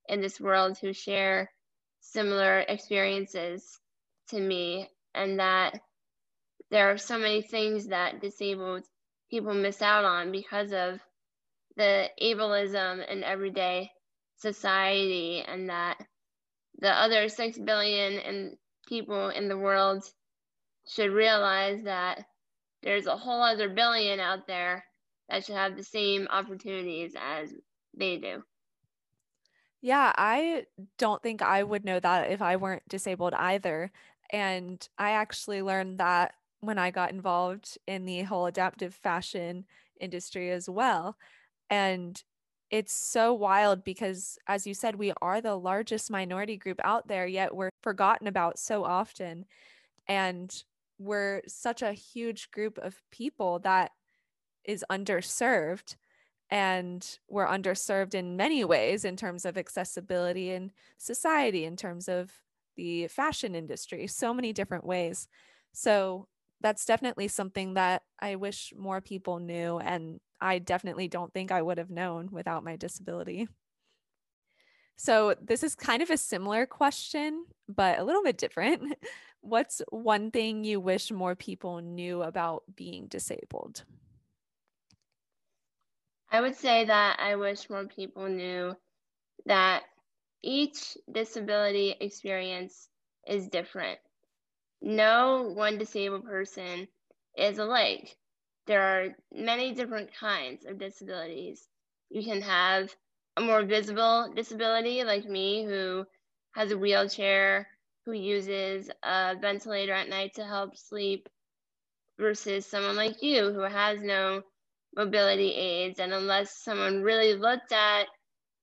in 0.07 0.21
this 0.21 0.39
world 0.39 0.77
who 0.79 0.93
share 0.93 1.51
similar 2.01 2.59
experiences 2.59 3.79
to 4.29 4.39
me, 4.39 4.89
and 5.13 5.39
that 5.39 5.79
there 6.69 6.91
are 6.91 6.97
so 6.97 7.17
many 7.17 7.41
things 7.41 7.87
that 7.87 8.21
disabled 8.21 8.83
people 9.29 9.53
miss 9.53 9.81
out 9.81 10.05
on 10.05 10.31
because 10.31 10.71
of 10.73 10.99
the 11.77 12.09
ableism 12.21 13.07
in 13.07 13.23
everyday 13.23 13.91
society 14.37 15.43
and 15.45 15.69
that 15.69 15.97
the 16.79 16.89
other 16.89 17.29
6 17.29 17.57
billion 17.59 18.13
in 18.13 18.57
people 18.87 19.29
in 19.29 19.47
the 19.47 19.57
world 19.57 20.03
should 20.87 21.11
realize 21.11 21.83
that 21.83 22.25
there's 22.83 23.05
a 23.05 23.17
whole 23.17 23.41
other 23.41 23.69
billion 23.69 24.19
out 24.19 24.47
there 24.47 24.83
that 25.29 25.45
should 25.45 25.55
have 25.55 25.77
the 25.77 25.83
same 25.83 26.27
opportunities 26.29 27.13
as 27.19 27.53
they 27.95 28.17
do. 28.17 28.43
Yeah, 29.81 30.13
I 30.15 30.65
don't 30.97 31.23
think 31.23 31.41
I 31.41 31.63
would 31.63 31.85
know 31.85 31.99
that 31.99 32.31
if 32.31 32.41
I 32.41 32.55
weren't 32.55 32.87
disabled 32.87 33.33
either. 33.33 33.91
And 34.31 34.87
I 34.97 35.11
actually 35.11 35.61
learned 35.61 35.97
that 35.99 36.33
when 36.59 36.77
I 36.77 36.91
got 36.91 37.11
involved 37.11 37.77
in 37.87 38.05
the 38.05 38.21
whole 38.21 38.45
adaptive 38.45 38.93
fashion 38.93 39.65
industry 39.99 40.51
as 40.51 40.69
well. 40.69 41.17
And 41.69 42.21
it's 42.69 42.93
so 42.93 43.33
wild 43.33 43.83
because, 43.83 44.37
as 44.47 44.65
you 44.65 44.73
said, 44.73 44.95
we 44.95 45.13
are 45.21 45.41
the 45.41 45.55
largest 45.55 46.11
minority 46.11 46.57
group 46.57 46.79
out 46.83 47.07
there, 47.07 47.25
yet 47.25 47.55
we're 47.55 47.71
forgotten 47.81 48.27
about 48.27 48.59
so 48.59 48.85
often. 48.85 49.45
And 50.07 50.63
we're 51.01 51.41
such 51.47 51.81
a 51.81 51.93
huge 51.93 52.51
group 52.51 52.77
of 52.77 53.01
people 53.11 53.59
that 53.59 53.91
is 54.63 54.85
underserved 54.91 55.95
and 56.49 57.19
we're 57.29 57.47
underserved 57.47 58.13
in 58.13 58.35
many 58.35 58.63
ways 58.63 59.05
in 59.05 59.15
terms 59.15 59.45
of 59.45 59.57
accessibility 59.57 60.51
in 60.51 60.71
society 60.97 61.65
in 61.65 61.75
terms 61.75 62.07
of 62.07 62.31
the 62.75 63.07
fashion 63.07 63.55
industry 63.55 64.05
so 64.07 64.33
many 64.33 64.53
different 64.53 64.85
ways. 64.85 65.27
So 65.73 66.27
that's 66.61 66.85
definitely 66.85 67.27
something 67.27 67.73
that 67.73 68.03
i 68.19 68.35
wish 68.35 68.73
more 68.77 69.01
people 69.01 69.39
knew 69.39 69.79
and 69.79 70.19
i 70.39 70.59
definitely 70.59 71.07
don't 71.07 71.33
think 71.33 71.51
i 71.51 71.61
would 71.61 71.77
have 71.77 71.89
known 71.89 72.29
without 72.31 72.63
my 72.63 72.75
disability 72.75 73.47
so 74.95 75.35
this 75.41 75.63
is 75.63 75.75
kind 75.75 76.01
of 76.01 76.09
a 76.09 76.17
similar 76.17 76.65
question 76.65 77.45
but 77.67 77.99
a 77.99 78.03
little 78.03 78.23
bit 78.23 78.37
different 78.37 78.93
what's 79.41 79.81
one 79.89 80.31
thing 80.31 80.63
you 80.63 80.79
wish 80.79 81.11
more 81.11 81.35
people 81.35 81.79
knew 81.81 82.21
about 82.21 82.63
being 82.75 83.07
disabled 83.07 83.83
I 86.31 86.39
would 86.39 86.55
say 86.55 86.85
that 86.85 87.19
I 87.19 87.35
wish 87.35 87.69
more 87.69 87.85
people 87.85 88.29
knew 88.29 88.73
that 89.45 89.83
each 90.41 90.97
disability 91.11 91.95
experience 91.99 92.87
is 93.27 93.49
different. 93.49 93.99
No 94.81 95.51
one 95.53 95.77
disabled 95.77 96.23
person 96.23 96.87
is 97.37 97.57
alike. 97.59 98.15
There 98.65 98.81
are 98.81 99.09
many 99.33 99.73
different 99.73 100.13
kinds 100.17 100.65
of 100.65 100.79
disabilities. 100.79 101.67
You 102.09 102.23
can 102.23 102.41
have 102.41 102.95
a 103.37 103.41
more 103.41 103.63
visible 103.63 104.31
disability, 104.35 105.03
like 105.03 105.25
me, 105.25 105.63
who 105.65 106.05
has 106.53 106.71
a 106.71 106.77
wheelchair, 106.77 107.67
who 108.05 108.13
uses 108.13 108.89
a 109.03 109.35
ventilator 109.39 109.93
at 109.93 110.09
night 110.09 110.33
to 110.35 110.43
help 110.43 110.77
sleep, 110.77 111.27
versus 112.19 112.65
someone 112.65 112.95
like 112.95 113.23
you 113.23 113.51
who 113.51 113.61
has 113.61 113.99
no 114.01 114.41
mobility 114.95 115.51
aids. 115.53 115.99
And 115.99 116.13
unless 116.13 116.63
someone 116.63 117.01
really 117.01 117.33
looked 117.33 117.71
at 117.71 118.05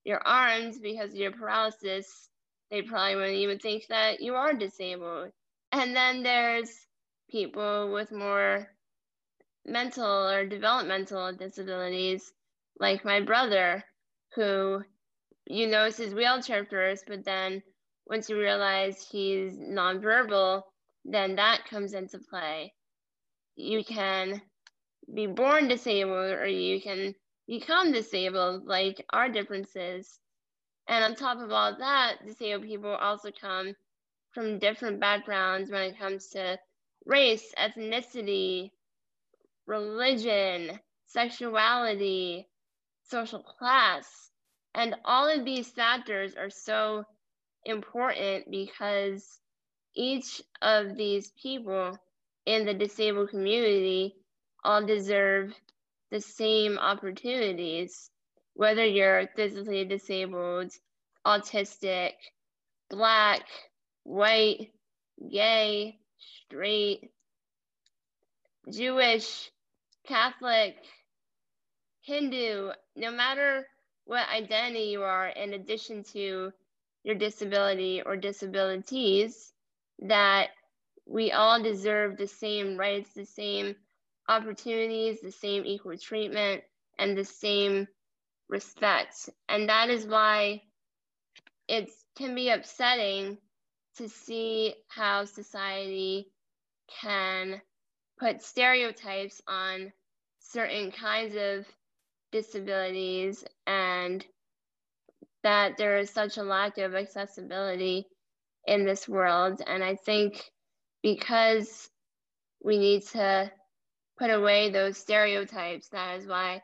your 0.05 0.25
arms 0.25 0.79
because 0.79 1.11
of 1.11 1.19
your 1.19 1.31
paralysis, 1.31 2.29
they 2.71 2.81
probably 2.81 3.15
wouldn't 3.15 3.33
even 3.33 3.59
think 3.59 3.87
that 3.87 4.21
you 4.21 4.35
are 4.35 4.53
disabled. 4.53 5.31
And 5.71 5.95
then 5.95 6.23
there's 6.23 6.69
people 7.29 7.91
with 7.91 8.11
more 8.11 8.67
mental 9.65 10.29
or 10.29 10.45
developmental 10.45 11.33
disabilities, 11.33 12.31
like 12.79 13.03
my 13.03 13.21
brother, 13.21 13.83
who 14.35 14.83
you 15.45 15.67
notice 15.67 15.97
his 15.97 16.13
wheelchair 16.13 16.65
first, 16.65 17.05
but 17.07 17.25
then 17.25 17.63
once 18.05 18.29
you 18.29 18.39
realize 18.39 19.07
he's 19.09 19.57
nonverbal, 19.57 20.63
then 21.05 21.35
that 21.35 21.65
comes 21.69 21.93
into 21.93 22.19
play. 22.19 22.73
You 23.55 23.83
can 23.83 24.41
be 25.13 25.27
born 25.27 25.67
disabled 25.67 26.33
or 26.33 26.47
you 26.47 26.81
can 26.81 27.15
become 27.47 27.91
disabled, 27.91 28.65
like 28.65 29.03
our 29.11 29.29
differences. 29.29 30.19
And 30.87 31.03
on 31.03 31.15
top 31.15 31.39
of 31.39 31.51
all 31.51 31.77
that, 31.77 32.17
disabled 32.25 32.67
people 32.67 32.91
also 32.91 33.31
come 33.31 33.73
from 34.31 34.59
different 34.59 34.99
backgrounds 34.99 35.71
when 35.71 35.81
it 35.81 35.99
comes 35.99 36.29
to 36.29 36.59
race, 37.05 37.53
ethnicity, 37.57 38.71
religion, 39.65 40.79
sexuality, 41.07 42.47
social 43.09 43.43
class. 43.43 44.05
And 44.73 44.95
all 45.03 45.27
of 45.27 45.45
these 45.45 45.69
factors 45.69 46.35
are 46.35 46.49
so 46.49 47.03
important 47.65 48.49
because 48.49 49.39
each 49.95 50.41
of 50.61 50.95
these 50.95 51.31
people 51.41 51.97
in 52.45 52.65
the 52.65 52.73
disabled 52.73 53.29
community 53.29 54.15
all 54.63 54.85
deserve 54.85 55.53
the 56.11 56.21
same 56.21 56.77
opportunities, 56.77 58.09
whether 58.53 58.85
you're 58.85 59.27
physically 59.35 59.85
disabled, 59.85 60.71
autistic, 61.25 62.13
black, 62.89 63.41
white, 64.03 64.71
gay, 65.31 65.99
straight, 66.17 67.11
Jewish, 68.71 69.51
Catholic, 70.07 70.75
Hindu, 72.09 72.71
no 72.95 73.11
matter 73.11 73.67
what 74.05 74.27
identity 74.29 74.85
you 74.85 75.03
are, 75.03 75.27
in 75.27 75.53
addition 75.53 76.03
to 76.05 76.51
your 77.03 77.15
disability 77.15 78.01
or 78.03 78.17
disabilities, 78.17 79.53
that 79.99 80.47
we 81.05 81.31
all 81.31 81.61
deserve 81.61 82.17
the 82.17 82.25
same 82.25 82.77
rights, 82.77 83.13
the 83.13 83.27
same 83.27 83.75
opportunities, 84.27 85.21
the 85.21 85.31
same 85.31 85.67
equal 85.67 85.95
treatment, 85.99 86.63
and 86.97 87.15
the 87.15 87.25
same 87.25 87.87
respect. 88.47 89.29
And 89.47 89.69
that 89.69 89.91
is 89.91 90.07
why 90.07 90.63
it 91.67 91.91
can 92.17 92.33
be 92.33 92.49
upsetting 92.49 93.37
to 93.97 94.09
see 94.09 94.73
how 94.87 95.25
society 95.25 96.31
can 97.01 97.61
put 98.17 98.41
stereotypes 98.41 99.43
on 99.47 99.93
certain 100.39 100.91
kinds 100.91 101.35
of 101.35 101.67
disabilities 102.31 103.43
and 103.67 104.25
that 105.43 105.77
there 105.77 105.97
is 105.97 106.09
such 106.09 106.37
a 106.37 106.43
lack 106.43 106.77
of 106.77 106.95
accessibility 106.95 108.05
in 108.65 108.85
this 108.85 109.07
world. 109.07 109.61
And 109.65 109.83
I 109.83 109.95
think 109.95 110.43
because 111.01 111.89
we 112.63 112.77
need 112.77 113.03
to 113.07 113.51
put 114.19 114.29
away 114.29 114.69
those 114.69 114.97
stereotypes. 114.97 115.89
That 115.89 116.19
is 116.19 116.27
why 116.27 116.61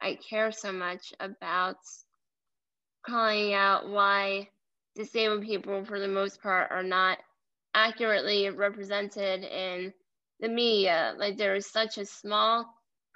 I 0.00 0.18
care 0.28 0.52
so 0.52 0.72
much 0.72 1.14
about 1.18 1.76
calling 3.04 3.54
out 3.54 3.88
why 3.88 4.48
disabled 4.94 5.42
people, 5.42 5.84
for 5.84 5.98
the 5.98 6.08
most 6.08 6.42
part, 6.42 6.70
are 6.70 6.82
not 6.82 7.18
accurately 7.74 8.50
represented 8.50 9.42
in 9.42 9.92
the 10.40 10.48
media. 10.48 11.14
Like, 11.16 11.38
there 11.38 11.54
is 11.56 11.70
such 11.70 11.96
a 11.96 12.04
small 12.04 12.66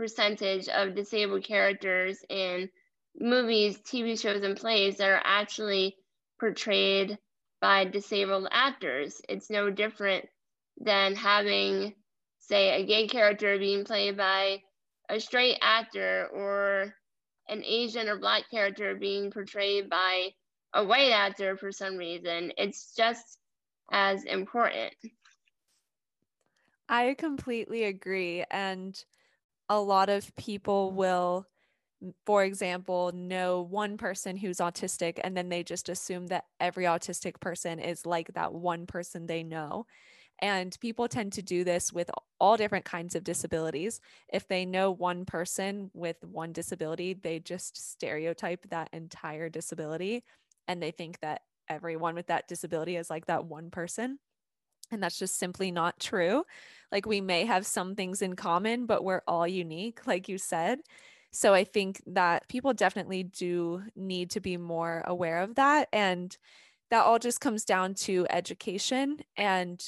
percentage 0.03 0.69
of 0.69 0.97
disabled 0.97 1.45
characters 1.45 2.25
in 2.29 2.69
movies, 3.17 3.79
TV 3.79 4.17
shows, 4.17 4.43
and 4.43 4.57
plays 4.57 4.97
that 4.97 5.09
are 5.09 5.23
actually 5.25 5.97
portrayed 6.41 7.17
by 7.61 7.85
disabled 7.85 8.49
actors. 8.51 9.23
It's 9.29 9.49
no 9.49 9.71
different 9.71 10.29
than 10.81 11.15
having 11.15 11.95
say 12.41 12.83
a 12.83 12.85
gay 12.85 13.07
character 13.07 13.57
being 13.59 13.85
played 13.85 14.17
by 14.17 14.63
a 15.09 15.21
straight 15.21 15.59
actor 15.63 16.29
or 16.35 16.93
an 17.49 17.63
Asian 17.65 18.09
or 18.09 18.19
black 18.19 18.51
character 18.51 18.97
being 18.97 19.31
portrayed 19.31 19.89
by 19.89 20.31
a 20.75 20.85
white 20.85 21.13
actor 21.13 21.57
for 21.57 21.71
some 21.71 21.97
reason. 21.97 22.53
It's 22.59 22.93
just 22.97 23.39
as 23.93 24.25
important. 24.25 24.95
I 26.89 27.15
completely 27.15 27.85
agree. 27.85 28.45
And 28.51 29.03
a 29.73 29.81
lot 29.81 30.11
of 30.11 30.35
people 30.37 30.93
will, 30.93 31.47
for 32.27 32.45
example, 32.45 33.11
know 33.15 33.63
one 33.63 33.97
person 33.97 34.37
who's 34.37 34.59
autistic 34.59 35.19
and 35.25 35.35
then 35.35 35.49
they 35.49 35.63
just 35.63 35.89
assume 35.89 36.27
that 36.27 36.45
every 36.61 36.85
autistic 36.85 37.41
person 37.41 37.79
is 37.79 38.05
like 38.05 38.35
that 38.35 38.53
one 38.53 38.87
person 38.87 39.27
they 39.27 39.43
know. 39.43 39.87
And 40.41 40.77
people 40.81 41.09
tend 41.09 41.33
to 41.35 41.43
do 41.43 41.65
this 41.65 41.91
with 41.91 42.11
all 42.39 42.59
different 42.59 42.85
kinds 42.85 43.15
of 43.15 43.25
disabilities. 43.25 44.01
If 44.31 44.47
they 44.47 44.67
know 44.67 44.91
one 44.91 45.25
person 45.25 45.91
with 45.95 46.17
one 46.23 46.53
disability, 46.53 47.15
they 47.15 47.39
just 47.39 47.93
stereotype 47.93 48.69
that 48.69 48.91
entire 48.93 49.49
disability 49.49 50.25
and 50.69 50.83
they 50.83 50.91
think 50.91 51.21
that 51.21 51.43
everyone 51.69 52.15
with 52.15 52.27
that 52.27 52.47
disability 52.47 52.97
is 52.97 53.09
like 53.09 53.27
that 53.27 53.47
one 53.47 53.71
person. 53.71 54.19
And 54.93 55.03
that's 55.03 55.19
just 55.19 55.39
simply 55.39 55.71
not 55.71 55.99
true. 55.99 56.45
Like 56.91 57.07
we 57.07 57.21
may 57.21 57.47
have 57.47 57.67
some 57.67 57.95
things 57.95 58.23
in 58.23 58.37
common, 58.37 58.87
but 58.87 59.03
we're 59.03 59.23
all 59.27 59.49
unique, 59.49 60.07
like 60.07 60.29
you 60.29 60.39
said. 60.39 60.81
So 61.31 61.55
I 61.55 61.65
think 61.65 62.03
that 62.07 62.47
people 62.49 62.75
definitely 62.75 63.23
do 63.23 63.83
need 63.97 64.31
to 64.33 64.41
be 64.41 64.59
more 64.59 65.03
aware 65.07 65.41
of 65.41 65.55
that. 65.55 65.89
And 65.93 66.37
that 66.91 67.05
all 67.05 67.19
just 67.19 67.41
comes 67.41 67.65
down 67.65 67.95
to 67.95 68.27
education. 68.29 69.19
And 69.37 69.83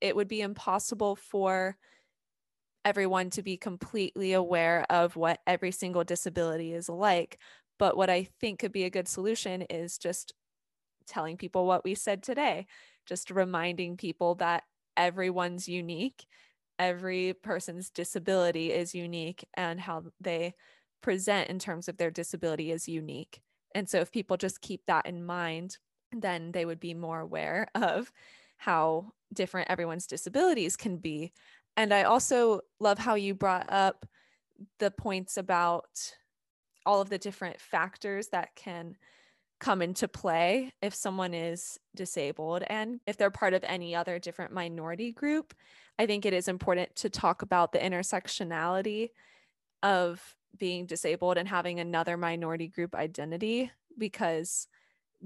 it 0.00 0.14
would 0.14 0.28
be 0.28 0.40
impossible 0.40 1.16
for 1.16 1.76
everyone 2.84 3.30
to 3.30 3.42
be 3.42 3.56
completely 3.56 4.32
aware 4.32 4.86
of 4.88 5.16
what 5.16 5.40
every 5.46 5.72
single 5.72 6.04
disability 6.04 6.72
is 6.72 6.88
like. 6.88 7.38
But 7.78 7.96
what 7.96 8.08
I 8.08 8.28
think 8.40 8.60
could 8.60 8.72
be 8.72 8.84
a 8.84 8.90
good 8.90 9.08
solution 9.08 9.62
is 9.62 9.98
just 9.98 10.34
telling 11.06 11.36
people 11.36 11.66
what 11.66 11.84
we 11.84 11.94
said 11.94 12.22
today, 12.22 12.66
just 13.10 13.30
reminding 13.30 13.96
people 13.96 14.36
that 14.36 14.62
everyone's 14.96 15.68
unique, 15.68 16.24
every 16.78 17.34
person's 17.34 17.90
disability 17.90 18.72
is 18.72 18.94
unique, 18.94 19.44
and 19.54 19.80
how 19.80 20.04
they 20.20 20.54
present 21.02 21.50
in 21.50 21.58
terms 21.58 21.88
of 21.88 21.96
their 21.96 22.12
disability 22.12 22.70
is 22.70 22.88
unique. 22.88 23.40
And 23.74 23.88
so, 23.88 23.98
if 23.98 24.12
people 24.12 24.36
just 24.36 24.60
keep 24.60 24.82
that 24.86 25.06
in 25.06 25.26
mind, 25.26 25.76
then 26.12 26.52
they 26.52 26.64
would 26.64 26.78
be 26.78 26.94
more 26.94 27.18
aware 27.18 27.66
of 27.74 28.12
how 28.56 29.12
different 29.34 29.70
everyone's 29.70 30.06
disabilities 30.06 30.76
can 30.76 30.96
be. 30.96 31.32
And 31.76 31.92
I 31.92 32.04
also 32.04 32.60
love 32.78 32.98
how 32.98 33.16
you 33.16 33.34
brought 33.34 33.66
up 33.72 34.06
the 34.78 34.92
points 34.92 35.36
about 35.36 36.14
all 36.86 37.00
of 37.00 37.10
the 37.10 37.18
different 37.18 37.60
factors 37.60 38.28
that 38.28 38.54
can 38.54 38.96
come 39.60 39.82
into 39.82 40.08
play 40.08 40.72
if 40.82 40.94
someone 40.94 41.34
is 41.34 41.78
disabled 41.94 42.64
and 42.68 43.00
if 43.06 43.16
they're 43.16 43.30
part 43.30 43.54
of 43.54 43.62
any 43.64 43.94
other 43.94 44.18
different 44.18 44.52
minority 44.52 45.12
group. 45.12 45.54
I 45.98 46.06
think 46.06 46.24
it 46.24 46.32
is 46.32 46.48
important 46.48 46.96
to 46.96 47.10
talk 47.10 47.42
about 47.42 47.72
the 47.72 47.78
intersectionality 47.78 49.10
of 49.82 50.34
being 50.58 50.86
disabled 50.86 51.36
and 51.36 51.46
having 51.46 51.78
another 51.78 52.16
minority 52.16 52.68
group 52.68 52.94
identity 52.94 53.70
because 53.98 54.66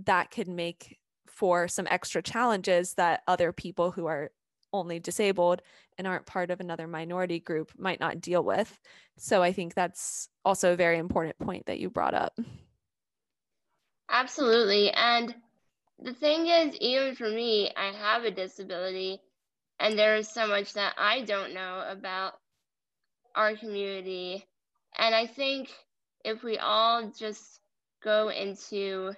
that 0.05 0.31
could 0.31 0.49
make 0.49 0.99
for 1.27 1.69
some 1.69 1.87
extra 1.91 2.21
challenges 2.21 2.95
that 2.95 3.23
other 3.27 3.53
people 3.53 3.93
who 3.93 4.07
are 4.07 4.31
only 4.73 4.99
disabled 4.99 5.63
and 5.97 6.07
aren't 6.07 6.27
part 6.27 6.51
of 6.51 6.61
another 6.61 6.89
minority 6.89 7.39
group 7.39 7.71
might 7.79 8.01
not 8.01 8.21
deal 8.21 8.43
with. 8.43 8.81
So 9.17 9.43
I 9.43 9.53
think 9.53 9.75
that's 9.75 10.29
also 10.45 10.73
a 10.73 10.77
very 10.77 10.99
important 10.99 11.39
point 11.39 11.67
that 11.67 11.79
you 11.79 11.89
brought 11.89 12.15
up. 12.15 12.37
Absolutely. 14.09 14.91
And 14.91 15.35
the 15.99 16.15
thing 16.15 16.47
is, 16.47 16.77
even 16.77 17.15
for 17.15 17.29
me, 17.29 17.73
I 17.77 17.93
have 17.93 18.25
a 18.25 18.31
disability, 18.31 19.21
and 19.79 19.99
there 19.99 20.17
is 20.17 20.29
so 20.29 20.47
much 20.47 20.75
that 20.75 20.95
I 20.99 21.23
don't 21.23 21.55
know 21.55 21.85
about 21.89 22.35
our 23.35 23.57
community. 23.57 24.47
And 24.97 25.15
I 25.15 25.27
think 25.27 25.71
if 26.25 26.43
we 26.43 26.59
all 26.59 27.11
just 27.11 27.61
go 28.03 28.29
into 28.29 29.13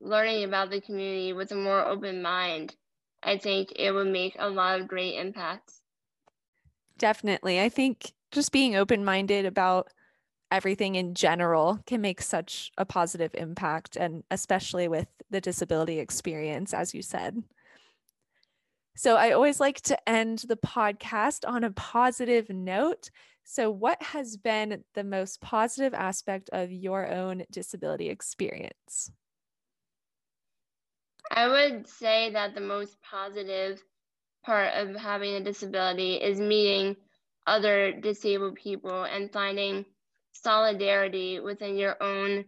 learning 0.00 0.44
about 0.44 0.70
the 0.70 0.80
community 0.80 1.32
with 1.32 1.52
a 1.52 1.56
more 1.56 1.84
open 1.84 2.22
mind, 2.22 2.74
I 3.22 3.36
think 3.36 3.72
it 3.76 3.92
would 3.92 4.08
make 4.08 4.36
a 4.38 4.48
lot 4.48 4.80
of 4.80 4.88
great 4.88 5.16
impacts. 5.16 5.80
Definitely. 6.98 7.60
I 7.60 7.68
think 7.68 8.12
just 8.30 8.52
being 8.52 8.76
open 8.76 9.04
minded 9.04 9.46
about 9.46 9.88
everything 10.50 10.94
in 10.94 11.14
general 11.14 11.80
can 11.86 12.00
make 12.00 12.20
such 12.20 12.70
a 12.76 12.84
positive 12.84 13.34
impact, 13.34 13.96
and 13.96 14.24
especially 14.30 14.88
with 14.88 15.08
the 15.30 15.40
disability 15.40 15.98
experience, 15.98 16.74
as 16.74 16.94
you 16.94 17.02
said. 17.02 17.42
So, 18.96 19.16
I 19.16 19.32
always 19.32 19.60
like 19.60 19.80
to 19.82 20.08
end 20.08 20.44
the 20.48 20.56
podcast 20.56 21.48
on 21.48 21.64
a 21.64 21.70
positive 21.70 22.50
note. 22.50 23.10
So, 23.44 23.70
what 23.70 24.02
has 24.02 24.36
been 24.36 24.84
the 24.94 25.04
most 25.04 25.40
positive 25.40 25.94
aspect 25.94 26.50
of 26.52 26.70
your 26.70 27.10
own 27.10 27.44
disability 27.50 28.08
experience? 28.08 29.10
I 31.30 31.46
would 31.46 31.86
say 31.86 32.30
that 32.32 32.54
the 32.54 32.60
most 32.60 33.00
positive 33.02 33.82
part 34.44 34.74
of 34.74 34.96
having 34.96 35.34
a 35.34 35.44
disability 35.44 36.14
is 36.14 36.40
meeting 36.40 36.96
other 37.46 37.92
disabled 37.92 38.56
people 38.56 39.04
and 39.04 39.32
finding 39.32 39.84
solidarity 40.32 41.40
within 41.40 41.76
your 41.76 41.96
own 42.02 42.44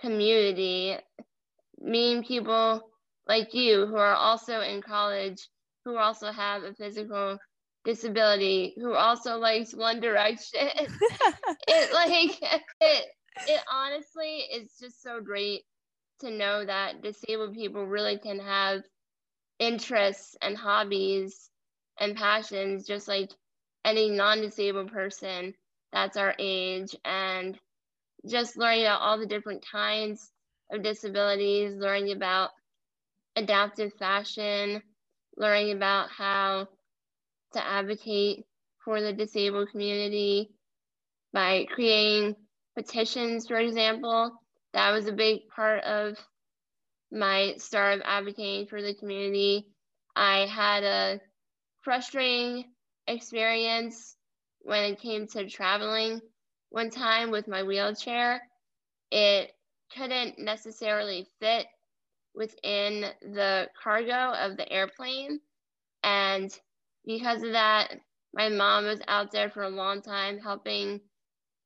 community, 0.00 0.96
meeting 1.78 2.22
people 2.24 2.82
like 3.26 3.54
you 3.54 3.86
who 3.86 3.96
are 3.96 4.14
also 4.14 4.60
in 4.60 4.82
college, 4.82 5.48
who 5.84 5.96
also 5.96 6.30
have 6.30 6.62
a 6.62 6.74
physical 6.74 7.38
disability, 7.84 8.74
who 8.76 8.94
also 8.94 9.38
likes 9.38 9.74
One 9.74 10.00
Direction. 10.00 10.60
it 11.68 11.92
like 11.92 12.38
it 12.80 13.04
it 13.48 13.60
honestly 13.70 14.44
is 14.52 14.76
just 14.80 15.02
so 15.02 15.20
great 15.20 15.62
to 16.20 16.30
know 16.30 16.64
that 16.64 17.02
disabled 17.02 17.54
people 17.54 17.86
really 17.86 18.18
can 18.18 18.38
have 18.38 18.82
interests 19.58 20.36
and 20.40 20.56
hobbies 20.56 21.50
and 21.98 22.16
passions 22.16 22.86
just 22.86 23.08
like 23.08 23.30
any 23.84 24.10
non-disabled 24.10 24.90
person 24.90 25.54
that's 25.94 26.18
our 26.18 26.34
age 26.38 26.96
and 27.06 27.58
just 28.28 28.58
learning 28.58 28.84
about 28.84 29.00
all 29.00 29.18
the 29.18 29.26
different 29.26 29.64
kinds 29.70 30.30
of 30.72 30.82
disabilities 30.82 31.74
learning 31.76 32.12
about 32.12 32.50
adaptive 33.36 33.92
fashion 33.94 34.82
learning 35.36 35.72
about 35.72 36.10
how 36.10 36.68
to 37.54 37.66
advocate 37.66 38.44
for 38.84 39.00
the 39.00 39.12
disabled 39.12 39.70
community 39.70 40.50
by 41.32 41.66
creating 41.72 42.36
petitions 42.76 43.48
for 43.48 43.56
example 43.56 44.32
that 44.74 44.90
was 44.90 45.06
a 45.06 45.12
big 45.12 45.48
part 45.54 45.84
of 45.84 46.18
my 47.14 47.54
start 47.58 47.94
of 47.94 48.02
advocating 48.04 48.66
for 48.66 48.82
the 48.82 48.94
community. 48.94 49.68
I 50.16 50.46
had 50.46 50.84
a 50.84 51.20
frustrating 51.82 52.64
experience 53.06 54.13
when 54.64 54.92
it 54.92 55.00
came 55.00 55.26
to 55.28 55.48
traveling 55.48 56.20
one 56.70 56.90
time 56.90 57.30
with 57.30 57.46
my 57.46 57.62
wheelchair. 57.62 58.42
It 59.10 59.52
couldn't 59.96 60.38
necessarily 60.38 61.28
fit 61.40 61.66
within 62.34 63.06
the 63.22 63.68
cargo 63.80 64.32
of 64.32 64.56
the 64.56 64.70
airplane. 64.70 65.38
And 66.02 66.50
because 67.04 67.42
of 67.42 67.52
that, 67.52 67.94
my 68.32 68.48
mom 68.48 68.84
was 68.86 69.00
out 69.06 69.30
there 69.30 69.50
for 69.50 69.62
a 69.62 69.68
long 69.68 70.02
time 70.02 70.38
helping 70.38 71.00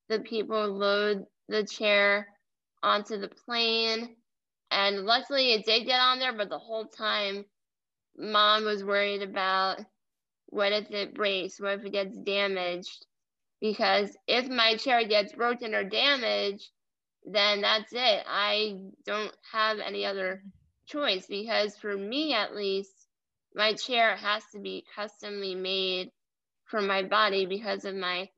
the 0.08 0.20
people 0.20 0.68
load 0.68 1.24
the 1.48 1.64
chair 1.64 2.26
onto 2.82 3.18
the 3.18 3.28
plane. 3.28 4.16
And 4.70 5.06
luckily 5.06 5.52
it 5.52 5.64
did 5.64 5.86
get 5.86 6.00
on 6.00 6.18
there, 6.18 6.36
but 6.36 6.50
the 6.50 6.58
whole 6.58 6.86
time 6.86 7.44
mom 8.18 8.64
was 8.64 8.84
worried 8.84 9.22
about 9.22 9.78
what 10.48 10.72
if 10.72 10.90
it 10.90 11.14
breaks, 11.14 11.60
what 11.60 11.78
if 11.80 11.84
it 11.84 11.92
gets 11.92 12.16
damaged. 12.16 13.06
Because 13.60 14.16
if 14.26 14.48
my 14.48 14.76
chair 14.76 15.06
gets 15.06 15.32
broken 15.32 15.74
or 15.74 15.84
damaged, 15.84 16.70
then 17.24 17.60
that's 17.60 17.92
it. 17.92 18.24
I 18.26 18.76
don't 19.04 19.34
have 19.52 19.78
any 19.78 20.06
other 20.06 20.42
choice 20.86 21.26
because 21.26 21.76
for 21.76 21.96
me 21.96 22.32
at 22.32 22.54
least, 22.54 22.92
my 23.54 23.72
chair 23.74 24.16
has 24.16 24.42
to 24.52 24.60
be 24.60 24.84
customly 24.94 25.54
made 25.54 26.10
for 26.66 26.80
my 26.80 27.02
body 27.02 27.46
because 27.46 27.84
of 27.84 27.94
my 27.94 28.28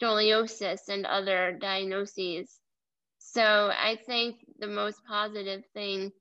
scoliosis 0.00 0.88
and 0.88 1.04
other 1.06 1.58
diagnoses. 1.60 2.60
So 3.18 3.42
I 3.42 3.98
think 4.06 4.36
the 4.58 4.68
most 4.68 5.00
positive 5.08 5.62
thing 5.74 6.12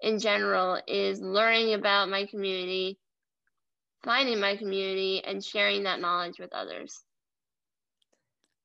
in 0.00 0.18
general 0.18 0.80
is 0.86 1.20
learning 1.20 1.74
about 1.74 2.08
my 2.08 2.26
community, 2.26 2.98
finding 4.06 4.40
my 4.40 4.56
community, 4.56 5.22
and 5.24 5.44
sharing 5.44 5.82
that 5.82 6.00
knowledge 6.00 6.38
with 6.38 6.54
others. 6.54 7.02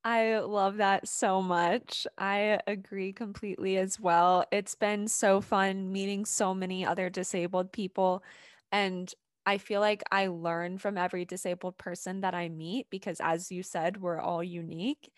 I 0.03 0.39
love 0.39 0.77
that 0.77 1.07
so 1.07 1.41
much. 1.41 2.07
I 2.17 2.59
agree 2.67 3.11
completely 3.11 3.77
as 3.77 3.99
well. 3.99 4.45
It's 4.51 4.75
been 4.75 5.07
so 5.07 5.41
fun 5.41 5.91
meeting 5.91 6.25
so 6.25 6.53
many 6.53 6.85
other 6.85 7.09
disabled 7.09 7.71
people. 7.71 8.23
And 8.71 9.13
I 9.45 9.57
feel 9.57 9.81
like 9.81 10.03
I 10.11 10.27
learn 10.27 10.77
from 10.77 10.97
every 10.97 11.25
disabled 11.25 11.77
person 11.77 12.21
that 12.21 12.33
I 12.33 12.49
meet 12.49 12.87
because, 12.89 13.17
as 13.19 13.51
you 13.51 13.63
said, 13.63 13.97
we're 13.97 14.19
all 14.19 14.43
unique. 14.43 15.11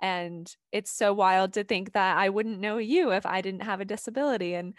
And 0.00 0.54
it's 0.70 0.90
so 0.90 1.12
wild 1.14 1.54
to 1.54 1.64
think 1.64 1.92
that 1.92 2.18
I 2.18 2.28
wouldn't 2.28 2.60
know 2.60 2.78
you 2.78 3.12
if 3.12 3.24
I 3.24 3.40
didn't 3.40 3.62
have 3.62 3.80
a 3.80 3.86
disability. 3.86 4.54
And 4.54 4.74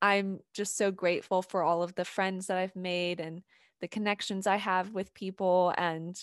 I'm 0.00 0.40
just 0.52 0.76
so 0.76 0.90
grateful 0.90 1.42
for 1.42 1.62
all 1.62 1.82
of 1.82 1.94
the 1.94 2.04
friends 2.04 2.46
that 2.48 2.56
I've 2.56 2.76
made 2.76 3.20
and 3.20 3.42
the 3.82 3.88
connections 3.88 4.46
I 4.46 4.56
have 4.56 4.94
with 4.94 5.12
people. 5.12 5.74
And 5.76 6.18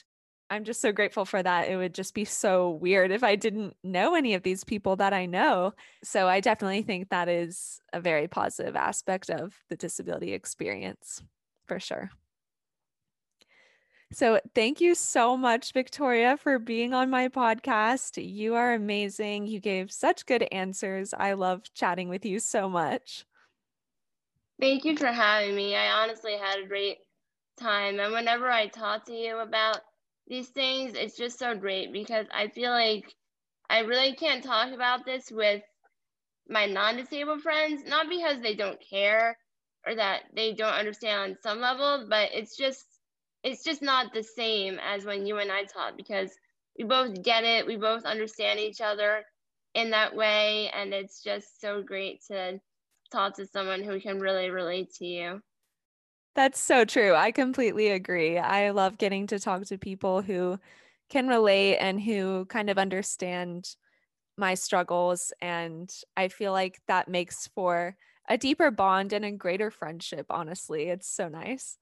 I'm 0.49 0.63
just 0.63 0.81
so 0.81 0.91
grateful 0.91 1.25
for 1.25 1.43
that. 1.43 1.67
It 1.67 1.75
would 1.75 1.93
just 1.93 2.15
be 2.15 2.25
so 2.25 2.71
weird 2.71 3.11
if 3.11 3.23
I 3.23 3.35
didn't 3.35 3.75
know 3.83 4.15
any 4.15 4.33
of 4.33 4.41
these 4.41 4.63
people 4.63 4.95
that 4.95 5.13
I 5.13 5.27
know. 5.27 5.73
So 6.03 6.27
I 6.27 6.39
definitely 6.39 6.81
think 6.81 7.09
that 7.09 7.29
is 7.29 7.81
a 7.93 8.01
very 8.01 8.27
positive 8.27 8.75
aspect 8.75 9.29
of 9.29 9.53
the 9.69 9.75
disability 9.75 10.33
experience 10.33 11.21
for 11.67 11.79
sure. 11.79 12.09
So, 14.11 14.39
thank 14.55 14.81
you 14.81 14.95
so 14.95 15.37
much, 15.37 15.71
Victoria, 15.71 16.35
for 16.35 16.57
being 16.57 16.95
on 16.95 17.11
my 17.11 17.27
podcast. 17.27 18.17
You 18.17 18.55
are 18.55 18.73
amazing. 18.73 19.45
You 19.45 19.59
gave 19.59 19.91
such 19.91 20.25
good 20.25 20.47
answers. 20.51 21.13
I 21.13 21.33
love 21.33 21.71
chatting 21.75 22.09
with 22.09 22.25
you 22.25 22.39
so 22.39 22.67
much. 22.67 23.27
Thank 24.59 24.83
you 24.83 24.97
for 24.97 25.11
having 25.11 25.55
me. 25.55 25.75
I 25.75 25.91
honestly 26.01 26.33
had 26.33 26.59
a 26.59 26.67
great 26.67 26.97
time. 27.59 27.99
And 27.99 28.13
whenever 28.13 28.49
I 28.49 28.67
talk 28.67 29.05
to 29.05 29.13
you 29.13 29.37
about 29.39 29.81
these 30.27 30.49
things, 30.49 30.93
it's 30.95 31.17
just 31.17 31.39
so 31.39 31.55
great 31.55 31.91
because 31.91 32.27
I 32.33 32.47
feel 32.49 32.71
like 32.71 33.13
I 33.69 33.79
really 33.79 34.15
can't 34.15 34.43
talk 34.43 34.71
about 34.73 35.05
this 35.05 35.31
with 35.31 35.61
my 36.47 36.65
non 36.65 36.97
disabled 36.97 37.41
friends, 37.41 37.83
not 37.87 38.09
because 38.09 38.41
they 38.41 38.55
don't 38.55 38.79
care 38.89 39.37
or 39.85 39.95
that 39.95 40.23
they 40.35 40.53
don't 40.53 40.73
understand 40.73 41.21
on 41.21 41.37
some 41.41 41.59
level, 41.59 42.07
but 42.09 42.29
it's 42.33 42.57
just 42.57 42.85
it's 43.43 43.63
just 43.63 43.81
not 43.81 44.13
the 44.13 44.23
same 44.23 44.79
as 44.79 45.05
when 45.05 45.25
you 45.25 45.37
and 45.37 45.51
I 45.51 45.63
talk 45.63 45.95
because 45.95 46.31
we 46.77 46.85
both 46.85 47.23
get 47.23 47.43
it, 47.43 47.65
we 47.65 47.77
both 47.77 48.03
understand 48.05 48.59
each 48.59 48.81
other 48.81 49.23
in 49.75 49.91
that 49.91 50.15
way, 50.15 50.69
and 50.73 50.93
it's 50.93 51.23
just 51.23 51.61
so 51.61 51.81
great 51.81 52.21
to 52.27 52.59
talk 53.11 53.35
to 53.35 53.45
someone 53.47 53.83
who 53.83 53.99
can 53.99 54.19
really 54.19 54.49
relate 54.49 54.91
to 54.95 55.05
you. 55.05 55.41
That's 56.39 56.61
so 56.61 56.85
true. 56.85 57.15
I 57.15 57.33
completely 57.33 57.89
agree. 57.89 58.37
I 58.37 58.69
love 58.69 58.97
getting 58.97 59.27
to 59.27 59.39
talk 59.39 59.65
to 59.65 59.77
people 59.77 60.21
who 60.21 60.57
can 61.09 61.27
relate 61.27 61.75
and 61.79 62.01
who 62.01 62.45
kind 62.45 62.69
of 62.69 62.77
understand 62.77 63.75
my 64.37 64.53
struggles. 64.53 65.33
And 65.41 65.93
I 66.15 66.29
feel 66.29 66.53
like 66.53 66.79
that 66.87 67.09
makes 67.09 67.47
for 67.47 67.97
a 68.29 68.37
deeper 68.37 68.71
bond 68.71 69.11
and 69.11 69.25
a 69.25 69.31
greater 69.33 69.69
friendship, 69.69 70.27
honestly. 70.29 70.83
It's 70.83 71.09
so 71.09 71.27
nice. 71.27 71.77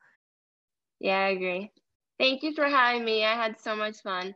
Yeah, 0.99 1.19
I 1.19 1.27
agree. 1.27 1.71
Thank 2.17 2.41
you 2.41 2.55
for 2.55 2.65
having 2.65 3.05
me. 3.05 3.23
I 3.23 3.35
had 3.35 3.61
so 3.61 3.75
much 3.75 4.01
fun. 4.01 4.33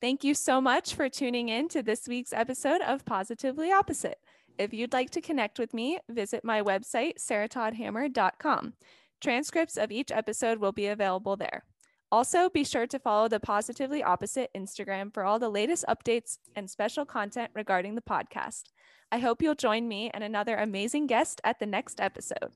Thank 0.00 0.24
you 0.24 0.32
so 0.32 0.58
much 0.62 0.94
for 0.94 1.10
tuning 1.10 1.50
in 1.50 1.68
to 1.68 1.82
this 1.82 2.08
week's 2.08 2.32
episode 2.32 2.80
of 2.80 3.04
Positively 3.04 3.70
Opposite. 3.70 4.20
If 4.58 4.72
you'd 4.72 4.92
like 4.92 5.10
to 5.10 5.20
connect 5.20 5.58
with 5.58 5.74
me, 5.74 5.98
visit 6.08 6.44
my 6.44 6.62
website, 6.62 7.18
sarahtoddhammer.com. 7.18 8.74
Transcripts 9.20 9.76
of 9.76 9.90
each 9.90 10.10
episode 10.10 10.58
will 10.58 10.72
be 10.72 10.86
available 10.86 11.36
there. 11.36 11.64
Also, 12.12 12.48
be 12.48 12.64
sure 12.64 12.86
to 12.86 12.98
follow 12.98 13.28
the 13.28 13.40
Positively 13.40 14.02
Opposite 14.02 14.50
Instagram 14.56 15.12
for 15.12 15.24
all 15.24 15.38
the 15.38 15.48
latest 15.48 15.84
updates 15.88 16.38
and 16.54 16.70
special 16.70 17.04
content 17.04 17.50
regarding 17.54 17.94
the 17.94 18.02
podcast. 18.02 18.64
I 19.10 19.18
hope 19.18 19.42
you'll 19.42 19.54
join 19.54 19.88
me 19.88 20.10
and 20.14 20.22
another 20.22 20.56
amazing 20.56 21.06
guest 21.06 21.40
at 21.44 21.58
the 21.58 21.66
next 21.66 22.00
episode. 22.00 22.52